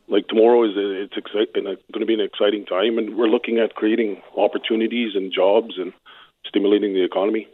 like 0.08 0.26
tomorrow 0.26 0.64
is 0.64 0.72
it's 0.74 1.14
it's 1.16 1.52
going 1.92 2.00
to 2.00 2.06
be 2.06 2.14
an 2.14 2.20
exciting 2.20 2.64
time, 2.64 2.98
and 2.98 3.16
we're 3.16 3.28
looking 3.28 3.58
at 3.58 3.74
creating 3.74 4.22
opportunities 4.36 5.14
and 5.14 5.32
jobs 5.32 5.74
and 5.76 5.92
stimulating 6.46 6.94
the 6.94 7.04
economy. 7.04 7.46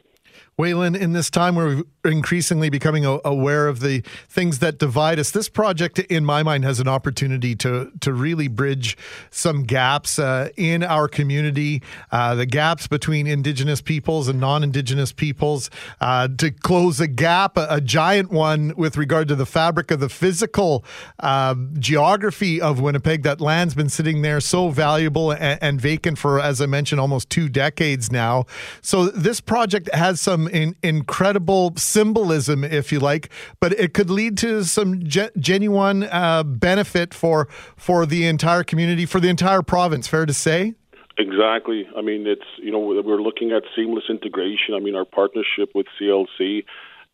Waylon, 0.58 0.96
in 0.96 1.12
this 1.12 1.30
time 1.30 1.56
where 1.56 1.82
we're 2.04 2.10
increasingly 2.10 2.70
becoming 2.70 3.04
aware 3.04 3.66
of 3.66 3.80
the 3.80 4.02
things 4.28 4.60
that 4.60 4.78
divide 4.78 5.18
us, 5.18 5.32
this 5.32 5.48
project, 5.48 5.98
in 5.98 6.24
my 6.24 6.44
mind, 6.44 6.64
has 6.64 6.78
an 6.78 6.86
opportunity 6.86 7.56
to 7.56 7.90
to 8.00 8.12
really 8.12 8.46
bridge 8.46 8.96
some 9.30 9.64
gaps 9.64 10.18
uh, 10.18 10.48
in 10.56 10.82
our 10.84 11.08
community, 11.08 11.82
uh, 12.12 12.34
the 12.34 12.46
gaps 12.46 12.86
between 12.86 13.26
Indigenous 13.26 13.80
peoples 13.80 14.28
and 14.28 14.38
non-Indigenous 14.38 15.12
peoples, 15.12 15.70
uh, 16.00 16.28
to 16.38 16.50
close 16.50 17.00
a 17.00 17.08
gap, 17.08 17.56
a, 17.56 17.66
a, 17.70 17.80
giant 17.80 18.30
one, 18.30 18.72
with 18.76 18.96
regard 18.96 19.26
to 19.28 19.34
the 19.34 19.46
fabric 19.46 19.90
of 19.90 20.00
the 20.00 20.08
physical 20.08 20.84
uh, 21.20 21.54
geography 21.78 22.60
of 22.60 22.80
Winnipeg. 22.80 23.24
That 23.24 23.40
land's 23.40 23.74
been 23.74 23.88
sitting 23.88 24.22
there 24.22 24.40
so 24.40 24.68
valuable 24.68 25.32
and, 25.32 25.58
and 25.60 25.80
vacant 25.80 26.18
for, 26.18 26.40
as 26.40 26.60
I 26.60 26.66
mentioned, 26.66 27.00
almost 27.00 27.28
two 27.28 27.48
decades 27.48 28.12
now. 28.12 28.44
So 28.82 29.06
this 29.06 29.40
project 29.40 29.92
has 29.94 30.20
some 30.20 30.43
in, 30.48 30.76
incredible 30.82 31.72
symbolism, 31.76 32.64
if 32.64 32.92
you 32.92 33.00
like, 33.00 33.30
but 33.60 33.72
it 33.72 33.94
could 33.94 34.10
lead 34.10 34.38
to 34.38 34.64
some 34.64 35.02
ge- 35.04 35.32
genuine 35.38 36.04
uh, 36.04 36.42
benefit 36.42 37.14
for 37.14 37.48
for 37.76 38.06
the 38.06 38.26
entire 38.26 38.64
community, 38.64 39.06
for 39.06 39.20
the 39.20 39.28
entire 39.28 39.62
province. 39.62 40.06
Fair 40.06 40.26
to 40.26 40.34
say. 40.34 40.74
Exactly. 41.16 41.86
I 41.96 42.02
mean, 42.02 42.26
it's 42.26 42.46
you 42.58 42.72
know 42.72 42.78
we're 42.78 43.22
looking 43.22 43.52
at 43.52 43.62
seamless 43.76 44.04
integration. 44.08 44.74
I 44.74 44.80
mean, 44.80 44.96
our 44.96 45.04
partnership 45.04 45.70
with 45.74 45.86
CLC 46.00 46.64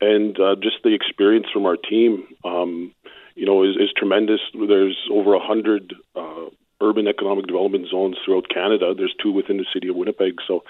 and 0.00 0.38
uh, 0.40 0.56
just 0.56 0.76
the 0.82 0.94
experience 0.94 1.46
from 1.52 1.66
our 1.66 1.76
team, 1.76 2.26
um, 2.44 2.94
you 3.34 3.44
know, 3.46 3.62
is, 3.62 3.76
is 3.76 3.90
tremendous. 3.96 4.40
There's 4.54 4.96
over 5.12 5.34
a 5.34 5.40
hundred 5.40 5.94
uh, 6.16 6.46
urban 6.80 7.06
economic 7.06 7.46
development 7.46 7.88
zones 7.90 8.16
throughout 8.24 8.48
Canada. 8.48 8.94
There's 8.96 9.14
two 9.22 9.32
within 9.32 9.58
the 9.58 9.66
city 9.72 9.88
of 9.88 9.96
Winnipeg. 9.96 10.36
So 10.46 10.64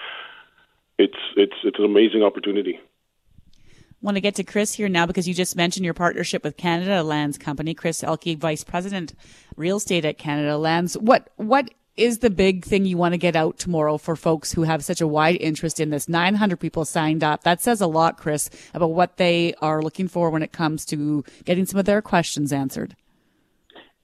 it's 1.01 1.17
it's 1.35 1.55
it's 1.63 1.79
an 1.79 1.85
amazing 1.85 2.23
opportunity. 2.23 2.79
I 2.79 4.03
Want 4.03 4.17
to 4.17 4.21
get 4.21 4.35
to 4.35 4.43
Chris 4.43 4.73
here 4.73 4.89
now 4.89 5.05
because 5.05 5.27
you 5.27 5.33
just 5.33 5.55
mentioned 5.55 5.85
your 5.85 5.93
partnership 5.93 6.43
with 6.43 6.57
Canada 6.57 7.03
Lands 7.03 7.37
Company. 7.37 7.73
Chris 7.73 8.03
Elke, 8.03 8.37
Vice 8.37 8.63
President, 8.63 9.13
Real 9.55 9.77
Estate 9.77 10.05
at 10.05 10.17
Canada 10.17 10.57
Lands. 10.57 10.97
What 10.97 11.29
what 11.37 11.71
is 11.97 12.19
the 12.19 12.29
big 12.29 12.63
thing 12.63 12.85
you 12.85 12.97
want 12.97 13.13
to 13.13 13.17
get 13.17 13.35
out 13.35 13.59
tomorrow 13.59 13.97
for 13.97 14.15
folks 14.15 14.53
who 14.53 14.63
have 14.63 14.83
such 14.83 15.01
a 15.01 15.07
wide 15.07 15.37
interest 15.41 15.79
in 15.79 15.89
this? 15.89 16.07
900 16.07 16.57
people 16.57 16.85
signed 16.85 17.23
up. 17.23 17.43
That 17.43 17.61
says 17.61 17.81
a 17.81 17.87
lot, 17.87 18.17
Chris, 18.17 18.49
about 18.73 18.91
what 18.91 19.17
they 19.17 19.53
are 19.61 19.81
looking 19.81 20.07
for 20.07 20.29
when 20.29 20.41
it 20.41 20.51
comes 20.51 20.85
to 20.85 21.23
getting 21.43 21.65
some 21.65 21.79
of 21.79 21.85
their 21.85 22.01
questions 22.01 22.53
answered. 22.53 22.95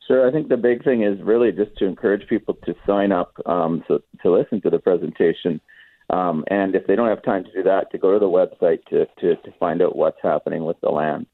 Sure. 0.07 0.27
I 0.27 0.31
think 0.31 0.47
the 0.47 0.57
big 0.57 0.83
thing 0.83 1.03
is 1.03 1.19
really 1.21 1.51
just 1.51 1.75
to 1.77 1.85
encourage 1.85 2.27
people 2.29 2.53
to 2.65 2.75
sign 2.85 3.11
up 3.11 3.33
um, 3.45 3.83
so, 3.87 3.99
to 4.21 4.31
listen 4.31 4.61
to 4.61 4.69
the 4.69 4.79
presentation. 4.79 5.59
Um, 6.09 6.45
and 6.47 6.75
if 6.75 6.87
they 6.87 6.95
don't 6.95 7.09
have 7.09 7.23
time 7.23 7.43
to 7.43 7.51
do 7.51 7.63
that, 7.63 7.91
to 7.91 7.97
go 7.97 8.13
to 8.13 8.19
the 8.19 8.25
website 8.25 8.83
to, 8.85 9.05
to, 9.19 9.35
to 9.35 9.51
find 9.59 9.81
out 9.81 9.95
what's 9.95 10.19
happening 10.23 10.63
with 10.63 10.79
the 10.81 10.89
land. 10.89 11.25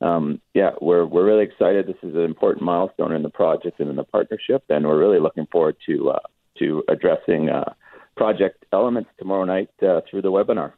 Um, 0.00 0.40
yeah, 0.52 0.70
we're 0.80 1.06
we're 1.06 1.24
really 1.24 1.44
excited. 1.44 1.86
This 1.86 1.96
is 2.02 2.16
an 2.16 2.22
important 2.22 2.64
milestone 2.64 3.12
in 3.12 3.22
the 3.22 3.30
project 3.30 3.78
and 3.78 3.88
in 3.88 3.94
the 3.94 4.04
partnership, 4.04 4.64
and 4.68 4.84
we're 4.84 4.98
really 4.98 5.20
looking 5.20 5.46
forward 5.46 5.76
to 5.86 6.10
uh, 6.10 6.18
to 6.58 6.82
addressing 6.88 7.48
uh, 7.48 7.72
project 8.16 8.64
elements 8.72 9.10
tomorrow 9.18 9.44
night 9.44 9.70
uh, 9.80 10.00
through 10.10 10.22
the 10.22 10.30
webinar. 10.30 10.72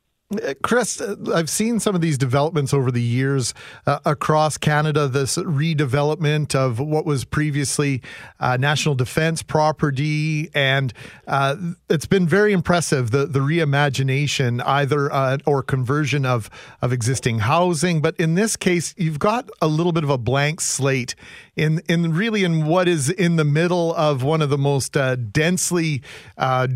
Chris, 0.63 1.01
uh, 1.01 1.17
I've 1.35 1.51
seen 1.51 1.81
some 1.81 1.95
of 1.95 2.01
these 2.01 2.17
developments 2.17 2.73
over 2.73 2.91
the 2.91 3.03
years 3.03 3.53
uh, 3.87 3.99
across 4.07 4.57
Canada. 4.57 5.07
This 5.07 5.37
redevelopment 5.37 6.55
of 6.55 6.81
what 6.81 7.05
was 7.05 7.25
previously 7.25 8.01
uh, 8.41 8.57
national 8.57 8.95
defense 8.95 9.43
property, 9.43 10.51
and 10.55 10.93
uh, 11.27 11.57
it's 11.91 12.07
been 12.07 12.27
very 12.27 12.53
impressive. 12.53 13.11
The 13.11 13.27
the 13.27 13.41
reimagination, 13.41 14.63
either 14.65 15.13
uh, 15.13 15.39
or 15.47 15.63
conversion 15.63 16.25
of 16.25 16.49
of 16.81 16.93
existing 16.93 17.41
housing, 17.41 18.01
but 18.01 18.17
in 18.17 18.35
this 18.35 18.57
case, 18.57 18.95
you've 18.97 19.19
got 19.19 19.51
a 19.61 19.67
little 19.67 19.93
bit 19.93 20.05
of 20.05 20.11
a 20.11 20.19
blank 20.19 20.61
slate 20.61 21.15
in 21.55 21.83
in 21.89 22.15
really 22.15 22.45
in 22.45 22.67
what 22.67 22.89
is 22.89 23.11
in 23.11 23.37
the 23.37 23.45
middle 23.45 23.95
of 23.95 24.23
one 24.23 24.41
of 24.41 24.49
the 24.49 24.59
most 24.59 24.97
uh, 24.97 25.17
densely 25.17 26.03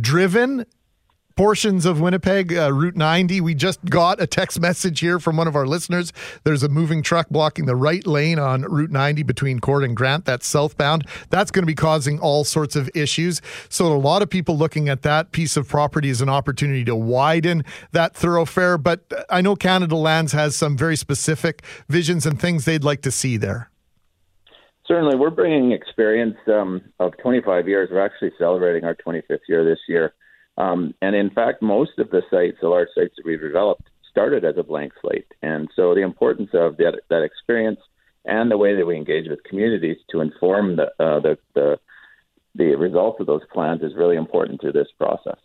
driven 0.00 0.66
portions 1.38 1.86
of 1.86 2.00
Winnipeg, 2.00 2.52
uh, 2.52 2.72
Route 2.72 2.96
90. 2.96 3.40
We 3.40 3.54
just 3.54 3.84
got 3.84 4.20
a 4.20 4.26
text 4.26 4.58
message 4.58 4.98
here 4.98 5.20
from 5.20 5.36
one 5.36 5.46
of 5.46 5.54
our 5.54 5.68
listeners. 5.68 6.12
There's 6.42 6.64
a 6.64 6.68
moving 6.68 7.00
truck 7.00 7.28
blocking 7.28 7.66
the 7.66 7.76
right 7.76 8.04
lane 8.04 8.40
on 8.40 8.62
Route 8.62 8.90
90 8.90 9.22
between 9.22 9.60
Court 9.60 9.84
and 9.84 9.96
Grant. 9.96 10.24
That's 10.24 10.48
southbound. 10.48 11.06
That's 11.30 11.52
going 11.52 11.62
to 11.62 11.66
be 11.66 11.76
causing 11.76 12.18
all 12.18 12.42
sorts 12.42 12.74
of 12.74 12.90
issues. 12.92 13.40
So, 13.68 13.86
a 13.86 13.94
lot 13.94 14.20
of 14.20 14.28
people 14.28 14.58
looking 14.58 14.88
at 14.88 15.02
that 15.02 15.30
piece 15.30 15.56
of 15.56 15.68
property 15.68 16.10
as 16.10 16.20
an 16.20 16.28
opportunity 16.28 16.84
to 16.86 16.96
widen 16.96 17.64
that 17.92 18.16
thoroughfare. 18.16 18.76
But 18.76 19.04
I 19.30 19.40
know 19.40 19.54
Canada 19.54 19.94
Lands 19.94 20.32
has 20.32 20.56
some 20.56 20.76
very 20.76 20.96
specific 20.96 21.62
visions 21.88 22.26
and 22.26 22.40
things 22.40 22.64
they'd 22.64 22.82
like 22.82 23.02
to 23.02 23.12
see 23.12 23.36
there. 23.36 23.70
Certainly, 24.88 25.14
we're 25.14 25.30
bringing 25.30 25.70
experience 25.70 26.36
um, 26.48 26.82
of 26.98 27.12
25 27.22 27.68
years. 27.68 27.90
We're 27.92 28.04
actually 28.04 28.32
celebrating 28.40 28.82
our 28.82 28.96
25th 28.96 29.38
year 29.46 29.64
this 29.64 29.78
year. 29.86 30.14
Um, 30.58 30.92
and 31.00 31.14
in 31.14 31.30
fact, 31.30 31.62
most 31.62 31.98
of 31.98 32.10
the 32.10 32.22
sites, 32.30 32.58
the 32.60 32.68
large 32.68 32.88
sites 32.94 33.14
that 33.16 33.24
we've 33.24 33.40
developed, 33.40 33.88
started 34.10 34.44
as 34.44 34.56
a 34.58 34.62
blank 34.64 34.92
slate. 35.00 35.28
And 35.40 35.68
so 35.76 35.94
the 35.94 36.02
importance 36.02 36.50
of 36.52 36.76
that, 36.78 37.00
that 37.08 37.22
experience 37.22 37.80
and 38.24 38.50
the 38.50 38.58
way 38.58 38.76
that 38.76 38.84
we 38.84 38.96
engage 38.96 39.28
with 39.28 39.44
communities 39.44 39.98
to 40.10 40.20
inform 40.20 40.76
the, 40.76 40.86
uh, 40.98 41.20
the, 41.20 41.38
the, 41.54 41.78
the 42.56 42.74
results 42.74 43.20
of 43.20 43.26
those 43.26 43.42
plans 43.52 43.82
is 43.82 43.94
really 43.94 44.16
important 44.16 44.60
to 44.62 44.72
this 44.72 44.88
process. 44.98 45.38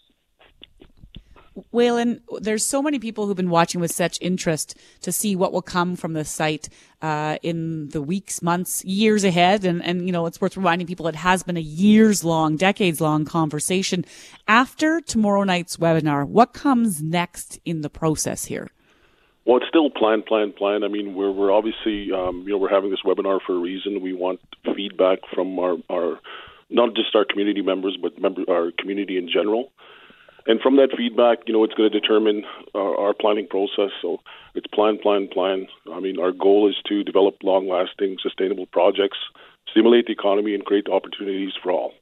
Waylon, 1.73 2.21
there's 2.39 2.65
so 2.65 2.81
many 2.81 2.99
people 2.99 3.27
who've 3.27 3.37
been 3.37 3.49
watching 3.49 3.79
with 3.79 3.91
such 3.91 4.17
interest 4.21 4.77
to 5.01 5.11
see 5.11 5.35
what 5.35 5.53
will 5.53 5.61
come 5.61 5.95
from 5.95 6.13
the 6.13 6.25
site 6.25 6.69
uh, 7.01 7.37
in 7.43 7.89
the 7.89 8.01
weeks, 8.01 8.41
months, 8.41 8.83
years 8.85 9.23
ahead. 9.23 9.63
And, 9.65 9.83
and, 9.83 10.05
you 10.05 10.11
know, 10.11 10.25
it's 10.25 10.41
worth 10.41 10.57
reminding 10.57 10.87
people 10.87 11.07
it 11.07 11.15
has 11.15 11.43
been 11.43 11.57
a 11.57 11.61
years 11.61 12.23
long, 12.23 12.55
decades 12.55 12.99
long 12.99 13.25
conversation. 13.25 14.05
After 14.47 14.99
tomorrow 14.99 15.43
night's 15.43 15.77
webinar, 15.77 16.27
what 16.27 16.53
comes 16.53 17.01
next 17.03 17.59
in 17.65 17.81
the 17.81 17.89
process 17.89 18.45
here? 18.45 18.69
Well, 19.45 19.57
it's 19.57 19.67
still 19.67 19.89
plan, 19.89 20.23
plan, 20.23 20.53
plan. 20.53 20.83
I 20.83 20.87
mean, 20.87 21.15
we're 21.15 21.31
we're 21.31 21.51
obviously 21.51 22.13
um, 22.13 22.43
you 22.45 22.51
know 22.51 22.57
we're 22.57 22.69
having 22.69 22.91
this 22.91 23.01
webinar 23.05 23.39
for 23.45 23.53
a 23.53 23.59
reason. 23.59 24.01
We 24.01 24.13
want 24.13 24.39
feedback 24.73 25.19
from 25.35 25.59
our 25.59 25.75
our 25.89 26.19
not 26.69 26.95
just 26.95 27.13
our 27.13 27.25
community 27.25 27.61
members, 27.61 27.97
but 28.01 28.17
member 28.17 28.43
our 28.49 28.71
community 28.79 29.17
in 29.17 29.27
general. 29.27 29.71
And 30.45 30.59
from 30.59 30.75
that 30.75 30.89
feedback, 30.95 31.39
you 31.47 31.53
know, 31.53 31.63
it's 31.63 31.73
going 31.73 31.89
to 31.89 31.99
determine 31.99 32.43
our, 32.75 32.97
our 32.97 33.13
planning 33.13 33.47
process. 33.47 33.91
So 34.01 34.17
it's 34.55 34.67
plan, 34.67 34.97
plan, 34.97 35.29
plan. 35.31 35.67
I 35.91 35.99
mean, 35.99 36.19
our 36.19 36.31
goal 36.31 36.69
is 36.69 36.75
to 36.87 37.03
develop 37.03 37.35
long 37.43 37.69
lasting, 37.69 38.17
sustainable 38.21 38.65
projects, 38.65 39.17
stimulate 39.69 40.07
the 40.07 40.13
economy, 40.13 40.53
and 40.53 40.65
create 40.65 40.87
opportunities 40.89 41.53
for 41.61 41.71
all. 41.71 41.93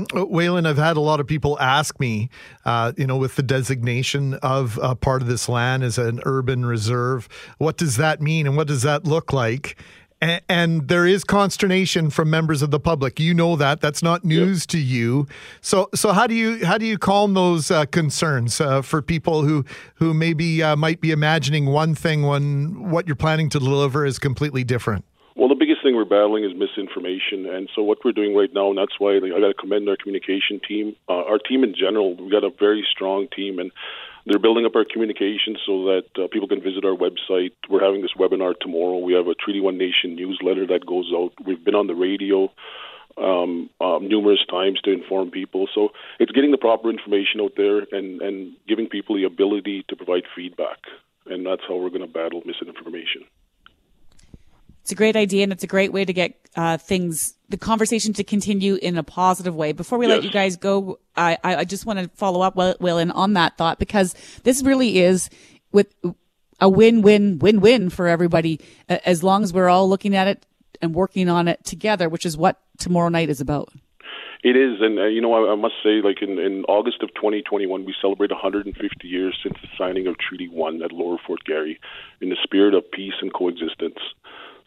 Uh, 0.00 0.24
Waylon, 0.24 0.66
I've 0.66 0.76
had 0.76 0.96
a 0.96 1.00
lot 1.00 1.20
of 1.20 1.26
people 1.26 1.56
ask 1.60 2.00
me, 2.00 2.28
uh, 2.64 2.92
you 2.96 3.06
know, 3.06 3.16
with 3.16 3.36
the 3.36 3.44
designation 3.44 4.34
of 4.34 4.76
uh, 4.80 4.96
part 4.96 5.22
of 5.22 5.28
this 5.28 5.48
land 5.48 5.84
as 5.84 5.98
an 5.98 6.20
urban 6.24 6.64
reserve, 6.64 7.28
what 7.58 7.76
does 7.76 7.96
that 7.96 8.20
mean 8.20 8.46
and 8.46 8.56
what 8.56 8.66
does 8.66 8.82
that 8.82 9.04
look 9.04 9.32
like? 9.32 9.76
And, 10.20 10.42
and, 10.48 10.88
there 10.88 11.06
is 11.06 11.24
consternation 11.24 12.08
from 12.08 12.30
members 12.30 12.62
of 12.62 12.70
the 12.70 12.80
public. 12.80 13.20
You 13.20 13.34
know 13.34 13.56
that. 13.56 13.80
That's 13.80 14.02
not 14.02 14.24
news 14.24 14.62
yep. 14.62 14.68
to 14.68 14.78
you. 14.78 15.26
So, 15.60 15.88
so 15.94 16.12
how 16.12 16.26
do 16.26 16.34
you 16.34 16.64
how 16.64 16.78
do 16.78 16.86
you 16.86 16.98
calm 16.98 17.34
those 17.34 17.70
uh, 17.70 17.84
concerns 17.86 18.60
uh, 18.60 18.80
for 18.82 19.02
people 19.02 19.42
who 19.42 19.64
who 19.96 20.14
maybe 20.14 20.62
uh, 20.62 20.76
might 20.76 21.00
be 21.00 21.10
imagining 21.10 21.66
one 21.66 21.94
thing 21.94 22.22
when 22.22 22.90
what 22.90 23.06
you're 23.06 23.16
planning 23.16 23.48
to 23.50 23.58
deliver 23.58 24.06
is 24.06 24.18
completely 24.18 24.64
different? 24.64 25.04
Well, 25.36 25.48
the 25.48 25.56
biggest 25.56 25.82
thing 25.82 25.96
we're 25.96 26.04
battling 26.04 26.44
is 26.44 26.52
misinformation, 26.54 27.46
and 27.46 27.68
so 27.74 27.82
what 27.82 27.98
we're 28.04 28.12
doing 28.12 28.36
right 28.36 28.52
now, 28.54 28.68
and 28.68 28.78
that's 28.78 29.00
why 29.00 29.14
like, 29.14 29.32
I 29.32 29.40
got 29.40 29.48
to 29.48 29.54
commend 29.54 29.88
our 29.88 29.96
communication 29.96 30.60
team, 30.66 30.94
uh, 31.08 31.24
our 31.26 31.38
team 31.38 31.64
in 31.64 31.74
general. 31.74 32.14
We've 32.14 32.30
got 32.30 32.44
a 32.44 32.50
very 32.50 32.86
strong 32.88 33.26
team, 33.34 33.58
and 33.58 33.72
they're 34.26 34.38
building 34.38 34.64
up 34.64 34.74
our 34.74 34.84
communication 34.90 35.56
so 35.66 35.84
that 35.84 36.04
uh, 36.16 36.28
people 36.32 36.48
can 36.48 36.62
visit 36.62 36.84
our 36.84 36.96
website. 36.96 37.52
We're 37.68 37.84
having 37.84 38.02
this 38.02 38.14
webinar 38.18 38.54
tomorrow. 38.58 38.98
We 38.98 39.14
have 39.14 39.26
a 39.26 39.34
Treaty 39.34 39.60
One 39.60 39.76
Nation 39.76 40.16
newsletter 40.16 40.66
that 40.68 40.86
goes 40.86 41.12
out. 41.14 41.32
We've 41.44 41.62
been 41.62 41.74
on 41.74 41.86
the 41.86 41.94
radio 41.94 42.50
um, 43.16 43.70
um, 43.80 44.08
numerous 44.08 44.44
times 44.50 44.80
to 44.82 44.92
inform 44.92 45.30
people. 45.30 45.68
So 45.74 45.90
it's 46.18 46.32
getting 46.32 46.50
the 46.50 46.58
proper 46.58 46.90
information 46.90 47.40
out 47.40 47.52
there 47.56 47.86
and, 47.92 48.20
and 48.22 48.56
giving 48.66 48.88
people 48.88 49.16
the 49.16 49.24
ability 49.24 49.84
to 49.88 49.96
provide 49.96 50.24
feedback. 50.34 50.78
And 51.26 51.46
that's 51.46 51.62
how 51.68 51.76
we're 51.76 51.90
going 51.90 52.00
to 52.00 52.06
battle 52.06 52.42
misinformation 52.44 53.24
it's 54.84 54.92
a 54.92 54.94
great 54.94 55.16
idea 55.16 55.42
and 55.42 55.50
it's 55.50 55.64
a 55.64 55.66
great 55.66 55.94
way 55.94 56.04
to 56.04 56.12
get 56.12 56.38
uh, 56.56 56.76
things 56.76 57.32
the 57.48 57.56
conversation 57.56 58.12
to 58.12 58.22
continue 58.22 58.74
in 58.74 58.98
a 58.98 59.02
positive 59.02 59.56
way 59.56 59.72
before 59.72 59.98
we 59.98 60.06
yes. 60.06 60.16
let 60.16 60.24
you 60.24 60.30
guys 60.30 60.56
go 60.56 60.98
i 61.16 61.38
i 61.42 61.64
just 61.64 61.86
want 61.86 61.98
to 61.98 62.08
follow 62.14 62.42
up 62.42 62.54
Waylon 62.54 63.10
on 63.14 63.32
that 63.32 63.56
thought 63.56 63.78
because 63.78 64.14
this 64.42 64.62
really 64.62 64.98
is 64.98 65.30
with 65.72 65.94
a 66.60 66.68
win-win 66.68 67.38
win-win 67.38 67.88
for 67.88 68.08
everybody 68.08 68.60
as 68.88 69.22
long 69.22 69.42
as 69.42 69.54
we're 69.54 69.70
all 69.70 69.88
looking 69.88 70.14
at 70.14 70.28
it 70.28 70.44
and 70.82 70.94
working 70.94 71.30
on 71.30 71.48
it 71.48 71.64
together 71.64 72.10
which 72.10 72.26
is 72.26 72.36
what 72.36 72.60
tomorrow 72.76 73.08
night 73.08 73.30
is 73.30 73.40
about 73.40 73.72
It 74.44 74.56
is, 74.56 74.82
and 74.82 74.98
uh, 74.98 75.06
you 75.06 75.22
know, 75.22 75.32
I, 75.32 75.52
I 75.52 75.56
must 75.56 75.76
say, 75.82 76.02
like 76.04 76.20
in, 76.20 76.38
in 76.38 76.64
August 76.68 77.02
of 77.02 77.08
2021, 77.14 77.86
we 77.86 77.94
celebrate 77.98 78.30
150 78.30 78.76
years 79.08 79.34
since 79.42 79.56
the 79.62 79.68
signing 79.78 80.06
of 80.06 80.18
Treaty 80.18 80.48
One 80.48 80.82
at 80.82 80.92
Lower 80.92 81.16
Fort 81.26 81.42
Garry, 81.46 81.80
in 82.20 82.28
the 82.28 82.36
spirit 82.42 82.74
of 82.74 82.84
peace 82.90 83.14
and 83.22 83.32
coexistence. 83.32 83.96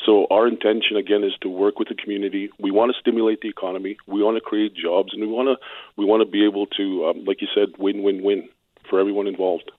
So 0.05 0.27
our 0.31 0.47
intention 0.47 0.95
again 0.95 1.23
is 1.23 1.33
to 1.41 1.49
work 1.49 1.79
with 1.79 1.89
the 1.89 1.95
community. 1.95 2.49
We 2.59 2.71
want 2.71 2.93
to 2.93 2.99
stimulate 2.99 3.41
the 3.41 3.49
economy. 3.49 3.97
We 4.07 4.21
want 4.23 4.37
to 4.37 4.41
create 4.41 4.73
jobs, 4.75 5.13
and 5.13 5.21
we 5.21 5.27
want 5.27 5.47
to 5.47 5.65
we 5.97 6.05
want 6.05 6.21
to 6.21 6.25
be 6.25 6.45
able 6.45 6.67
to, 6.67 7.07
um, 7.07 7.25
like 7.25 7.41
you 7.41 7.47
said, 7.53 7.69
win 7.77 8.03
win 8.03 8.23
win 8.23 8.49
for 8.89 8.99
everyone 8.99 9.27
involved. 9.27 9.71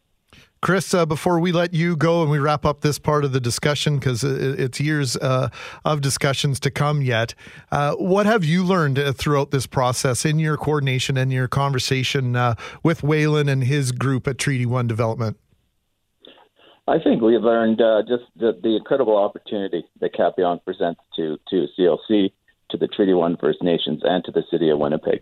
Chris, 0.61 0.93
uh, 0.93 1.07
before 1.07 1.39
we 1.39 1.53
let 1.53 1.73
you 1.73 1.97
go 1.97 2.21
and 2.21 2.31
we 2.31 2.39
wrap 2.39 2.67
up 2.67 2.81
this 2.81 2.99
part 2.99 3.25
of 3.25 3.33
the 3.33 3.41
discussion, 3.41 3.99
because 3.99 4.25
it's 4.25 4.81
years 4.81 5.17
uh, 5.19 5.49
of 5.85 6.01
discussions 6.01 6.59
to 6.59 6.71
come 6.71 7.01
yet, 7.01 7.33
uh, 7.71 7.95
what 7.95 8.27
have 8.27 8.45
you 8.45 8.65
learned 8.65 8.99
uh, 8.99 9.13
throughout 9.13 9.53
this 9.53 9.69
process 9.69 10.25
in 10.25 10.41
your 10.41 10.57
coordination 10.57 11.17
and 11.17 11.33
your 11.33 11.47
conversation 11.47 12.35
uh, 12.35 12.57
with 12.83 13.03
Waylon 13.03 13.49
and 13.49 13.65
his 13.65 13.93
group 13.93 14.27
at 14.27 14.37
Treaty 14.37 14.67
One 14.67 14.89
Development? 14.89 15.37
I 16.89 16.99
think 17.03 17.23
we've 17.23 17.43
learned 17.43 17.81
uh, 17.81 18.03
just 18.03 18.25
the, 18.37 18.59
the, 18.63 18.77
incredible 18.77 19.17
opportunity 19.17 19.85
that 20.01 20.15
Kapyong 20.15 20.65
presents 20.65 21.01
to, 21.17 21.39
to 21.51 21.67
CLC, 21.79 22.33
to 22.71 22.77
the 22.77 22.89
Treaty 22.89 23.13
One 23.13 23.37
First 23.37 23.63
Nations, 23.63 24.01
and 24.05 24.25
to 24.25 24.33
the 24.33 24.43
city 24.51 24.71
of 24.71 24.79
Winnipeg 24.79 25.21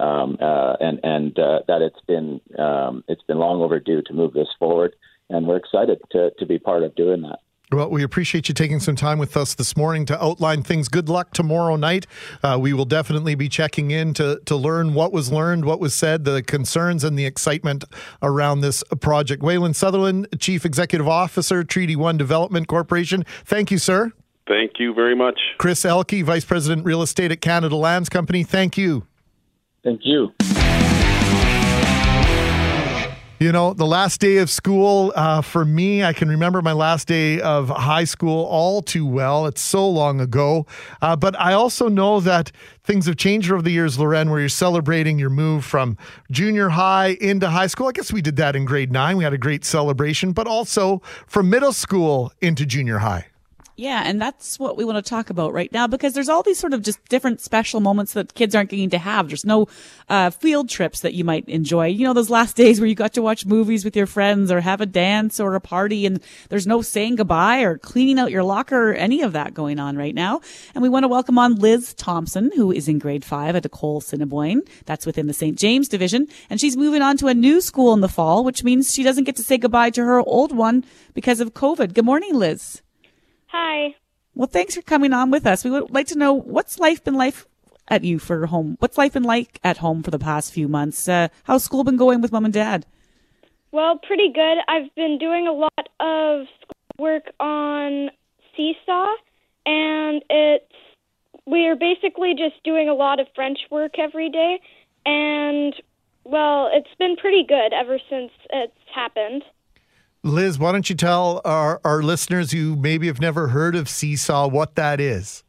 um, 0.00 0.36
uh, 0.40 0.74
and 0.80 1.00
and 1.02 1.38
uh, 1.38 1.60
that 1.66 1.82
it's 1.82 2.00
been 2.06 2.40
um, 2.58 3.04
it's 3.08 3.22
been 3.22 3.38
long 3.38 3.62
overdue 3.62 4.02
to 4.02 4.12
move 4.12 4.32
this 4.32 4.48
forward, 4.58 4.94
and 5.28 5.46
we're 5.46 5.56
excited 5.56 6.00
to 6.12 6.30
to 6.38 6.46
be 6.46 6.58
part 6.58 6.82
of 6.82 6.94
doing 6.94 7.22
that. 7.22 7.40
Well, 7.70 7.90
we 7.90 8.02
appreciate 8.02 8.48
you 8.48 8.54
taking 8.54 8.80
some 8.80 8.96
time 8.96 9.18
with 9.18 9.36
us 9.36 9.54
this 9.54 9.76
morning 9.76 10.06
to 10.06 10.24
outline 10.24 10.62
things. 10.62 10.88
Good 10.88 11.10
luck 11.10 11.34
tomorrow 11.34 11.76
night. 11.76 12.06
Uh, 12.42 12.56
we 12.58 12.72
will 12.72 12.86
definitely 12.86 13.34
be 13.34 13.50
checking 13.50 13.90
in 13.90 14.14
to, 14.14 14.40
to 14.46 14.56
learn 14.56 14.94
what 14.94 15.12
was 15.12 15.30
learned, 15.30 15.66
what 15.66 15.78
was 15.78 15.94
said, 15.94 16.24
the 16.24 16.42
concerns 16.42 17.04
and 17.04 17.18
the 17.18 17.26
excitement 17.26 17.84
around 18.22 18.62
this 18.62 18.82
project. 19.00 19.42
Waylon 19.42 19.74
Sutherland, 19.74 20.28
Chief 20.38 20.64
Executive 20.64 21.06
Officer, 21.06 21.62
Treaty 21.62 21.94
One 21.94 22.16
Development 22.16 22.66
Corporation. 22.66 23.26
Thank 23.44 23.70
you, 23.70 23.76
sir. 23.76 24.12
Thank 24.46 24.78
you 24.78 24.94
very 24.94 25.14
much. 25.14 25.38
Chris 25.58 25.84
Elke, 25.84 26.22
Vice 26.22 26.46
President, 26.46 26.86
Real 26.86 27.02
Estate 27.02 27.32
at 27.32 27.42
Canada 27.42 27.76
Lands 27.76 28.08
Company. 28.08 28.44
Thank 28.44 28.78
you. 28.78 29.06
Thank 29.84 30.00
you. 30.04 30.32
You 33.40 33.52
know, 33.52 33.72
the 33.72 33.86
last 33.86 34.20
day 34.20 34.38
of 34.38 34.50
school 34.50 35.12
uh, 35.14 35.42
for 35.42 35.64
me, 35.64 36.02
I 36.02 36.12
can 36.12 36.28
remember 36.28 36.60
my 36.60 36.72
last 36.72 37.06
day 37.06 37.40
of 37.40 37.68
high 37.68 38.02
school 38.02 38.44
all 38.46 38.82
too 38.82 39.06
well. 39.06 39.46
It's 39.46 39.60
so 39.60 39.88
long 39.88 40.20
ago. 40.20 40.66
Uh, 41.00 41.14
but 41.14 41.38
I 41.38 41.52
also 41.52 41.88
know 41.88 42.18
that 42.18 42.50
things 42.82 43.06
have 43.06 43.16
changed 43.16 43.52
over 43.52 43.62
the 43.62 43.70
years, 43.70 43.96
Loren, 43.96 44.28
where 44.28 44.40
you're 44.40 44.48
celebrating 44.48 45.20
your 45.20 45.30
move 45.30 45.64
from 45.64 45.96
junior 46.32 46.70
high 46.70 47.16
into 47.20 47.48
high 47.48 47.68
school. 47.68 47.86
I 47.86 47.92
guess 47.92 48.12
we 48.12 48.22
did 48.22 48.34
that 48.36 48.56
in 48.56 48.64
grade 48.64 48.90
nine. 48.90 49.16
We 49.16 49.22
had 49.22 49.32
a 49.32 49.38
great 49.38 49.64
celebration, 49.64 50.32
but 50.32 50.48
also 50.48 51.00
from 51.28 51.48
middle 51.48 51.72
school 51.72 52.32
into 52.40 52.66
junior 52.66 52.98
high. 52.98 53.26
Yeah, 53.78 54.02
and 54.04 54.20
that's 54.20 54.58
what 54.58 54.76
we 54.76 54.84
want 54.84 54.96
to 54.96 55.08
talk 55.08 55.30
about 55.30 55.52
right 55.52 55.70
now 55.70 55.86
because 55.86 56.12
there's 56.12 56.28
all 56.28 56.42
these 56.42 56.58
sort 56.58 56.72
of 56.72 56.82
just 56.82 56.98
different 57.08 57.40
special 57.40 57.78
moments 57.78 58.12
that 58.14 58.34
kids 58.34 58.56
aren't 58.56 58.70
getting 58.70 58.90
to 58.90 58.98
have. 58.98 59.28
There's 59.28 59.44
no 59.44 59.68
uh, 60.08 60.30
field 60.30 60.68
trips 60.68 60.98
that 61.02 61.14
you 61.14 61.22
might 61.22 61.48
enjoy. 61.48 61.86
You 61.86 62.04
know, 62.04 62.12
those 62.12 62.28
last 62.28 62.56
days 62.62 62.80
where 62.80 62.88
you 62.88 62.96
got 62.96 63.12
to 63.12 63.22
watch 63.22 63.46
movies 63.46 63.84
with 63.84 63.94
your 63.94 64.06
friends 64.06 64.50
or 64.50 64.62
have 64.62 64.80
a 64.80 64.86
dance 64.86 65.38
or 65.38 65.54
a 65.54 65.60
party 65.60 66.06
and 66.06 66.20
there's 66.48 66.66
no 66.66 66.82
saying 66.82 67.14
goodbye 67.14 67.60
or 67.60 67.78
cleaning 67.78 68.18
out 68.18 68.32
your 68.32 68.42
locker 68.42 68.90
or 68.90 68.94
any 68.94 69.22
of 69.22 69.32
that 69.34 69.54
going 69.54 69.78
on 69.78 69.96
right 69.96 70.14
now. 70.14 70.40
And 70.74 70.82
we 70.82 70.88
want 70.88 71.04
to 71.04 71.08
welcome 71.08 71.38
on 71.38 71.54
Liz 71.54 71.94
Thompson, 71.94 72.50
who 72.56 72.72
is 72.72 72.88
in 72.88 72.98
grade 72.98 73.24
five 73.24 73.54
at 73.54 73.64
Ecole 73.64 73.98
Assiniboine. 73.98 74.62
That's 74.86 75.06
within 75.06 75.28
the 75.28 75.32
St. 75.32 75.56
James 75.56 75.86
division. 75.86 76.26
And 76.50 76.60
she's 76.60 76.76
moving 76.76 77.00
on 77.00 77.16
to 77.18 77.28
a 77.28 77.34
new 77.34 77.60
school 77.60 77.94
in 77.94 78.00
the 78.00 78.08
fall, 78.08 78.42
which 78.42 78.64
means 78.64 78.92
she 78.92 79.04
doesn't 79.04 79.22
get 79.22 79.36
to 79.36 79.44
say 79.44 79.56
goodbye 79.56 79.90
to 79.90 80.02
her 80.02 80.18
old 80.18 80.50
one 80.50 80.84
because 81.14 81.38
of 81.38 81.54
COVID. 81.54 81.94
Good 81.94 82.04
morning, 82.04 82.34
Liz. 82.34 82.82
Hi. 83.48 83.94
Well, 84.34 84.48
thanks 84.48 84.74
for 84.74 84.82
coming 84.82 85.12
on 85.12 85.30
with 85.30 85.46
us. 85.46 85.64
We 85.64 85.70
would 85.70 85.90
like 85.90 86.06
to 86.08 86.18
know 86.18 86.32
what's 86.32 86.78
life 86.78 87.02
been 87.02 87.14
like 87.14 87.34
at 87.88 88.04
you 88.04 88.18
for 88.18 88.46
home. 88.46 88.76
What's 88.78 88.98
life 88.98 89.14
been 89.14 89.24
like 89.24 89.58
at 89.64 89.78
home 89.78 90.02
for 90.02 90.10
the 90.10 90.18
past 90.18 90.52
few 90.52 90.68
months? 90.68 91.08
Uh, 91.08 91.28
how's 91.44 91.64
school 91.64 91.84
been 91.84 91.96
going 91.96 92.20
with 92.20 92.30
mom 92.30 92.44
and 92.44 92.54
dad? 92.54 92.86
Well, 93.72 93.98
pretty 93.98 94.30
good. 94.32 94.58
I've 94.68 94.94
been 94.94 95.18
doing 95.18 95.46
a 95.46 95.52
lot 95.52 95.88
of 96.00 96.46
work 96.98 97.32
on 97.40 98.10
Seesaw, 98.56 99.14
and 99.66 100.22
it's 100.30 100.64
we're 101.46 101.76
basically 101.76 102.34
just 102.34 102.62
doing 102.64 102.88
a 102.88 102.94
lot 102.94 103.20
of 103.20 103.26
French 103.34 103.58
work 103.70 103.98
every 103.98 104.30
day, 104.30 104.60
and 105.06 105.74
well, 106.24 106.70
it's 106.72 106.94
been 106.98 107.16
pretty 107.16 107.44
good 107.46 107.72
ever 107.72 107.98
since 108.10 108.30
it's 108.50 108.72
happened. 108.94 109.42
Liz, 110.24 110.58
why 110.58 110.72
don't 110.72 110.90
you 110.90 110.96
tell 110.96 111.40
our, 111.44 111.80
our 111.84 112.02
listeners 112.02 112.52
who 112.52 112.74
maybe 112.76 113.06
have 113.06 113.20
never 113.20 113.48
heard 113.48 113.76
of 113.76 113.88
Seesaw 113.88 114.48
what 114.48 114.74
that 114.74 115.00
is? 115.00 115.44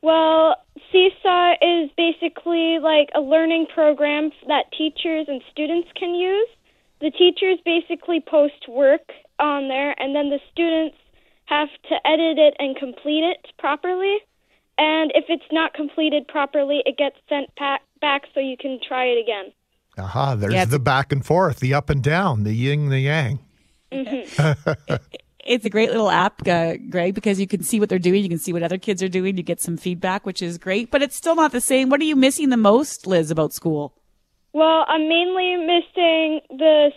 Well, 0.00 0.56
Seesaw 0.90 1.54
is 1.60 1.90
basically 1.96 2.78
like 2.78 3.10
a 3.14 3.20
learning 3.20 3.66
program 3.74 4.30
that 4.48 4.72
teachers 4.76 5.26
and 5.28 5.42
students 5.50 5.88
can 5.94 6.14
use. 6.14 6.48
The 7.00 7.10
teachers 7.10 7.58
basically 7.64 8.20
post 8.20 8.68
work 8.68 9.12
on 9.38 9.68
there, 9.68 9.94
and 10.00 10.14
then 10.14 10.30
the 10.30 10.40
students 10.50 10.96
have 11.46 11.68
to 11.88 12.06
edit 12.06 12.38
it 12.38 12.54
and 12.58 12.76
complete 12.76 13.24
it 13.24 13.52
properly. 13.58 14.18
And 14.78 15.12
if 15.14 15.26
it's 15.28 15.44
not 15.52 15.74
completed 15.74 16.26
properly, 16.28 16.82
it 16.86 16.96
gets 16.96 17.16
sent 17.28 17.54
back, 17.56 17.82
back 18.00 18.22
so 18.32 18.40
you 18.40 18.56
can 18.56 18.80
try 18.86 19.04
it 19.04 19.20
again. 19.20 19.52
Aha, 19.98 20.34
there's 20.34 20.54
yeah, 20.54 20.64
the 20.64 20.78
back 20.78 21.12
and 21.12 21.24
forth, 21.24 21.60
the 21.60 21.74
up 21.74 21.90
and 21.90 22.02
down, 22.02 22.44
the 22.44 22.54
yin, 22.54 22.88
the 22.88 23.00
yang. 23.00 23.40
It's 25.44 25.64
a 25.64 25.70
great 25.70 25.90
little 25.90 26.10
app, 26.10 26.46
uh, 26.46 26.76
Greg, 26.88 27.14
because 27.14 27.40
you 27.40 27.48
can 27.48 27.64
see 27.64 27.80
what 27.80 27.88
they're 27.88 27.98
doing. 27.98 28.22
You 28.22 28.28
can 28.28 28.38
see 28.38 28.52
what 28.52 28.62
other 28.62 28.78
kids 28.78 29.02
are 29.02 29.08
doing. 29.08 29.36
You 29.36 29.42
get 29.42 29.60
some 29.60 29.76
feedback, 29.76 30.24
which 30.24 30.40
is 30.40 30.56
great, 30.56 30.90
but 30.90 31.02
it's 31.02 31.16
still 31.16 31.34
not 31.34 31.50
the 31.50 31.60
same. 31.60 31.88
What 31.88 32.00
are 32.00 32.04
you 32.04 32.14
missing 32.14 32.50
the 32.50 32.56
most, 32.56 33.08
Liz, 33.08 33.30
about 33.30 33.52
school? 33.52 33.92
Well, 34.52 34.84
I'm 34.86 35.08
mainly 35.08 35.56
missing 35.56 36.40
the 36.50 36.90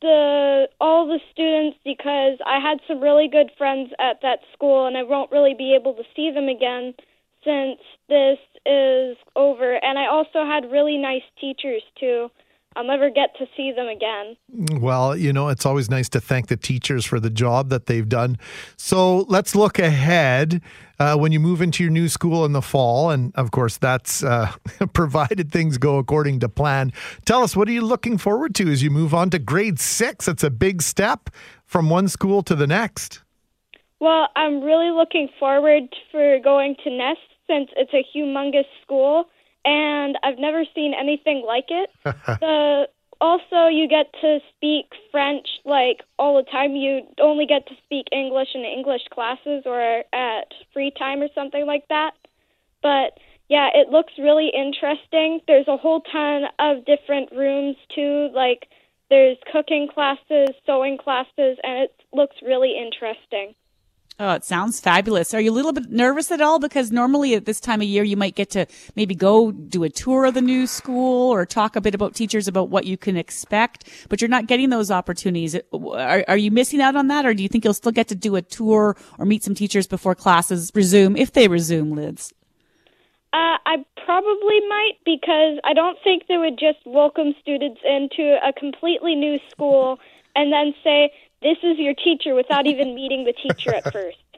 the 0.00 0.68
all 0.80 1.06
the 1.06 1.18
students 1.32 1.78
because 1.84 2.38
I 2.46 2.60
had 2.60 2.78
some 2.86 3.00
really 3.00 3.26
good 3.26 3.50
friends 3.56 3.90
at 3.98 4.20
that 4.22 4.40
school, 4.52 4.86
and 4.86 4.96
I 4.96 5.02
won't 5.02 5.30
really 5.32 5.54
be 5.56 5.74
able 5.74 5.94
to 5.94 6.02
see 6.14 6.30
them 6.30 6.48
again 6.48 6.94
since 7.42 7.80
this 8.08 8.38
is 8.66 9.16
over. 9.34 9.76
And 9.82 9.98
I 9.98 10.08
also 10.08 10.44
had 10.44 10.70
really 10.70 10.98
nice 10.98 11.22
teachers 11.40 11.82
too. 11.98 12.30
I'll 12.78 12.84
never 12.84 13.10
get 13.10 13.36
to 13.38 13.46
see 13.56 13.72
them 13.72 13.88
again. 13.88 14.36
Well, 14.80 15.16
you 15.16 15.32
know, 15.32 15.48
it's 15.48 15.66
always 15.66 15.90
nice 15.90 16.08
to 16.10 16.20
thank 16.20 16.46
the 16.46 16.56
teachers 16.56 17.04
for 17.04 17.18
the 17.18 17.28
job 17.28 17.70
that 17.70 17.86
they've 17.86 18.08
done. 18.08 18.38
So 18.76 19.22
let's 19.22 19.56
look 19.56 19.80
ahead 19.80 20.62
uh, 21.00 21.16
when 21.16 21.32
you 21.32 21.40
move 21.40 21.60
into 21.60 21.82
your 21.82 21.90
new 21.90 22.08
school 22.08 22.44
in 22.44 22.52
the 22.52 22.62
fall. 22.62 23.10
And 23.10 23.34
of 23.34 23.50
course, 23.50 23.78
that's 23.78 24.22
uh, 24.22 24.52
provided 24.92 25.50
things 25.50 25.76
go 25.76 25.98
according 25.98 26.38
to 26.38 26.48
plan. 26.48 26.92
Tell 27.24 27.42
us, 27.42 27.56
what 27.56 27.66
are 27.66 27.72
you 27.72 27.82
looking 27.82 28.16
forward 28.16 28.54
to 28.54 28.70
as 28.70 28.80
you 28.80 28.90
move 28.90 29.12
on 29.12 29.30
to 29.30 29.40
grade 29.40 29.80
six? 29.80 30.28
It's 30.28 30.44
a 30.44 30.50
big 30.50 30.80
step 30.80 31.30
from 31.64 31.90
one 31.90 32.06
school 32.06 32.44
to 32.44 32.54
the 32.54 32.68
next. 32.68 33.22
Well, 33.98 34.28
I'm 34.36 34.62
really 34.62 34.92
looking 34.92 35.28
forward 35.40 35.82
for 36.12 36.38
going 36.44 36.76
to 36.84 36.90
Ness 36.90 37.16
since 37.48 37.70
it's 37.76 37.92
a 37.92 38.06
humongous 38.16 38.66
school 38.84 39.24
and 39.64 40.18
I've 40.22 40.38
never 40.38 40.64
seen 40.74 40.94
anything 40.94 41.42
like 41.46 41.66
it. 41.68 41.90
the 42.04 42.88
also 43.20 43.66
you 43.66 43.88
get 43.88 44.12
to 44.20 44.38
speak 44.54 44.86
French 45.10 45.46
like 45.64 46.02
all 46.18 46.36
the 46.36 46.48
time. 46.50 46.76
You 46.76 47.02
only 47.20 47.46
get 47.46 47.66
to 47.66 47.74
speak 47.84 48.06
English 48.12 48.48
in 48.54 48.62
English 48.62 49.02
classes 49.12 49.62
or 49.66 50.04
at 50.12 50.52
free 50.72 50.92
time 50.98 51.22
or 51.22 51.28
something 51.34 51.66
like 51.66 51.86
that. 51.88 52.12
But 52.82 53.18
yeah, 53.48 53.70
it 53.74 53.88
looks 53.88 54.12
really 54.18 54.50
interesting. 54.54 55.40
There's 55.46 55.68
a 55.68 55.76
whole 55.76 56.02
ton 56.12 56.44
of 56.58 56.84
different 56.84 57.32
rooms 57.32 57.76
too. 57.94 58.30
Like 58.34 58.68
there's 59.10 59.38
cooking 59.50 59.88
classes, 59.92 60.50
sewing 60.66 60.98
classes, 60.98 61.58
and 61.62 61.84
it 61.84 61.94
looks 62.12 62.36
really 62.42 62.76
interesting. 62.78 63.54
Oh, 64.20 64.32
it 64.32 64.44
sounds 64.44 64.80
fabulous. 64.80 65.32
Are 65.32 65.40
you 65.40 65.52
a 65.52 65.54
little 65.54 65.72
bit 65.72 65.90
nervous 65.90 66.32
at 66.32 66.40
all? 66.40 66.58
Because 66.58 66.90
normally 66.90 67.34
at 67.34 67.44
this 67.44 67.60
time 67.60 67.80
of 67.80 67.86
year, 67.86 68.02
you 68.02 68.16
might 68.16 68.34
get 68.34 68.50
to 68.50 68.66
maybe 68.96 69.14
go 69.14 69.52
do 69.52 69.84
a 69.84 69.88
tour 69.88 70.24
of 70.24 70.34
the 70.34 70.40
new 70.40 70.66
school 70.66 71.32
or 71.32 71.46
talk 71.46 71.76
a 71.76 71.80
bit 71.80 71.94
about 71.94 72.16
teachers 72.16 72.48
about 72.48 72.68
what 72.68 72.84
you 72.84 72.96
can 72.96 73.16
expect, 73.16 73.84
but 74.08 74.20
you're 74.20 74.28
not 74.28 74.48
getting 74.48 74.70
those 74.70 74.90
opportunities. 74.90 75.56
Are, 75.72 76.24
are 76.26 76.36
you 76.36 76.50
missing 76.50 76.80
out 76.80 76.96
on 76.96 77.06
that? 77.08 77.26
Or 77.26 77.32
do 77.32 77.44
you 77.44 77.48
think 77.48 77.64
you'll 77.64 77.74
still 77.74 77.92
get 77.92 78.08
to 78.08 78.16
do 78.16 78.34
a 78.34 78.42
tour 78.42 78.96
or 79.18 79.24
meet 79.24 79.44
some 79.44 79.54
teachers 79.54 79.86
before 79.86 80.16
classes 80.16 80.72
resume, 80.74 81.16
if 81.16 81.32
they 81.32 81.46
resume, 81.46 81.92
Liz? 81.92 82.32
Uh, 83.32 83.54
I 83.66 83.84
probably 84.04 84.60
might 84.68 84.94
because 85.04 85.60
I 85.62 85.74
don't 85.74 85.98
think 86.02 86.24
they 86.26 86.38
would 86.38 86.58
just 86.58 86.78
welcome 86.86 87.36
students 87.40 87.80
into 87.84 88.36
a 88.44 88.52
completely 88.52 89.14
new 89.14 89.38
school 89.48 90.00
and 90.34 90.52
then 90.52 90.74
say, 90.82 91.12
this 91.42 91.58
is 91.62 91.78
your 91.78 91.94
teacher 91.94 92.34
without 92.34 92.66
even 92.66 92.94
meeting 92.94 93.24
the 93.24 93.32
teacher 93.32 93.74
at 93.74 93.92
first. 93.92 94.18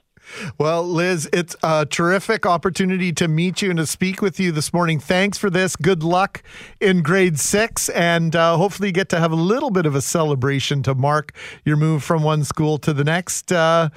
Well, 0.58 0.86
Liz, 0.86 1.28
it's 1.32 1.56
a 1.62 1.86
terrific 1.86 2.46
opportunity 2.46 3.12
to 3.14 3.26
meet 3.26 3.62
you 3.62 3.70
and 3.70 3.78
to 3.78 3.86
speak 3.86 4.22
with 4.22 4.38
you 4.38 4.52
this 4.52 4.72
morning. 4.72 5.00
Thanks 5.00 5.38
for 5.38 5.50
this. 5.50 5.74
Good 5.76 6.02
luck 6.02 6.42
in 6.78 7.02
grade 7.02 7.40
six, 7.40 7.88
and 7.88 8.36
uh, 8.36 8.56
hopefully, 8.56 8.88
you 8.88 8.92
get 8.92 9.08
to 9.08 9.18
have 9.18 9.32
a 9.32 9.36
little 9.36 9.70
bit 9.70 9.86
of 9.86 9.94
a 9.94 10.00
celebration 10.00 10.82
to 10.84 10.94
mark 10.94 11.32
your 11.64 11.76
move 11.76 12.04
from 12.04 12.22
one 12.22 12.44
school 12.44 12.78
to 12.78 12.92
the 12.92 13.02
next. 13.02 13.50
Uh, 13.50 13.88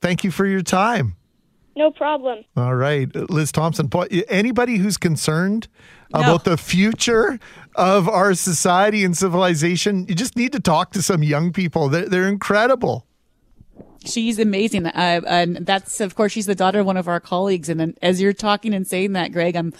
thank 0.00 0.24
you 0.24 0.30
for 0.30 0.46
your 0.46 0.62
time. 0.62 1.16
No 1.74 1.90
problem. 1.90 2.44
All 2.56 2.74
right, 2.74 3.14
Liz 3.14 3.50
Thompson. 3.50 3.90
Anybody 4.28 4.76
who's 4.76 4.98
concerned 4.98 5.68
no. 6.12 6.20
about 6.20 6.44
the 6.44 6.56
future 6.56 7.38
of 7.76 8.08
our 8.08 8.34
society 8.34 9.04
and 9.04 9.16
civilization, 9.16 10.06
you 10.06 10.14
just 10.14 10.36
need 10.36 10.52
to 10.52 10.60
talk 10.60 10.92
to 10.92 11.02
some 11.02 11.22
young 11.22 11.52
people. 11.52 11.88
They're, 11.88 12.08
they're 12.08 12.28
incredible. 12.28 13.06
She's 14.04 14.38
amazing. 14.38 14.86
Uh, 14.86 15.20
and 15.26 15.56
that's, 15.64 16.00
of 16.00 16.14
course, 16.14 16.32
she's 16.32 16.46
the 16.46 16.54
daughter 16.54 16.80
of 16.80 16.86
one 16.86 16.96
of 16.96 17.08
our 17.08 17.20
colleagues. 17.20 17.68
And 17.68 17.96
as 18.02 18.20
you're 18.20 18.32
talking 18.32 18.74
and 18.74 18.86
saying 18.86 19.12
that, 19.12 19.32
Greg, 19.32 19.56
I'm 19.56 19.72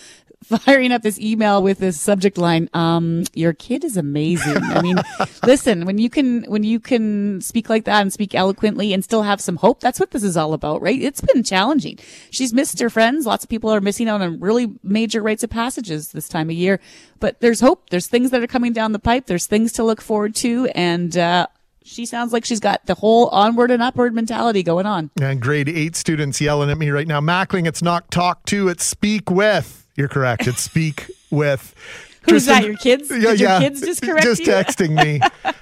firing 0.43 0.93
up 0.93 1.03
this 1.03 1.19
email 1.19 1.63
with 1.63 1.79
this 1.79 2.01
subject 2.01 2.39
line. 2.39 2.69
Um, 2.75 3.25
your 3.35 3.53
kid 3.53 3.85
is 3.85 3.97
amazing. 3.97 4.63
I 4.63 4.83
mean, 4.83 4.97
listen, 5.45 5.85
when 5.85 5.99
you 5.99 6.11
can, 6.11 6.45
when 6.45 6.65
you 6.65 6.81
can 6.81 7.41
speak 7.41 7.69
like 7.69 7.85
that 7.85 8.03
and 8.03 8.13
speak 8.13 8.35
eloquently 8.35 8.93
and 8.93 9.03
still 9.05 9.23
have 9.23 9.41
some 9.41 9.57
hope, 9.57 9.81
that's 9.81 10.01
what 10.01 10.11
this 10.11 10.23
is 10.23 10.37
all 10.37 10.53
about, 10.53 10.83
right? 10.83 11.01
It's 11.01 11.21
been 11.21 11.43
challenging. 11.43 11.99
She's 12.31 12.53
missed 12.53 12.81
her 12.81 12.91
friends. 12.91 13.27
Lots 13.27 13.45
of 13.45 13.51
people 13.51 13.71
are 13.71 13.81
missing 13.81 14.09
out 14.09 14.21
on 14.21 14.41
really 14.41 14.73
major 14.83 15.23
rites 15.23 15.43
of 15.43 15.51
passages 15.51 16.13
this 16.13 16.29
time 16.29 16.51
of 16.51 16.57
year, 16.57 16.81
but 17.21 17.41
there's 17.41 17.61
hope. 17.61 17.91
There's 17.91 18.07
things 18.07 18.31
that 18.31 18.43
are 18.43 18.47
coming 18.47 18.73
down 18.73 18.93
the 18.93 18.99
pipe. 18.99 19.27
There's 19.27 19.47
things 19.47 19.73
to 19.73 19.85
look 19.85 20.01
forward 20.01 20.35
to. 20.37 20.69
And, 20.75 21.17
uh, 21.17 21.47
she 21.85 22.07
sounds 22.07 22.33
like 22.33 22.45
she's 22.45 22.61
got 22.61 22.87
the 22.87 22.95
whole 22.95 23.29
onward 23.29 23.71
and 23.71 23.83
upward 23.83 24.15
mentality 24.15 24.63
going 24.63 24.87
on. 24.87 25.11
And 25.21 25.41
grade 25.41 25.69
eight 25.69 25.97
students 25.97 26.41
yelling 26.41 26.71
at 26.71 26.79
me 26.79 26.91
right 26.91 27.07
now. 27.07 27.21
Mackling, 27.21 27.67
it's 27.67 27.83
not 27.83 28.11
talk 28.11 28.45
to, 28.47 28.69
it's 28.69 28.85
speak 28.85 29.31
with. 29.31 29.82
You're 29.97 30.09
correct. 30.09 30.47
It's 30.47 30.61
speak 30.63 31.11
with. 31.31 31.75
Who's 32.23 32.47
Tristan, 32.47 32.63
that? 32.63 32.65
Your 32.69 32.77
kids? 32.77 33.11
Yeah, 33.11 33.19
Did 33.33 33.41
yeah. 33.41 33.61
Your 33.61 33.71
kids 33.71 33.81
just 33.81 34.03
correct 34.03 34.23
Just 34.25 34.43
you? 34.43 34.53
texting 34.53 34.91
me. 35.03 35.21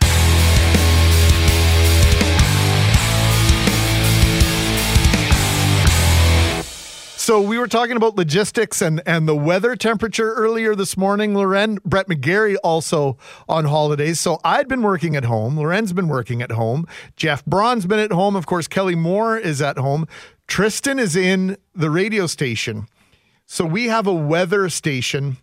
So 7.20 7.40
we 7.40 7.58
were 7.58 7.68
talking 7.68 7.96
about 7.96 8.16
logistics 8.16 8.82
and, 8.82 9.02
and 9.06 9.28
the 9.28 9.36
weather 9.36 9.76
temperature 9.76 10.32
earlier 10.32 10.74
this 10.74 10.96
morning, 10.96 11.32
Loren. 11.34 11.78
Brett 11.84 12.08
McGarry 12.08 12.56
also 12.64 13.18
on 13.48 13.66
holidays. 13.66 14.18
So 14.18 14.40
I'd 14.42 14.66
been 14.66 14.82
working 14.82 15.14
at 15.14 15.24
home. 15.26 15.56
Loren's 15.56 15.92
been 15.92 16.08
working 16.08 16.42
at 16.42 16.50
home. 16.50 16.88
Jeff 17.16 17.44
Braun's 17.44 17.86
been 17.86 18.00
at 18.00 18.10
home. 18.10 18.34
Of 18.34 18.46
course, 18.46 18.66
Kelly 18.66 18.96
Moore 18.96 19.36
is 19.38 19.62
at 19.62 19.76
home. 19.76 20.08
Tristan 20.48 20.98
is 20.98 21.14
in 21.14 21.56
the 21.72 21.90
radio 21.90 22.26
station. 22.26 22.88
So 23.52 23.64
we 23.64 23.86
have 23.86 24.06
a 24.06 24.14
weather 24.14 24.68
station 24.68 25.38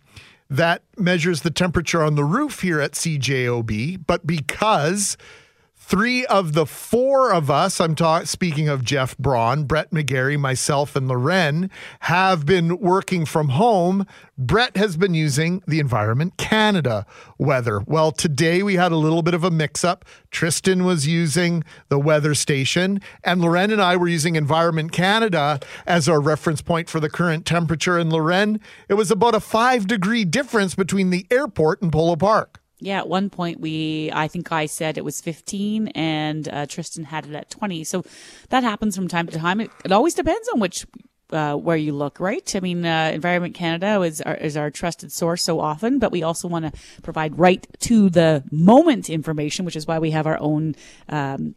that 0.48 0.80
measures 0.96 1.42
the 1.42 1.50
temperature 1.50 2.02
on 2.02 2.14
the 2.14 2.24
roof 2.24 2.62
here 2.62 2.80
at 2.80 2.92
CJOB. 2.92 4.06
But 4.06 4.26
because 4.26 5.18
Three 5.88 6.26
of 6.26 6.52
the 6.52 6.66
four 6.66 7.32
of 7.32 7.50
us, 7.50 7.80
I'm 7.80 7.94
ta- 7.94 8.24
speaking 8.24 8.68
of 8.68 8.84
Jeff 8.84 9.16
Braun, 9.16 9.64
Brett 9.64 9.90
McGarry, 9.90 10.38
myself, 10.38 10.94
and 10.94 11.08
Loren, 11.08 11.70
have 12.00 12.44
been 12.44 12.76
working 12.76 13.24
from 13.24 13.48
home. 13.48 14.06
Brett 14.36 14.76
has 14.76 14.98
been 14.98 15.14
using 15.14 15.62
the 15.66 15.80
Environment 15.80 16.36
Canada 16.36 17.06
weather. 17.38 17.80
Well, 17.86 18.12
today 18.12 18.62
we 18.62 18.74
had 18.74 18.92
a 18.92 18.96
little 18.96 19.22
bit 19.22 19.32
of 19.32 19.44
a 19.44 19.50
mix 19.50 19.82
up. 19.82 20.04
Tristan 20.30 20.84
was 20.84 21.06
using 21.06 21.64
the 21.88 21.98
weather 21.98 22.34
station, 22.34 23.00
and 23.24 23.40
Loren 23.40 23.70
and 23.70 23.80
I 23.80 23.96
were 23.96 24.08
using 24.08 24.36
Environment 24.36 24.92
Canada 24.92 25.58
as 25.86 26.06
our 26.06 26.20
reference 26.20 26.60
point 26.60 26.90
for 26.90 27.00
the 27.00 27.08
current 27.08 27.46
temperature. 27.46 27.96
And 27.96 28.12
Loren, 28.12 28.60
it 28.90 28.94
was 28.94 29.10
about 29.10 29.34
a 29.34 29.40
five 29.40 29.86
degree 29.86 30.26
difference 30.26 30.74
between 30.74 31.08
the 31.08 31.26
airport 31.30 31.80
and 31.80 31.90
Polo 31.90 32.16
Park. 32.16 32.60
Yeah, 32.80 32.98
at 32.98 33.08
one 33.08 33.28
point 33.28 33.60
we, 33.60 34.10
I 34.12 34.28
think 34.28 34.52
I 34.52 34.66
said 34.66 34.98
it 34.98 35.04
was 35.04 35.20
15 35.20 35.88
and 35.88 36.48
uh, 36.48 36.66
Tristan 36.66 37.04
had 37.04 37.26
it 37.26 37.34
at 37.34 37.50
20. 37.50 37.82
So 37.84 38.04
that 38.50 38.62
happens 38.62 38.94
from 38.94 39.08
time 39.08 39.26
to 39.26 39.38
time. 39.38 39.60
It, 39.60 39.70
it 39.84 39.90
always 39.90 40.14
depends 40.14 40.48
on 40.48 40.60
which, 40.60 40.86
uh, 41.30 41.54
where 41.54 41.76
you 41.76 41.92
look, 41.92 42.20
right? 42.20 42.54
I 42.54 42.60
mean, 42.60 42.86
uh, 42.86 43.10
Environment 43.12 43.52
Canada 43.54 44.00
is 44.02 44.20
our, 44.20 44.36
is 44.36 44.56
our 44.56 44.70
trusted 44.70 45.10
source 45.10 45.42
so 45.42 45.58
often, 45.58 45.98
but 45.98 46.12
we 46.12 46.22
also 46.22 46.46
want 46.46 46.72
to 46.72 46.80
provide 47.02 47.36
right 47.38 47.66
to 47.80 48.10
the 48.10 48.44
moment 48.52 49.10
information, 49.10 49.64
which 49.64 49.76
is 49.76 49.86
why 49.86 49.98
we 49.98 50.12
have 50.12 50.26
our 50.26 50.40
own, 50.40 50.76
um, 51.08 51.56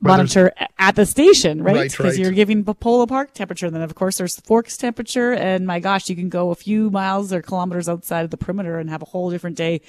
monitor 0.00 0.52
at 0.78 0.96
the 0.96 1.06
station, 1.06 1.62
right? 1.62 1.90
Because 1.90 1.98
right, 1.98 2.08
right. 2.10 2.18
you're 2.18 2.32
giving 2.32 2.64
the 2.64 2.74
Polo 2.74 3.06
Park 3.06 3.34
temperature. 3.34 3.66
And 3.66 3.74
then, 3.74 3.82
of 3.82 3.94
course, 3.94 4.18
there's 4.18 4.36
the 4.36 4.42
Forks 4.42 4.76
temperature. 4.76 5.32
And 5.32 5.66
my 5.66 5.80
gosh, 5.80 6.08
you 6.08 6.16
can 6.16 6.28
go 6.28 6.50
a 6.50 6.54
few 6.54 6.90
miles 6.90 7.32
or 7.32 7.42
kilometers 7.42 7.88
outside 7.88 8.24
of 8.24 8.30
the 8.30 8.36
perimeter 8.36 8.78
and 8.78 8.90
have 8.90 9.02
a 9.02 9.06
whole 9.06 9.30
different 9.30 9.56
day 9.56 9.80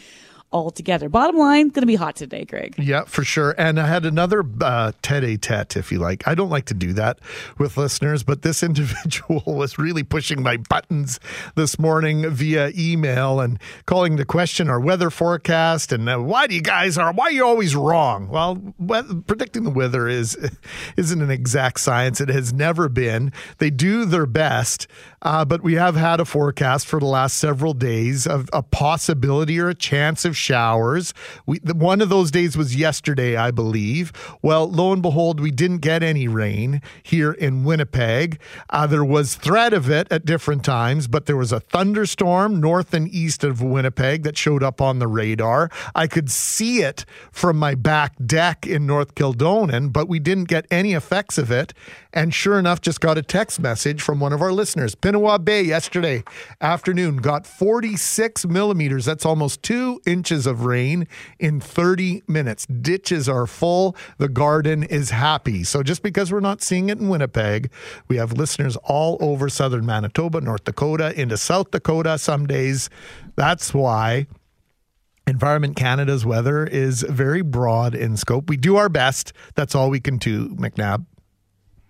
altogether. 0.52 1.10
Bottom 1.10 1.38
line, 1.38 1.70
going 1.70 1.82
to 1.82 1.88
be 1.88 1.96
hot 1.96 2.16
today, 2.16 2.46
Greg. 2.46 2.76
Yeah, 2.78 3.06
for 3.06 3.24
sure. 3.24 3.56
And 3.58 3.80
I 3.80 3.88
had 3.88 4.06
another 4.06 4.44
uh, 4.62 4.92
tete-a-tete, 5.02 5.78
if 5.78 5.92
you 5.92 6.00
like. 6.00 6.28
I 6.28 6.36
don't 6.36 6.50
like 6.50 6.66
to 6.66 6.74
do 6.74 6.94
that 6.94 7.20
with 7.58 7.78
listeners, 7.78 8.24
but 8.24 8.42
this 8.42 8.64
individual 8.72 9.44
was 9.46 9.78
really 9.78 10.04
pushing 10.04 10.42
my 10.44 10.58
buttons 10.58 11.20
this 11.56 11.80
morning 11.80 12.30
via 12.30 12.72
email 12.78 13.40
and 13.40 13.60
calling 13.86 14.18
to 14.18 14.26
question 14.26 14.70
our 14.70 14.80
weather 14.80 15.10
forecast 15.10 15.92
and 15.92 16.10
uh, 16.10 16.18
why 16.18 16.48
do 16.48 16.56
you 16.56 16.62
guys 16.62 16.98
are 16.98 17.12
why 17.14 17.26
are 17.26 17.32
you 17.32 17.46
always 17.46 17.76
wrong? 17.76 18.28
Well, 18.28 18.56
predicting 19.28 19.64
the 19.64 19.70
weather 19.70 20.08
is 20.08 20.38
isn't 20.98 21.22
an 21.22 21.32
exact 21.32 21.80
science. 21.80 22.22
It 22.22 22.30
has 22.30 22.54
never 22.54 22.90
been. 22.90 23.32
They 23.58 23.70
do 23.70 24.06
their 24.06 24.26
best, 24.26 24.88
uh, 25.22 25.46
but 25.46 25.62
we 25.62 25.76
have 25.76 25.96
had 25.96 26.20
a 26.20 26.26
forecast 26.26 26.88
for 26.88 27.00
the 27.00 27.06
last 27.06 27.38
several 27.38 27.74
days 27.74 28.26
of 28.26 28.50
a 28.52 28.64
possibility 28.64 29.60
or 29.60 29.70
a 29.70 29.76
chance 29.76 30.26
of 30.26 30.36
showers. 30.36 31.14
We, 31.46 31.60
one 31.60 32.02
of 32.02 32.10
those 32.10 32.32
days 32.32 32.58
was 32.58 32.76
yesterday, 32.76 33.36
I 33.36 33.52
believe. 33.52 34.12
Well, 34.42 34.70
lo 34.70 34.92
and 34.94 35.02
behold, 35.02 35.40
we 35.40 35.52
didn't 35.52 35.80
get 35.80 36.04
any 36.04 36.28
rain 36.28 36.82
here 37.04 37.32
in 37.32 37.64
Winnipeg. 37.64 38.40
Uh, 38.70 38.88
there 38.88 39.06
was 39.06 39.36
threat 39.36 39.74
of 39.74 39.90
it 39.90 40.08
at 40.12 40.26
different 40.26 40.66
times, 40.66 41.08
but 41.08 41.26
there 41.26 41.38
was 41.38 41.52
a 41.52 41.60
thunderstorm 41.60 42.60
north 42.60 42.94
and 42.94 43.08
east 43.10 43.44
of 43.44 43.62
Winnipeg 43.62 44.24
that 44.24 44.38
showed 44.38 44.64
up 44.64 44.82
on 44.82 45.00
the 45.00 45.08
radar. 45.08 45.70
I 45.94 46.08
could 46.08 46.32
see 46.32 46.82
it 46.82 47.06
from 47.32 47.58
my 47.58 47.76
back 47.76 48.14
deck 48.26 48.66
in 48.66 48.86
North 48.86 49.16
Kildonan, 49.16 49.90
but 49.90 50.08
we 50.08 50.20
didn't 50.20 50.46
get 50.46 50.66
any 50.72 50.94
effects 50.94 51.38
of 51.38 51.52
it. 51.52 51.74
And 52.14 52.34
sure 52.34 52.60
enough, 52.60 52.82
just 52.82 53.00
got 53.00 53.18
a 53.18 53.22
text 53.22 53.60
message 53.60 54.02
from 54.02 54.20
one 54.20 54.34
of 54.34 54.42
our 54.42 54.52
listeners. 54.52 54.96
Pinawa 54.96 55.44
Bay 55.44 55.62
yesterday 55.64 56.24
afternoon 56.60 57.18
got 57.18 57.48
46 57.48 58.46
millimeters. 58.48 59.06
That's 59.06 59.26
almost 59.26 59.64
two 59.64 60.02
inches 60.06 60.46
of 60.46 60.66
rain 60.66 61.08
in 61.40 61.62
30 61.62 62.24
minutes. 62.28 62.66
Ditches 62.66 63.30
are 63.30 63.48
full. 63.48 63.96
The 64.18 64.28
garden 64.28 64.84
is 64.84 65.12
happy. 65.12 65.64
So 65.64 65.84
just 65.84 66.04
because 66.04 66.32
we're 66.32 66.42
not 66.42 66.62
seeing 66.62 66.90
it 66.90 67.00
in 67.00 67.08
Winnipeg, 67.08 67.72
we 68.10 68.18
have 68.18 68.34
listeners 68.34 68.76
all 68.84 69.18
over 69.22 69.48
southern 69.48 69.86
Manitoba, 69.86 70.42
North 70.42 70.66
Dakota, 70.66 71.20
into 71.20 71.38
South 71.38 71.72
Dakota 71.72 72.18
some 72.18 72.46
days. 72.46 72.90
That's 73.38 73.74
why 73.74 74.28
Environment 75.28 75.78
Canada's 75.78 76.26
weather 76.26 76.66
is 76.66 77.04
very 77.04 77.42
broad 77.42 77.96
in 77.96 78.18
scope. 78.18 78.50
We 78.50 78.58
do 78.58 78.76
our 78.76 78.90
best. 78.90 79.32
That's 79.56 79.76
all 79.76 79.90
we 79.90 80.02
can 80.02 80.18
do, 80.18 80.50
McNabb. 80.56 81.06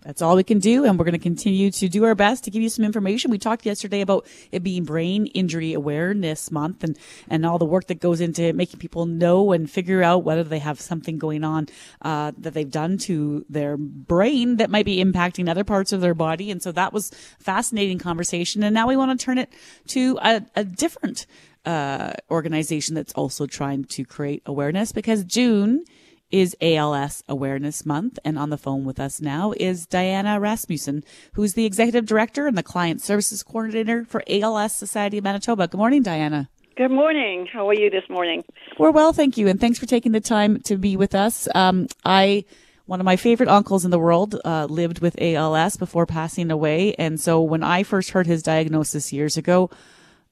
That's 0.04 0.20
all 0.20 0.34
we 0.34 0.42
can 0.42 0.58
do, 0.58 0.84
and 0.84 0.98
we're 0.98 1.04
going 1.04 1.12
to 1.12 1.18
continue 1.18 1.70
to 1.70 1.88
do 1.88 2.04
our 2.04 2.14
best 2.14 2.44
to 2.44 2.50
give 2.50 2.60
you 2.60 2.68
some 2.68 2.84
information. 2.84 3.30
We 3.30 3.38
talked 3.38 3.64
yesterday 3.64 4.00
about 4.00 4.26
it 4.50 4.62
being 4.62 4.84
Brain 4.84 5.26
Injury 5.26 5.74
Awareness 5.74 6.50
Month, 6.50 6.82
and 6.82 6.98
and 7.28 7.46
all 7.46 7.58
the 7.58 7.64
work 7.64 7.86
that 7.86 8.00
goes 8.00 8.20
into 8.20 8.52
making 8.52 8.80
people 8.80 9.06
know 9.06 9.52
and 9.52 9.70
figure 9.70 10.02
out 10.02 10.24
whether 10.24 10.42
they 10.42 10.58
have 10.58 10.80
something 10.80 11.18
going 11.18 11.44
on 11.44 11.68
uh, 12.02 12.32
that 12.38 12.52
they've 12.52 12.70
done 12.70 12.98
to 12.98 13.46
their 13.48 13.76
brain 13.76 14.56
that 14.56 14.70
might 14.70 14.86
be 14.86 15.02
impacting 15.02 15.48
other 15.48 15.64
parts 15.64 15.92
of 15.92 16.00
their 16.00 16.14
body. 16.14 16.50
And 16.50 16.60
so 16.60 16.72
that 16.72 16.92
was 16.92 17.10
fascinating 17.38 17.98
conversation. 17.98 18.62
And 18.62 18.74
now 18.74 18.88
we 18.88 18.96
want 18.96 19.18
to 19.18 19.24
turn 19.24 19.38
it 19.38 19.52
to 19.88 20.18
a, 20.20 20.42
a 20.56 20.64
different 20.64 21.26
uh, 21.64 22.12
organization 22.30 22.94
that's 22.94 23.12
also 23.12 23.46
trying 23.46 23.84
to 23.84 24.04
create 24.04 24.42
awareness 24.46 24.90
because 24.90 25.22
June 25.24 25.84
is 26.32 26.56
ALS 26.60 27.22
Awareness 27.28 27.86
Month. 27.86 28.18
And 28.24 28.38
on 28.38 28.50
the 28.50 28.58
phone 28.58 28.84
with 28.84 28.98
us 28.98 29.20
now 29.20 29.52
is 29.58 29.86
Diana 29.86 30.40
Rasmussen, 30.40 31.04
who's 31.34 31.54
the 31.54 31.66
Executive 31.66 32.06
Director 32.06 32.46
and 32.46 32.58
the 32.58 32.62
Client 32.62 33.00
Services 33.00 33.42
Coordinator 33.42 34.04
for 34.04 34.24
ALS 34.28 34.74
Society 34.74 35.18
of 35.18 35.24
Manitoba. 35.24 35.68
Good 35.68 35.78
morning, 35.78 36.02
Diana. 36.02 36.48
Good 36.76 36.90
morning. 36.90 37.46
How 37.52 37.68
are 37.68 37.74
you 37.74 37.90
this 37.90 38.08
morning? 38.08 38.42
We're 38.78 38.90
well, 38.90 39.12
thank 39.12 39.36
you. 39.36 39.46
And 39.46 39.60
thanks 39.60 39.78
for 39.78 39.86
taking 39.86 40.12
the 40.12 40.20
time 40.20 40.60
to 40.62 40.78
be 40.78 40.96
with 40.96 41.14
us. 41.14 41.46
Um, 41.54 41.86
I 42.04 42.46
one 42.86 42.98
of 43.00 43.04
my 43.04 43.16
favorite 43.16 43.48
uncles 43.48 43.84
in 43.84 43.90
the 43.90 43.98
world 43.98 44.40
uh, 44.44 44.66
lived 44.66 45.00
with 45.00 45.20
ALS 45.20 45.76
before 45.76 46.04
passing 46.06 46.50
away. 46.50 46.94
And 46.94 47.20
so 47.20 47.40
when 47.40 47.62
I 47.62 47.84
first 47.84 48.10
heard 48.10 48.26
his 48.26 48.42
diagnosis 48.42 49.12
years 49.12 49.36
ago, 49.36 49.70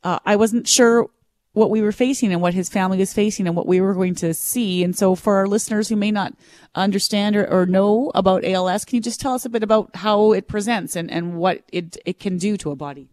uh, 0.02 0.18
I 0.26 0.36
wasn't 0.36 0.66
sure 0.66 1.08
what 1.60 1.70
we 1.70 1.82
were 1.82 1.92
facing 1.92 2.32
and 2.32 2.40
what 2.40 2.54
his 2.54 2.70
family 2.70 3.00
is 3.02 3.12
facing 3.12 3.46
and 3.46 3.54
what 3.54 3.66
we 3.66 3.80
were 3.82 3.92
going 3.92 4.14
to 4.16 4.32
see. 4.32 4.82
And 4.82 4.96
so 4.96 5.14
for 5.14 5.36
our 5.36 5.46
listeners 5.46 5.90
who 5.90 5.94
may 5.94 6.10
not 6.10 6.32
understand 6.74 7.36
or, 7.36 7.46
or 7.46 7.66
know 7.66 8.10
about 8.14 8.44
ALS, 8.44 8.86
can 8.86 8.96
you 8.96 9.02
just 9.02 9.20
tell 9.20 9.34
us 9.34 9.44
a 9.44 9.50
bit 9.50 9.62
about 9.62 9.94
how 9.94 10.32
it 10.32 10.48
presents 10.48 10.96
and, 10.96 11.10
and 11.10 11.36
what 11.36 11.62
it, 11.70 11.98
it 12.06 12.18
can 12.18 12.38
do 12.38 12.56
to 12.56 12.70
a 12.70 12.76
body? 12.76 13.10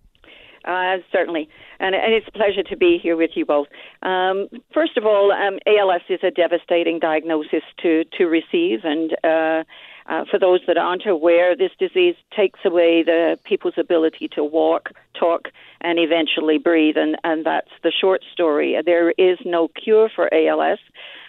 Uh, 0.63 0.97
certainly, 1.11 1.47
and, 1.79 1.95
and, 1.95 2.13
it's 2.13 2.27
a 2.27 2.31
pleasure 2.31 2.63
to 2.63 2.75
be 2.75 2.99
here 3.01 3.15
with 3.15 3.31
you 3.35 3.45
both. 3.45 3.67
Um, 4.01 4.49
first 4.73 4.97
of 4.97 5.05
all, 5.05 5.31
um, 5.31 5.59
ALS 5.65 6.01
is 6.09 6.19
a 6.23 6.31
devastating 6.31 6.99
diagnosis 6.99 7.63
to 7.83 8.03
to 8.17 8.25
receive, 8.25 8.79
and 8.83 9.13
uh, 9.23 9.63
uh, 10.07 10.23
for 10.29 10.39
those 10.39 10.61
that 10.67 10.77
aren't 10.77 11.05
aware, 11.05 11.55
this 11.55 11.71
disease 11.77 12.15
takes 12.35 12.59
away 12.63 13.03
the 13.03 13.37
people's 13.43 13.77
ability 13.77 14.29
to 14.29 14.43
walk, 14.43 14.91
talk, 15.19 15.49
and 15.81 15.99
eventually 15.99 16.57
breathe, 16.57 16.97
and 16.97 17.17
and 17.23 17.45
that's 17.45 17.71
the 17.83 17.91
short 17.91 18.23
story. 18.31 18.77
There 18.85 19.11
is 19.11 19.37
no 19.45 19.67
cure 19.67 20.09
for 20.13 20.33
ALS. 20.33 20.79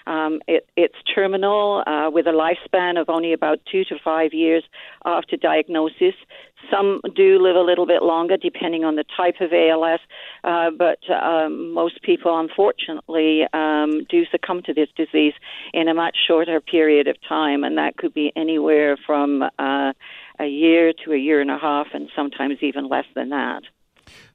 Um, 0.09 0.41
it, 0.49 0.67
it's 0.77 0.97
terminal 1.15 1.85
uh, 1.87 2.11
with 2.11 2.27
a 2.27 2.31
lifespan 2.31 2.99
of 3.01 3.11
only 3.11 3.35
about 3.35 3.61
two 3.71 3.85
to 3.85 3.97
five 4.03 4.33
years 4.33 4.65
after 5.05 5.37
diagnosis. 5.37 6.15
Some 6.71 7.01
do 7.15 7.39
live 7.39 7.57
a 7.57 7.61
little 7.61 7.87
bit 7.87 8.03
longer 8.03 8.37
depending 8.37 8.85
on 8.85 8.97
the 8.97 9.05
type 9.17 9.37
of 9.41 9.53
ALS, 9.53 10.01
uh, 10.45 10.71
but 10.71 10.99
um, 11.11 11.73
most 11.73 12.03
people, 12.03 12.39
unfortunately, 12.39 13.45
um, 13.53 14.05
do 14.09 14.25
succumb 14.31 14.63
to 14.63 14.73
this 14.73 14.89
disease 14.97 15.35
in 15.75 15.89
a 15.89 15.95
much 15.95 16.17
shorter 16.27 16.61
period 16.61 17.07
of 17.07 17.17
time, 17.29 17.63
and 17.63 17.77
that 17.77 17.97
could 17.99 18.15
be 18.15 18.33
anywhere 18.35 18.97
from 19.07 19.43
uh, 19.59 19.93
a 20.41 20.47
year 20.47 20.93
to 21.05 21.13
a 21.13 21.19
year 21.19 21.41
and 21.41 21.51
a 21.51 21.59
half, 21.59 21.89
and 21.93 22.09
sometimes 22.17 22.57
even 22.63 22.89
less 22.89 23.07
than 23.15 23.29
that. 23.29 23.63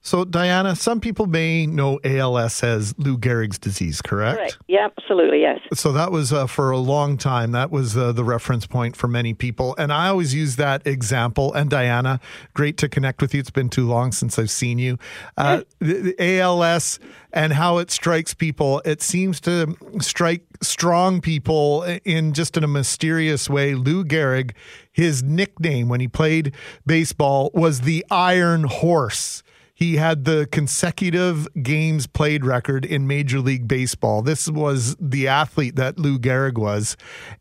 So, 0.06 0.26
Diana, 0.26 0.76
some 0.76 1.00
people 1.00 1.28
may 1.28 1.66
know 1.66 1.98
ALS 2.04 2.62
as 2.62 2.94
Lou 2.98 3.18
Gehrig's 3.18 3.58
disease, 3.58 4.02
correct? 4.02 4.38
Right. 4.38 4.58
Yeah, 4.68 4.90
absolutely, 4.98 5.40
yes. 5.40 5.62
So 5.74 5.94
that 5.94 6.12
was 6.12 6.34
uh, 6.34 6.46
for 6.46 6.72
a 6.72 6.78
long 6.78 7.18
time. 7.18 7.54
That 7.54 7.72
was 7.72 7.96
uh, 7.96 8.12
the 8.12 8.26
reference 8.26 8.68
point 8.68 8.98
for 8.98 9.08
many 9.08 9.34
people, 9.34 9.76
and 9.78 9.94
I 9.94 10.10
always 10.10 10.36
use 10.36 10.58
that 10.58 10.86
example. 10.86 11.54
And 11.54 11.70
Diana, 11.70 12.20
great 12.54 12.76
to 12.80 12.90
connect 12.90 13.22
with 13.22 13.34
you. 13.34 13.40
It's 13.40 13.50
been 13.50 13.70
too 13.70 13.88
long 13.88 14.12
since 14.12 14.38
I've 14.38 14.52
seen 14.52 14.78
you. 14.78 15.00
Uh, 15.38 15.62
the, 15.80 16.14
the 16.18 16.40
ALS 16.40 17.00
and 17.32 17.54
how 17.54 17.78
it 17.78 17.90
strikes 17.90 18.34
people. 18.34 18.82
It 18.84 19.02
seems 19.02 19.40
to 19.42 19.78
strike 20.02 20.44
strong 20.62 21.22
people 21.22 21.84
in 22.04 22.34
just 22.34 22.58
in 22.58 22.66
a 22.66 22.68
mysterious 22.68 23.50
way. 23.50 23.74
Lou 23.74 24.04
Gehrig, 24.04 24.52
his 24.92 25.24
nickname 25.24 25.88
when 25.88 26.02
he 26.02 26.10
played 26.10 26.54
baseball 26.86 27.52
was 27.54 27.82
the 27.82 28.06
Iron 28.12 28.66
Horse. 28.66 29.44
He 29.84 29.98
had 29.98 30.24
the 30.24 30.48
consecutive 30.50 31.46
games 31.62 32.08
played 32.08 32.46
record 32.46 32.86
in 32.86 33.06
Major 33.06 33.42
League 33.42 33.68
Baseball. 33.68 34.22
This 34.22 34.48
was 34.48 34.96
the 34.98 35.28
athlete 35.28 35.76
that 35.76 36.00
Lou 36.00 36.18
Gehrig 36.18 36.58
was. 36.58 36.96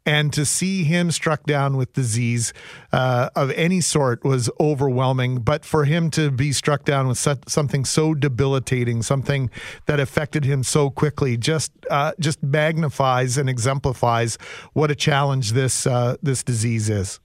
And 0.04 0.32
to 0.32 0.44
see 0.44 0.82
him 0.82 1.12
struck 1.12 1.44
down 1.44 1.76
with 1.76 1.92
disease 1.92 2.52
uh, 2.92 3.30
of 3.36 3.52
any 3.52 3.80
sort 3.80 4.24
was 4.24 4.50
overwhelming. 4.58 5.42
But 5.42 5.64
for 5.64 5.84
him 5.84 6.10
to 6.10 6.32
be 6.32 6.50
struck 6.50 6.84
down 6.84 7.06
with 7.06 7.18
something 7.46 7.84
so 7.84 8.12
debilitating, 8.12 9.04
something 9.04 9.48
that 9.86 10.00
affected 10.00 10.44
him 10.44 10.64
so 10.64 10.90
quickly, 10.90 11.36
just 11.36 11.70
uh, 11.90 12.10
just 12.18 12.42
magnifies 12.42 13.38
and 13.38 13.48
exemplifies 13.48 14.36
what 14.72 14.90
a 14.90 14.96
challenge 14.96 15.52
this 15.52 15.86
uh, 15.86 16.16
this 16.20 16.42
disease 16.42 16.90
is. 16.90 17.20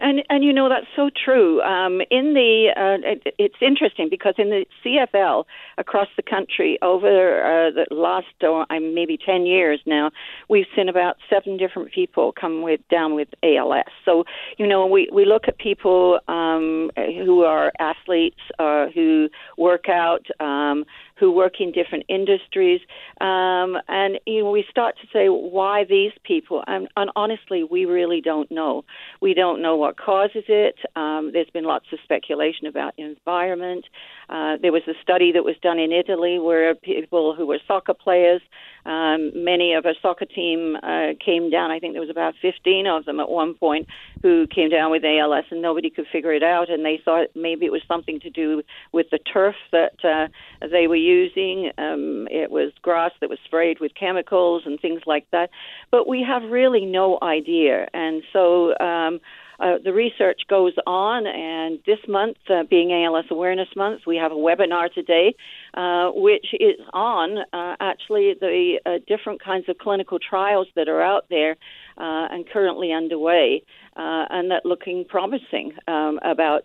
And 0.00 0.22
and 0.30 0.42
you 0.42 0.52
know 0.52 0.68
that's 0.68 0.86
so 0.96 1.10
true. 1.24 1.60
Um, 1.62 2.00
in 2.10 2.34
the 2.34 2.70
uh, 2.74 3.06
it, 3.06 3.34
it's 3.38 3.56
interesting 3.60 4.08
because 4.08 4.34
in 4.38 4.48
the 4.48 4.64
CFL 4.84 5.44
across 5.76 6.08
the 6.16 6.22
country 6.22 6.78
over 6.80 7.42
uh, 7.44 7.70
the 7.70 7.94
last 7.94 8.26
or 8.42 8.62
uh, 8.70 8.80
maybe 8.80 9.18
ten 9.18 9.44
years 9.44 9.80
now, 9.86 10.10
we've 10.48 10.66
seen 10.74 10.88
about 10.88 11.16
seven 11.28 11.58
different 11.58 11.92
people 11.92 12.32
come 12.32 12.62
with 12.62 12.80
down 12.90 13.14
with 13.14 13.28
ALS. 13.42 13.84
So 14.04 14.24
you 14.56 14.66
know 14.66 14.86
we 14.86 15.08
we 15.12 15.26
look 15.26 15.44
at 15.48 15.58
people 15.58 16.20
um, 16.28 16.90
who 16.96 17.44
are 17.44 17.70
athletes 17.78 18.40
uh, 18.58 18.86
who 18.94 19.28
work 19.58 19.88
out. 19.88 20.26
Um, 20.40 20.84
who 21.20 21.30
work 21.30 21.60
in 21.60 21.70
different 21.70 22.04
industries, 22.08 22.80
um, 23.20 23.76
and 23.88 24.18
you 24.26 24.42
know, 24.42 24.50
we 24.50 24.64
start 24.70 24.96
to 25.02 25.06
say 25.12 25.28
why 25.28 25.84
these 25.84 26.12
people. 26.24 26.64
And, 26.66 26.88
and, 26.96 27.10
honestly, 27.14 27.62
we 27.62 27.84
really 27.84 28.22
don't 28.22 28.50
know. 28.50 28.84
We 29.20 29.34
don't 29.34 29.60
know 29.60 29.76
what 29.76 29.98
causes 29.98 30.44
it. 30.48 30.76
Um, 30.96 31.30
there's 31.32 31.50
been 31.50 31.64
lots 31.64 31.84
of 31.92 31.98
speculation 32.02 32.66
about 32.66 32.94
environment. 32.96 33.84
Uh, 34.30 34.56
there 34.62 34.70
was 34.70 34.82
a 34.86 34.94
study 35.02 35.32
that 35.32 35.44
was 35.44 35.56
done 35.60 35.78
in 35.80 35.90
Italy 35.90 36.38
where 36.38 36.74
people 36.76 37.34
who 37.34 37.46
were 37.46 37.58
soccer 37.66 37.94
players, 37.94 38.40
um, 38.86 39.32
many 39.34 39.74
of 39.74 39.84
a 39.84 39.94
soccer 40.00 40.24
team 40.24 40.76
uh, 40.76 41.14
came 41.24 41.50
down. 41.50 41.72
I 41.72 41.80
think 41.80 41.94
there 41.94 42.00
was 42.00 42.10
about 42.10 42.34
15 42.40 42.86
of 42.86 43.04
them 43.04 43.18
at 43.18 43.28
one 43.28 43.54
point 43.54 43.88
who 44.22 44.46
came 44.46 44.70
down 44.70 44.92
with 44.92 45.04
ALS, 45.04 45.44
and 45.50 45.60
nobody 45.60 45.90
could 45.90 46.06
figure 46.12 46.32
it 46.32 46.44
out. 46.44 46.70
And 46.70 46.84
they 46.84 47.00
thought 47.04 47.26
maybe 47.34 47.66
it 47.66 47.72
was 47.72 47.82
something 47.88 48.20
to 48.20 48.30
do 48.30 48.62
with 48.92 49.06
the 49.10 49.18
turf 49.18 49.56
that 49.72 50.04
uh, 50.04 50.28
they 50.68 50.86
were 50.86 50.94
using. 50.96 51.72
Um, 51.76 52.28
it 52.30 52.52
was 52.52 52.72
grass 52.82 53.12
that 53.20 53.30
was 53.30 53.38
sprayed 53.44 53.80
with 53.80 53.92
chemicals 53.98 54.62
and 54.64 54.80
things 54.80 55.02
like 55.06 55.26
that. 55.32 55.50
But 55.90 56.06
we 56.06 56.22
have 56.22 56.48
really 56.48 56.86
no 56.86 57.18
idea. 57.20 57.88
And 57.92 58.22
so 58.32 58.78
um, 58.78 59.20
uh, 59.60 59.76
the 59.84 59.92
research 59.92 60.40
goes 60.48 60.72
on, 60.86 61.26
and 61.26 61.78
this 61.84 61.98
month, 62.08 62.38
uh, 62.48 62.62
being 62.68 62.92
ALS 62.92 63.26
Awareness 63.30 63.68
Month, 63.76 64.02
we 64.06 64.16
have 64.16 64.32
a 64.32 64.34
webinar 64.34 64.92
today, 64.92 65.34
uh, 65.74 66.10
which 66.14 66.46
is 66.54 66.80
on 66.94 67.38
uh, 67.52 67.76
actually 67.78 68.34
the 68.40 68.80
uh, 68.86 68.92
different 69.06 69.42
kinds 69.42 69.68
of 69.68 69.76
clinical 69.76 70.18
trials 70.18 70.66
that 70.76 70.88
are 70.88 71.02
out 71.02 71.26
there 71.28 71.52
uh, 71.98 72.28
and 72.30 72.48
currently 72.48 72.90
underway, 72.92 73.62
and 73.96 74.50
that 74.50 74.64
looking 74.64 75.04
promising 75.04 75.72
um, 75.86 76.18
about 76.22 76.64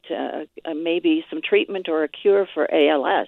maybe 0.73 1.25
some 1.29 1.41
treatment 1.41 1.89
or 1.89 2.03
a 2.03 2.07
cure 2.07 2.47
for 2.53 2.73
ALS. 2.73 3.27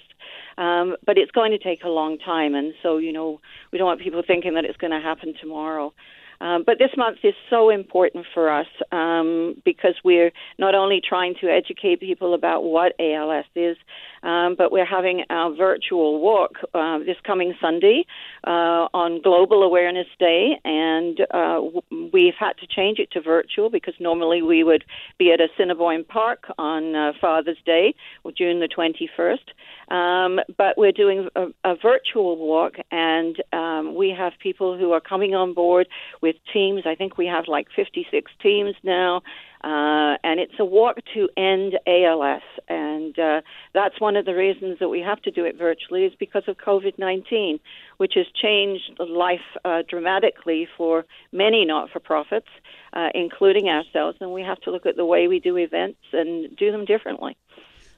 Um, 0.57 0.95
but 1.05 1.17
it's 1.17 1.31
going 1.31 1.51
to 1.51 1.59
take 1.59 1.83
a 1.83 1.89
long 1.89 2.17
time, 2.17 2.55
and 2.55 2.73
so 2.81 2.97
you 2.97 3.11
know 3.11 3.41
we 3.71 3.77
don't 3.77 3.87
want 3.87 4.01
people 4.01 4.23
thinking 4.25 4.53
that 4.53 4.63
it's 4.63 4.77
going 4.77 4.91
to 4.91 5.01
happen 5.01 5.33
tomorrow. 5.41 5.93
Um, 6.39 6.63
but 6.65 6.77
this 6.77 6.91
month 6.95 7.17
is 7.23 7.33
so 7.49 7.69
important 7.69 8.25
for 8.33 8.49
us 8.49 8.67
um, 8.91 9.61
because 9.65 9.95
we're 10.03 10.31
not 10.59 10.75
only 10.75 11.01
trying 11.01 11.35
to 11.41 11.47
educate 11.47 11.99
people 11.99 12.33
about 12.33 12.63
what 12.63 12.93
ALS 12.99 13.45
is, 13.55 13.77
um, 14.23 14.55
but 14.57 14.71
we're 14.71 14.85
having 14.85 15.23
our 15.29 15.53
virtual 15.55 16.19
walk 16.19 16.57
uh, 16.73 16.99
this 16.99 17.17
coming 17.23 17.53
Sunday 17.61 18.05
uh, 18.45 18.87
on 18.93 19.21
Global 19.21 19.63
Awareness 19.63 20.07
Day, 20.19 20.59
and 20.63 21.19
uh, 21.31 21.61
we've 22.13 22.35
had 22.39 22.53
to 22.57 22.67
change 22.67 22.99
it 22.99 23.11
to 23.11 23.21
virtual 23.21 23.69
because 23.69 23.93
normally 23.99 24.41
we 24.41 24.63
would 24.63 24.83
be 25.17 25.31
at 25.31 25.39
Assiniboine 25.41 26.03
Park 26.03 26.45
on 26.57 26.95
uh, 26.95 27.13
Father's 27.19 27.57
Day, 27.65 27.95
June 28.37 28.59
the 28.59 28.67
21st. 28.67 29.37
Um, 29.89 30.39
but 30.57 30.77
we're 30.77 30.91
doing 30.91 31.29
a, 31.35 31.47
a 31.63 31.75
virtual 31.75 32.37
walk, 32.37 32.73
and 32.91 33.41
um, 33.53 33.95
we 33.95 34.09
have 34.17 34.33
people 34.41 34.77
who 34.77 34.91
are 34.91 34.99
coming 34.99 35.33
on 35.33 35.53
board 35.53 35.87
with 36.21 36.35
teams. 36.51 36.83
I 36.85 36.95
think 36.95 37.17
we 37.17 37.25
have 37.27 37.45
like 37.47 37.67
56 37.75 38.31
teams 38.41 38.75
now. 38.83 39.21
Uh, 39.67 40.15
and 40.23 40.39
it's 40.39 40.53
a 40.59 40.63
walk 40.63 40.95
to 41.13 41.27
end 41.35 41.77
ALS, 41.85 42.41
and 42.69 43.19
uh, 43.19 43.41
that's 43.73 43.99
one 43.99 44.15
of 44.15 44.23
the 44.23 44.33
reasons 44.33 44.79
that 44.79 44.87
we 44.87 45.01
have 45.01 45.21
to 45.21 45.29
do 45.29 45.43
it 45.43 45.57
virtually 45.57 46.05
is 46.05 46.13
because 46.17 46.43
of 46.47 46.55
COVID-19, 46.55 47.59
which 47.97 48.13
has 48.15 48.27
changed 48.41 48.97
life 48.97 49.41
uh, 49.65 49.83
dramatically 49.89 50.69
for 50.77 51.05
many 51.33 51.65
not-for-profits, 51.65 52.47
uh, 52.93 53.09
including 53.13 53.67
ourselves, 53.67 54.17
and 54.21 54.31
we 54.31 54.41
have 54.41 54.57
to 54.61 54.71
look 54.71 54.85
at 54.85 54.95
the 54.95 55.03
way 55.03 55.27
we 55.27 55.41
do 55.41 55.57
events 55.57 55.99
and 56.13 56.55
do 56.55 56.71
them 56.71 56.85
differently. 56.85 57.35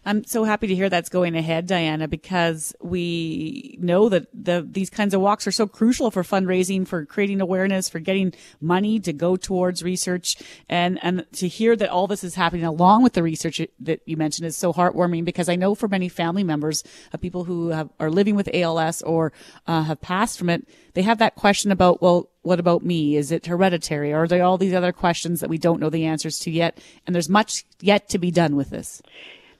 I'm 0.09 0.23
so 0.23 0.43
happy 0.43 0.65
to 0.65 0.73
hear 0.73 0.89
that's 0.89 1.07
going 1.07 1.35
ahead, 1.35 1.67
Diana, 1.67 2.07
because 2.07 2.73
we 2.81 3.77
know 3.79 4.09
that 4.09 4.25
the, 4.33 4.67
these 4.67 4.89
kinds 4.89 5.13
of 5.13 5.21
walks 5.21 5.45
are 5.45 5.51
so 5.51 5.67
crucial 5.67 6.09
for 6.09 6.23
fundraising, 6.23 6.87
for 6.87 7.05
creating 7.05 7.41
awareness, 7.41 7.89
for 7.89 7.99
getting 7.99 8.33
money 8.59 8.99
to 9.01 9.13
go 9.13 9.35
towards 9.35 9.83
research. 9.83 10.35
And, 10.67 10.97
and 11.03 11.27
to 11.33 11.47
hear 11.47 11.75
that 11.75 11.89
all 11.89 12.07
this 12.07 12.23
is 12.23 12.33
happening 12.33 12.65
along 12.65 13.03
with 13.03 13.13
the 13.13 13.21
research 13.21 13.61
that 13.81 14.01
you 14.07 14.17
mentioned 14.17 14.47
is 14.47 14.57
so 14.57 14.73
heartwarming 14.73 15.25
because 15.25 15.47
I 15.47 15.55
know 15.55 15.75
for 15.75 15.87
many 15.87 16.09
family 16.09 16.43
members 16.43 16.83
of 17.13 17.21
people 17.21 17.43
who 17.43 17.67
have, 17.67 17.91
are 17.99 18.09
living 18.09 18.35
with 18.35 18.49
ALS 18.51 19.03
or 19.03 19.31
uh, 19.67 19.83
have 19.83 20.01
passed 20.01 20.39
from 20.39 20.49
it, 20.49 20.67
they 20.95 21.03
have 21.03 21.19
that 21.19 21.35
question 21.35 21.71
about, 21.71 22.01
well, 22.01 22.31
what 22.41 22.59
about 22.59 22.83
me? 22.83 23.15
Is 23.15 23.31
it 23.31 23.45
hereditary? 23.45 24.11
Or 24.11 24.23
are 24.23 24.27
there 24.27 24.43
all 24.43 24.57
these 24.57 24.73
other 24.73 24.91
questions 24.91 25.39
that 25.41 25.51
we 25.51 25.59
don't 25.59 25.79
know 25.79 25.91
the 25.91 26.05
answers 26.05 26.39
to 26.39 26.49
yet? 26.49 26.79
And 27.05 27.13
there's 27.13 27.29
much 27.29 27.63
yet 27.79 28.09
to 28.09 28.17
be 28.17 28.31
done 28.31 28.55
with 28.55 28.71
this. 28.71 29.03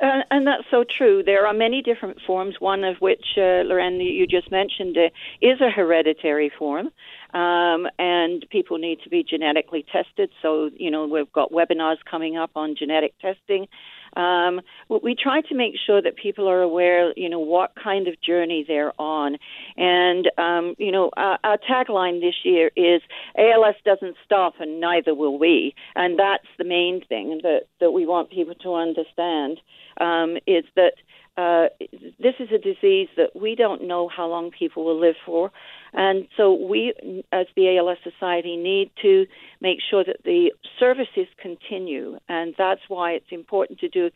Uh, 0.02 0.22
and 0.32 0.47
that's 0.47 0.64
so 0.72 0.86
true. 0.97 1.22
There 1.26 1.45
are 1.45 1.54
many 1.54 1.82
different 1.82 2.20
forms, 2.26 2.56
one 2.60 2.86
of 2.86 2.97
which, 3.02 3.26
uh, 3.38 3.64
Loren, 3.68 4.00
you 4.00 4.26
just 4.26 4.50
mentioned, 4.50 4.97
uh, 4.97 5.10
is 5.41 5.60
a 5.60 5.70
hereditary 5.70 6.50
form. 6.58 6.89
Um, 7.34 7.86
and 8.00 8.45
people 8.50 8.78
need 8.78 9.00
to 9.04 9.10
be 9.10 9.24
genetically 9.24 9.86
tested. 9.91 10.30
So, 10.41 10.70
you 10.76 10.89
know, 10.89 11.06
we've 11.06 11.32
got 11.32 11.52
webinars 11.52 11.97
coming 12.10 12.38
up 12.38 12.52
on 12.56 12.76
genetic 12.76 13.14
testing. 13.20 13.68
Um, 14.16 14.62
we 14.89 15.16
try 15.16 15.41
to 15.41 15.55
make 15.55 15.76
sure 15.86 16.01
that 16.01 16.16
people 16.16 16.47
are 16.47 16.62
aware, 16.62 17.14
you 17.16 17.30
know, 17.30 17.39
what 17.39 17.74
kind 17.82 18.07
of 18.07 18.20
journey 18.22 18.66
they're 18.68 18.93
on. 18.99 19.38
And, 19.78 20.30
um, 20.38 20.76
you 20.78 20.91
know, 20.91 21.12
our, 21.18 21.39
our 21.43 21.57
tagline 21.57 22.22
this 22.22 22.36
year 22.43 22.72
is 22.76 23.01
ALS 23.38 23.76
doesn't 23.86 24.16
stop 24.26 24.55
and 24.60 24.80
neither 24.80 25.14
will 25.14 25.38
we. 25.38 25.74
And 25.95 26.18
that's 26.18 26.47
the 26.57 26.64
main 26.64 27.01
thing 27.07 27.39
that, 27.43 27.64
that 27.80 27.91
we 27.91 28.05
want 28.05 28.30
people 28.30 28.55
to 28.55 28.76
understand 28.76 29.60
um, 29.99 30.38
is 30.47 30.64
that 30.76 30.93
uh, 31.38 31.68
this 32.20 32.36
is 32.40 32.50
a 32.52 32.58
disease 32.58 33.08
that 33.16 33.36
we 33.36 33.56
don't 33.56 33.88
know 33.88 34.10
how 34.10 34.28
long 34.28 34.52
people 34.52 34.84
will 34.84 35.00
live 35.00 35.16
for. 35.26 35.52
And 35.94 36.28
so 36.36 36.54
we, 36.54 36.94
as 37.32 37.48
the 37.56 37.78
ALS 37.78 37.98
Society, 38.04 38.58
need 38.58 38.92
to 39.02 39.26
make 39.62 39.80
sure 39.90 40.04
that 40.04 40.18
the 40.24 40.52
services 40.80 41.28
continue. 41.42 42.18
And 42.28 42.54
that's 42.58 42.82
why 42.88 43.14
it's 43.14 43.32
important 43.32 43.80
to 43.80 43.90
do 43.90 44.10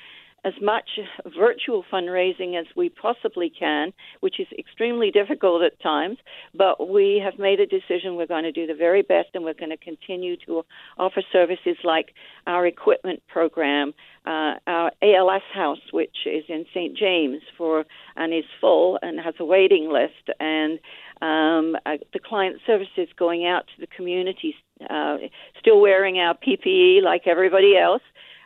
as 0.43 0.53
much 0.61 0.99
virtual 1.37 1.83
fundraising 1.91 2.59
as 2.59 2.65
we 2.75 2.89
possibly 2.89 3.49
can, 3.49 3.93
which 4.19 4.39
is 4.39 4.47
extremely 4.57 5.09
difficult 5.11 5.61
at 5.63 5.79
times. 5.81 6.17
But 6.53 6.89
we 6.89 7.21
have 7.23 7.39
made 7.39 7.59
a 7.59 7.65
decision 7.65 8.15
we're 8.15 8.27
going 8.27 8.43
to 8.43 8.51
do 8.51 8.67
the 8.67 8.73
very 8.73 9.01
best 9.01 9.29
and 9.33 9.43
we're 9.43 9.53
going 9.53 9.69
to 9.69 9.77
continue 9.77 10.35
to 10.45 10.63
offer 10.97 11.21
services 11.31 11.77
like 11.83 12.13
our 12.45 12.65
equipment 12.65 13.23
program, 13.27 13.93
uh, 14.25 14.55
our 14.67 14.91
ALS 15.01 15.41
house, 15.53 15.79
which 15.91 16.15
is 16.25 16.43
in 16.49 16.65
St. 16.73 16.97
James 16.97 17.41
for 17.57 17.85
and 18.15 18.33
is 18.33 18.45
full 18.59 18.99
and 19.01 19.19
has 19.19 19.35
a 19.39 19.45
waiting 19.45 19.89
list, 19.91 20.29
and 20.39 20.79
um, 21.21 21.77
uh, 21.85 21.97
the 22.11 22.19
client 22.19 22.57
services 22.67 23.07
going 23.17 23.45
out 23.45 23.65
to 23.67 23.81
the 23.81 23.87
community, 23.87 24.55
uh, 24.89 25.17
still 25.59 25.79
wearing 25.79 26.19
our 26.19 26.35
PPE 26.35 27.01
like 27.01 27.27
everybody 27.27 27.77
else 27.77 28.01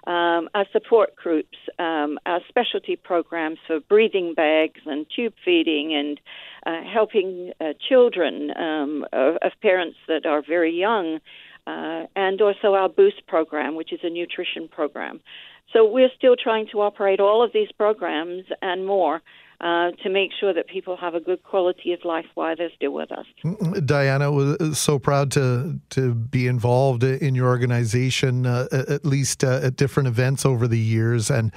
um, 0.07 0.47
our 0.55 0.65
support 0.71 1.15
groups, 1.17 1.57
um, 1.79 2.17
our 2.25 2.39
specialty 2.47 2.95
programs 2.95 3.59
for 3.67 3.81
breathing 3.81 4.33
bags 4.33 4.79
and 4.85 5.05
tube 5.13 5.33
feeding 5.43 5.93
and 5.93 6.21
uh, 6.65 6.89
helping 6.89 7.51
uh, 7.59 7.73
children 7.89 8.51
um, 8.57 9.05
of, 9.11 9.35
of, 9.41 9.51
parents 9.61 9.97
that 10.07 10.25
are 10.25 10.41
very 10.41 10.73
young, 10.73 11.19
uh, 11.67 12.05
and 12.15 12.41
also 12.41 12.73
our 12.73 12.87
Boost 12.87 13.27
program, 13.27 13.75
which 13.75 13.91
is 13.91 13.99
a 14.03 14.09
nutrition 14.09 14.69
program. 14.69 15.19
So 15.73 15.85
we're 15.85 16.11
still 16.17 16.37
trying 16.41 16.67
to 16.71 16.81
operate 16.81 17.19
all 17.19 17.43
of 17.43 17.51
these 17.53 17.71
programs 17.77 18.45
and 18.61 18.85
more 18.85 19.21
uh, 19.59 19.91
to 20.03 20.09
make 20.09 20.31
sure 20.39 20.53
that 20.53 20.67
people 20.67 20.95
have 20.97 21.15
a 21.15 21.19
good 21.19 21.41
quality 21.43 21.91
of 21.91 21.99
life 22.05 22.25
while 22.35 22.55
they're 22.55 22.69
still 22.75 22.93
with 22.93 23.09
us. 23.11 23.25
Diana 23.85 24.31
was 24.31 24.77
so 24.77 24.99
proud 24.99 25.31
to 25.31 25.79
to 25.91 26.13
be 26.13 26.47
involved 26.47 27.03
in 27.03 27.33
your 27.33 27.47
organization, 27.47 28.45
uh, 28.45 28.67
at 28.71 29.03
least 29.05 29.43
uh, 29.43 29.59
at 29.63 29.75
different 29.75 30.07
events 30.07 30.45
over 30.45 30.67
the 30.67 30.79
years, 30.79 31.29
and. 31.29 31.51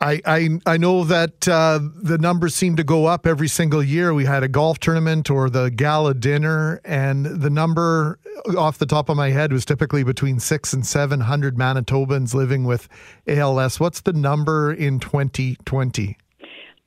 I, 0.00 0.20
I, 0.24 0.48
I 0.64 0.76
know 0.76 1.02
that 1.02 1.48
uh, 1.48 1.80
the 1.82 2.18
numbers 2.18 2.54
seem 2.54 2.76
to 2.76 2.84
go 2.84 3.06
up 3.06 3.26
every 3.26 3.48
single 3.48 3.82
year. 3.82 4.14
We 4.14 4.26
had 4.26 4.44
a 4.44 4.48
golf 4.48 4.78
tournament 4.78 5.28
or 5.28 5.50
the 5.50 5.72
gala 5.72 6.14
dinner, 6.14 6.80
and 6.84 7.26
the 7.26 7.50
number 7.50 8.20
off 8.56 8.78
the 8.78 8.86
top 8.86 9.08
of 9.08 9.16
my 9.16 9.30
head 9.30 9.52
was 9.52 9.64
typically 9.64 10.04
between 10.04 10.38
six 10.38 10.72
and 10.72 10.86
seven 10.86 11.22
hundred 11.22 11.56
Manitobans 11.56 12.32
living 12.32 12.62
with 12.62 12.88
ALS. 13.26 13.80
What's 13.80 14.02
the 14.02 14.12
number 14.12 14.72
in 14.72 15.00
2020? 15.00 16.16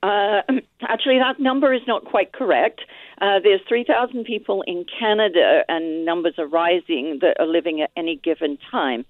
Uh, 0.02 0.42
actually, 0.82 1.18
that 1.18 1.38
number 1.38 1.72
is 1.72 1.82
not 1.86 2.04
quite 2.04 2.32
correct. 2.32 2.80
Uh, 3.20 3.38
there's 3.42 3.60
3,000 3.68 4.24
people 4.24 4.62
in 4.66 4.84
Canada, 4.98 5.62
and 5.68 6.04
numbers 6.04 6.34
are 6.38 6.46
rising 6.46 7.18
that 7.20 7.36
are 7.38 7.46
living 7.46 7.80
at 7.80 7.90
any 7.96 8.16
given 8.22 8.58
time. 8.70 9.04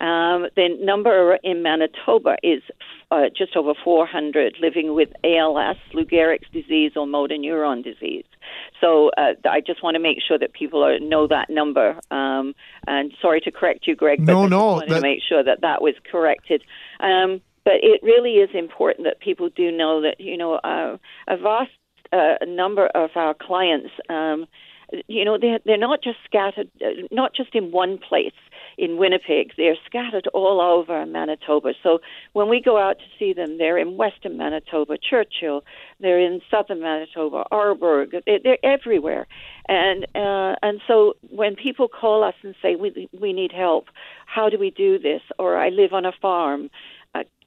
Um, 0.00 0.48
the 0.56 0.76
number 0.80 1.38
in 1.44 1.62
Manitoba 1.62 2.36
is 2.42 2.62
uh, 3.10 3.26
just 3.36 3.56
over 3.56 3.74
400 3.84 4.56
living 4.60 4.92
with 4.94 5.10
ALS, 5.22 5.76
Lou 5.92 6.04
Gehrig's 6.04 6.48
disease, 6.52 6.92
or 6.96 7.06
motor 7.06 7.36
neuron 7.36 7.84
disease. 7.84 8.24
So 8.80 9.10
uh, 9.16 9.34
I 9.48 9.60
just 9.60 9.82
want 9.82 9.94
to 9.94 10.00
make 10.00 10.18
sure 10.26 10.38
that 10.38 10.52
people 10.52 10.84
are, 10.84 10.98
know 10.98 11.28
that 11.28 11.48
number. 11.48 11.98
Um, 12.10 12.54
and 12.86 13.12
sorry 13.22 13.40
to 13.42 13.52
correct 13.52 13.86
you, 13.86 13.94
Greg, 13.94 14.18
but 14.26 14.32
no, 14.32 14.44
I 14.44 14.48
no, 14.48 14.66
wanted 14.66 14.90
that... 14.90 14.96
to 14.96 15.00
make 15.00 15.20
sure 15.26 15.44
that 15.44 15.60
that 15.60 15.80
was 15.80 15.94
corrected. 16.10 16.62
Um, 17.00 17.40
but 17.64 17.74
it 17.82 18.00
really 18.02 18.34
is 18.34 18.50
important 18.54 19.06
that 19.06 19.20
people 19.20 19.48
do 19.48 19.70
know 19.70 20.02
that 20.02 20.20
you 20.20 20.36
know 20.36 20.54
uh, 20.56 20.96
a 21.28 21.36
vast 21.36 21.70
uh, 22.12 22.44
number 22.46 22.86
of 22.94 23.10
our 23.16 23.34
clients. 23.34 23.90
Um, 24.08 24.46
you 25.08 25.24
know, 25.24 25.38
they're, 25.40 25.58
they're 25.64 25.78
not 25.78 26.02
just 26.02 26.18
scattered, 26.24 26.70
uh, 26.80 27.06
not 27.10 27.34
just 27.34 27.54
in 27.54 27.72
one 27.72 27.98
place 27.98 28.34
in 28.76 28.96
Winnipeg. 28.96 29.52
They're 29.56 29.76
scattered 29.86 30.28
all 30.34 30.60
over 30.60 31.04
Manitoba. 31.06 31.72
So 31.82 32.00
when 32.32 32.48
we 32.48 32.60
go 32.60 32.78
out 32.78 32.98
to 32.98 33.04
see 33.18 33.32
them, 33.32 33.58
they're 33.58 33.78
in 33.78 33.96
western 33.96 34.36
Manitoba, 34.36 34.96
Churchill. 34.98 35.64
They're 36.00 36.20
in 36.20 36.40
southern 36.50 36.80
Manitoba, 36.80 37.44
Arborg. 37.52 38.22
They're, 38.26 38.38
they're 38.42 38.64
everywhere. 38.64 39.26
And 39.68 40.04
uh, 40.14 40.56
and 40.62 40.80
so 40.86 41.14
when 41.30 41.56
people 41.56 41.88
call 41.88 42.22
us 42.22 42.34
and 42.42 42.54
say 42.60 42.76
we 42.76 43.08
we 43.18 43.32
need 43.32 43.52
help, 43.52 43.86
how 44.26 44.48
do 44.48 44.58
we 44.58 44.70
do 44.70 44.98
this? 44.98 45.22
Or 45.38 45.56
I 45.56 45.70
live 45.70 45.92
on 45.92 46.04
a 46.04 46.12
farm 46.20 46.70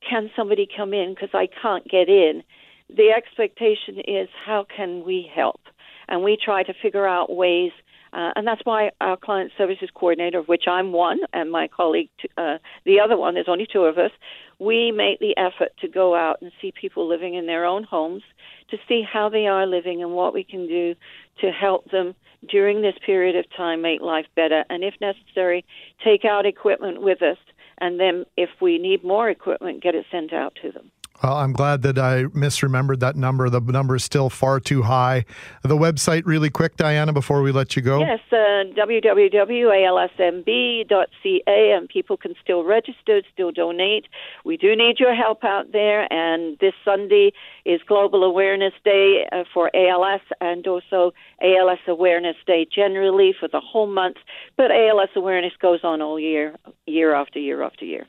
can 0.07 0.30
somebody 0.36 0.68
come 0.76 0.93
in 0.93 1.13
because 1.13 1.30
I 1.34 1.47
can't 1.61 1.88
get 1.88 2.09
in? 2.09 2.43
The 2.89 3.09
expectation 3.15 3.99
is 4.07 4.30
how 4.45 4.65
can 4.76 5.03
we 5.05 5.30
help? 5.34 5.61
And 6.07 6.24
we 6.24 6.38
try 6.43 6.63
to 6.63 6.74
figure 6.82 7.05
out 7.05 7.36
ways, 7.36 7.72
uh, 8.13 8.32
and 8.36 8.47
that's 8.47 8.61
why 8.63 8.91
our 9.01 9.18
client 9.18 9.51
services 9.57 9.89
coordinator, 9.93 10.39
of 10.39 10.47
which 10.47 10.63
I'm 10.68 10.93
one, 10.93 11.20
and 11.34 11.51
my 11.51 11.68
colleague, 11.68 12.09
uh, 12.38 12.57
the 12.86 13.01
other 13.01 13.18
one, 13.18 13.34
there's 13.34 13.49
only 13.49 13.68
two 13.72 13.84
of 13.84 13.97
us, 13.97 14.11
we 14.59 14.91
make 14.91 15.20
the 15.20 15.36
effort 15.38 15.74
to 15.82 15.89
go 15.89 16.15
out 16.15 16.41
and 16.41 16.51
see 16.61 16.72
people 16.72 17.07
living 17.07 17.36
in 17.36 17.45
their 17.45 17.65
own 17.65 17.84
homes 17.84 18.24
to 18.70 18.78
see 18.88 19.01
how 19.01 19.28
they 19.28 19.47
are 19.47 19.68
living 19.68 20.01
and 20.01 20.13
what 20.13 20.34
we 20.34 20.43
can 20.43 20.65
do 20.68 20.95
to 21.41 21.51
help 21.51 21.91
them 21.91 22.15
during 22.49 22.82
this 22.82 22.95
period 23.05 23.36
of 23.36 23.45
time 23.55 23.82
make 23.82 23.99
life 23.99 24.28
better, 24.36 24.63
and 24.70 24.84
if 24.84 24.93
necessary, 25.01 25.65
take 26.03 26.24
out 26.24 26.45
equipment 26.45 27.01
with 27.01 27.22
us 27.22 27.38
and 27.80 27.99
then 27.99 28.25
if 28.36 28.49
we 28.61 28.78
need 28.78 29.03
more 29.03 29.30
equipment, 29.30 29.84
get 29.84 29.95
it 29.95 30.05
sent 30.11 30.34
out 30.34 30.57
to 30.61 30.71
them. 30.71 30.91
Well, 31.24 31.38
I'm 31.38 31.53
glad 31.53 31.82
that 31.82 31.97
I 31.97 32.26
misremembered 32.26 32.99
that 32.99 33.15
number. 33.15 33.49
The 33.49 33.59
number 33.59 33.95
is 33.95 34.03
still 34.03 34.30
far 34.30 34.59
too 34.59 34.84
high. 34.84 35.26
The 35.63 35.76
website, 35.76 36.22
really 36.26 36.51
quick, 36.51 36.78
Diana, 36.78 37.11
before 37.11 37.41
we 37.41 37.51
let 37.51 37.76
you 37.76 37.82
go. 37.82 37.99
Yes, 37.99 38.20
uh, 38.32 38.65
www.alsmb.ca, 38.78 41.72
and 41.72 41.89
people 41.89 42.18
can 42.18 42.36
still 42.41 42.63
register, 42.63 43.22
still 43.34 43.51
donate. 43.51 44.05
We 44.45 44.57
do 44.57 44.76
need 44.76 44.99
your 44.99 45.15
help 45.15 45.43
out 45.43 45.72
there, 45.72 46.05
and 46.13 46.59
this 46.59 46.74
Sunday 46.86 47.32
is 47.65 47.82
Global 47.88 48.24
Awareness 48.24 48.74
Day 48.86 49.28
uh, 49.32 49.43
for 49.51 49.76
ALS 49.76 50.22
and 50.39 50.68
also 50.68 51.13
ALS 51.41 51.80
Awareness 51.88 52.36
Day 52.45 52.68
generally 52.72 53.34
for 53.39 53.47
the 53.47 53.59
whole 53.59 53.88
month. 53.88 54.18
But 54.55 54.70
ALS 54.72 55.09
awareness 55.15 55.53
goes 55.59 55.80
on 55.84 55.99
all 56.01 56.20
year, 56.20 56.55
year 56.86 57.15
after 57.15 57.39
year 57.39 57.63
after 57.63 57.86
year. 57.86 58.05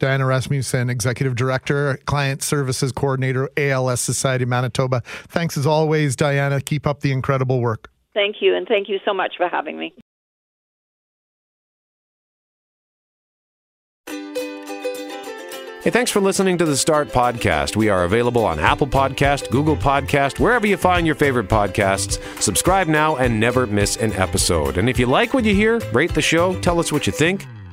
Diana 0.00 0.26
Rasmussen, 0.26 0.90
Executive 0.90 1.36
Director, 1.36 1.98
Client 2.06 2.42
Services 2.42 2.90
Coordinator, 2.90 3.48
ALS 3.56 4.00
Society 4.00 4.44
Manitoba. 4.44 5.02
Thanks 5.28 5.56
as 5.56 5.66
always, 5.66 6.16
Diana. 6.16 6.60
Keep 6.60 6.86
up 6.86 7.00
the 7.00 7.12
incredible 7.12 7.60
work. 7.60 7.90
Thank 8.12 8.36
you, 8.40 8.56
and 8.56 8.66
thank 8.66 8.88
you 8.88 8.98
so 9.04 9.14
much 9.14 9.34
for 9.36 9.48
having 9.48 9.78
me. 9.78 9.94
Hey, 15.82 15.88
thanks 15.88 16.10
for 16.10 16.20
listening 16.20 16.58
to 16.58 16.66
the 16.66 16.76
Start 16.76 17.08
Podcast. 17.08 17.74
We 17.74 17.88
are 17.88 18.04
available 18.04 18.44
on 18.44 18.58
Apple 18.58 18.86
Podcast, 18.86 19.50
Google 19.50 19.76
Podcast, 19.76 20.38
wherever 20.38 20.66
you 20.66 20.76
find 20.76 21.06
your 21.06 21.14
favorite 21.14 21.48
podcasts. 21.48 22.20
Subscribe 22.38 22.86
now 22.86 23.16
and 23.16 23.40
never 23.40 23.66
miss 23.66 23.96
an 23.96 24.12
episode. 24.12 24.76
And 24.76 24.90
if 24.90 24.98
you 24.98 25.06
like 25.06 25.32
what 25.32 25.44
you 25.44 25.54
hear, 25.54 25.78
rate 25.92 26.12
the 26.12 26.20
show, 26.20 26.60
tell 26.60 26.80
us 26.80 26.92
what 26.92 27.06
you 27.06 27.14
think. 27.14 27.46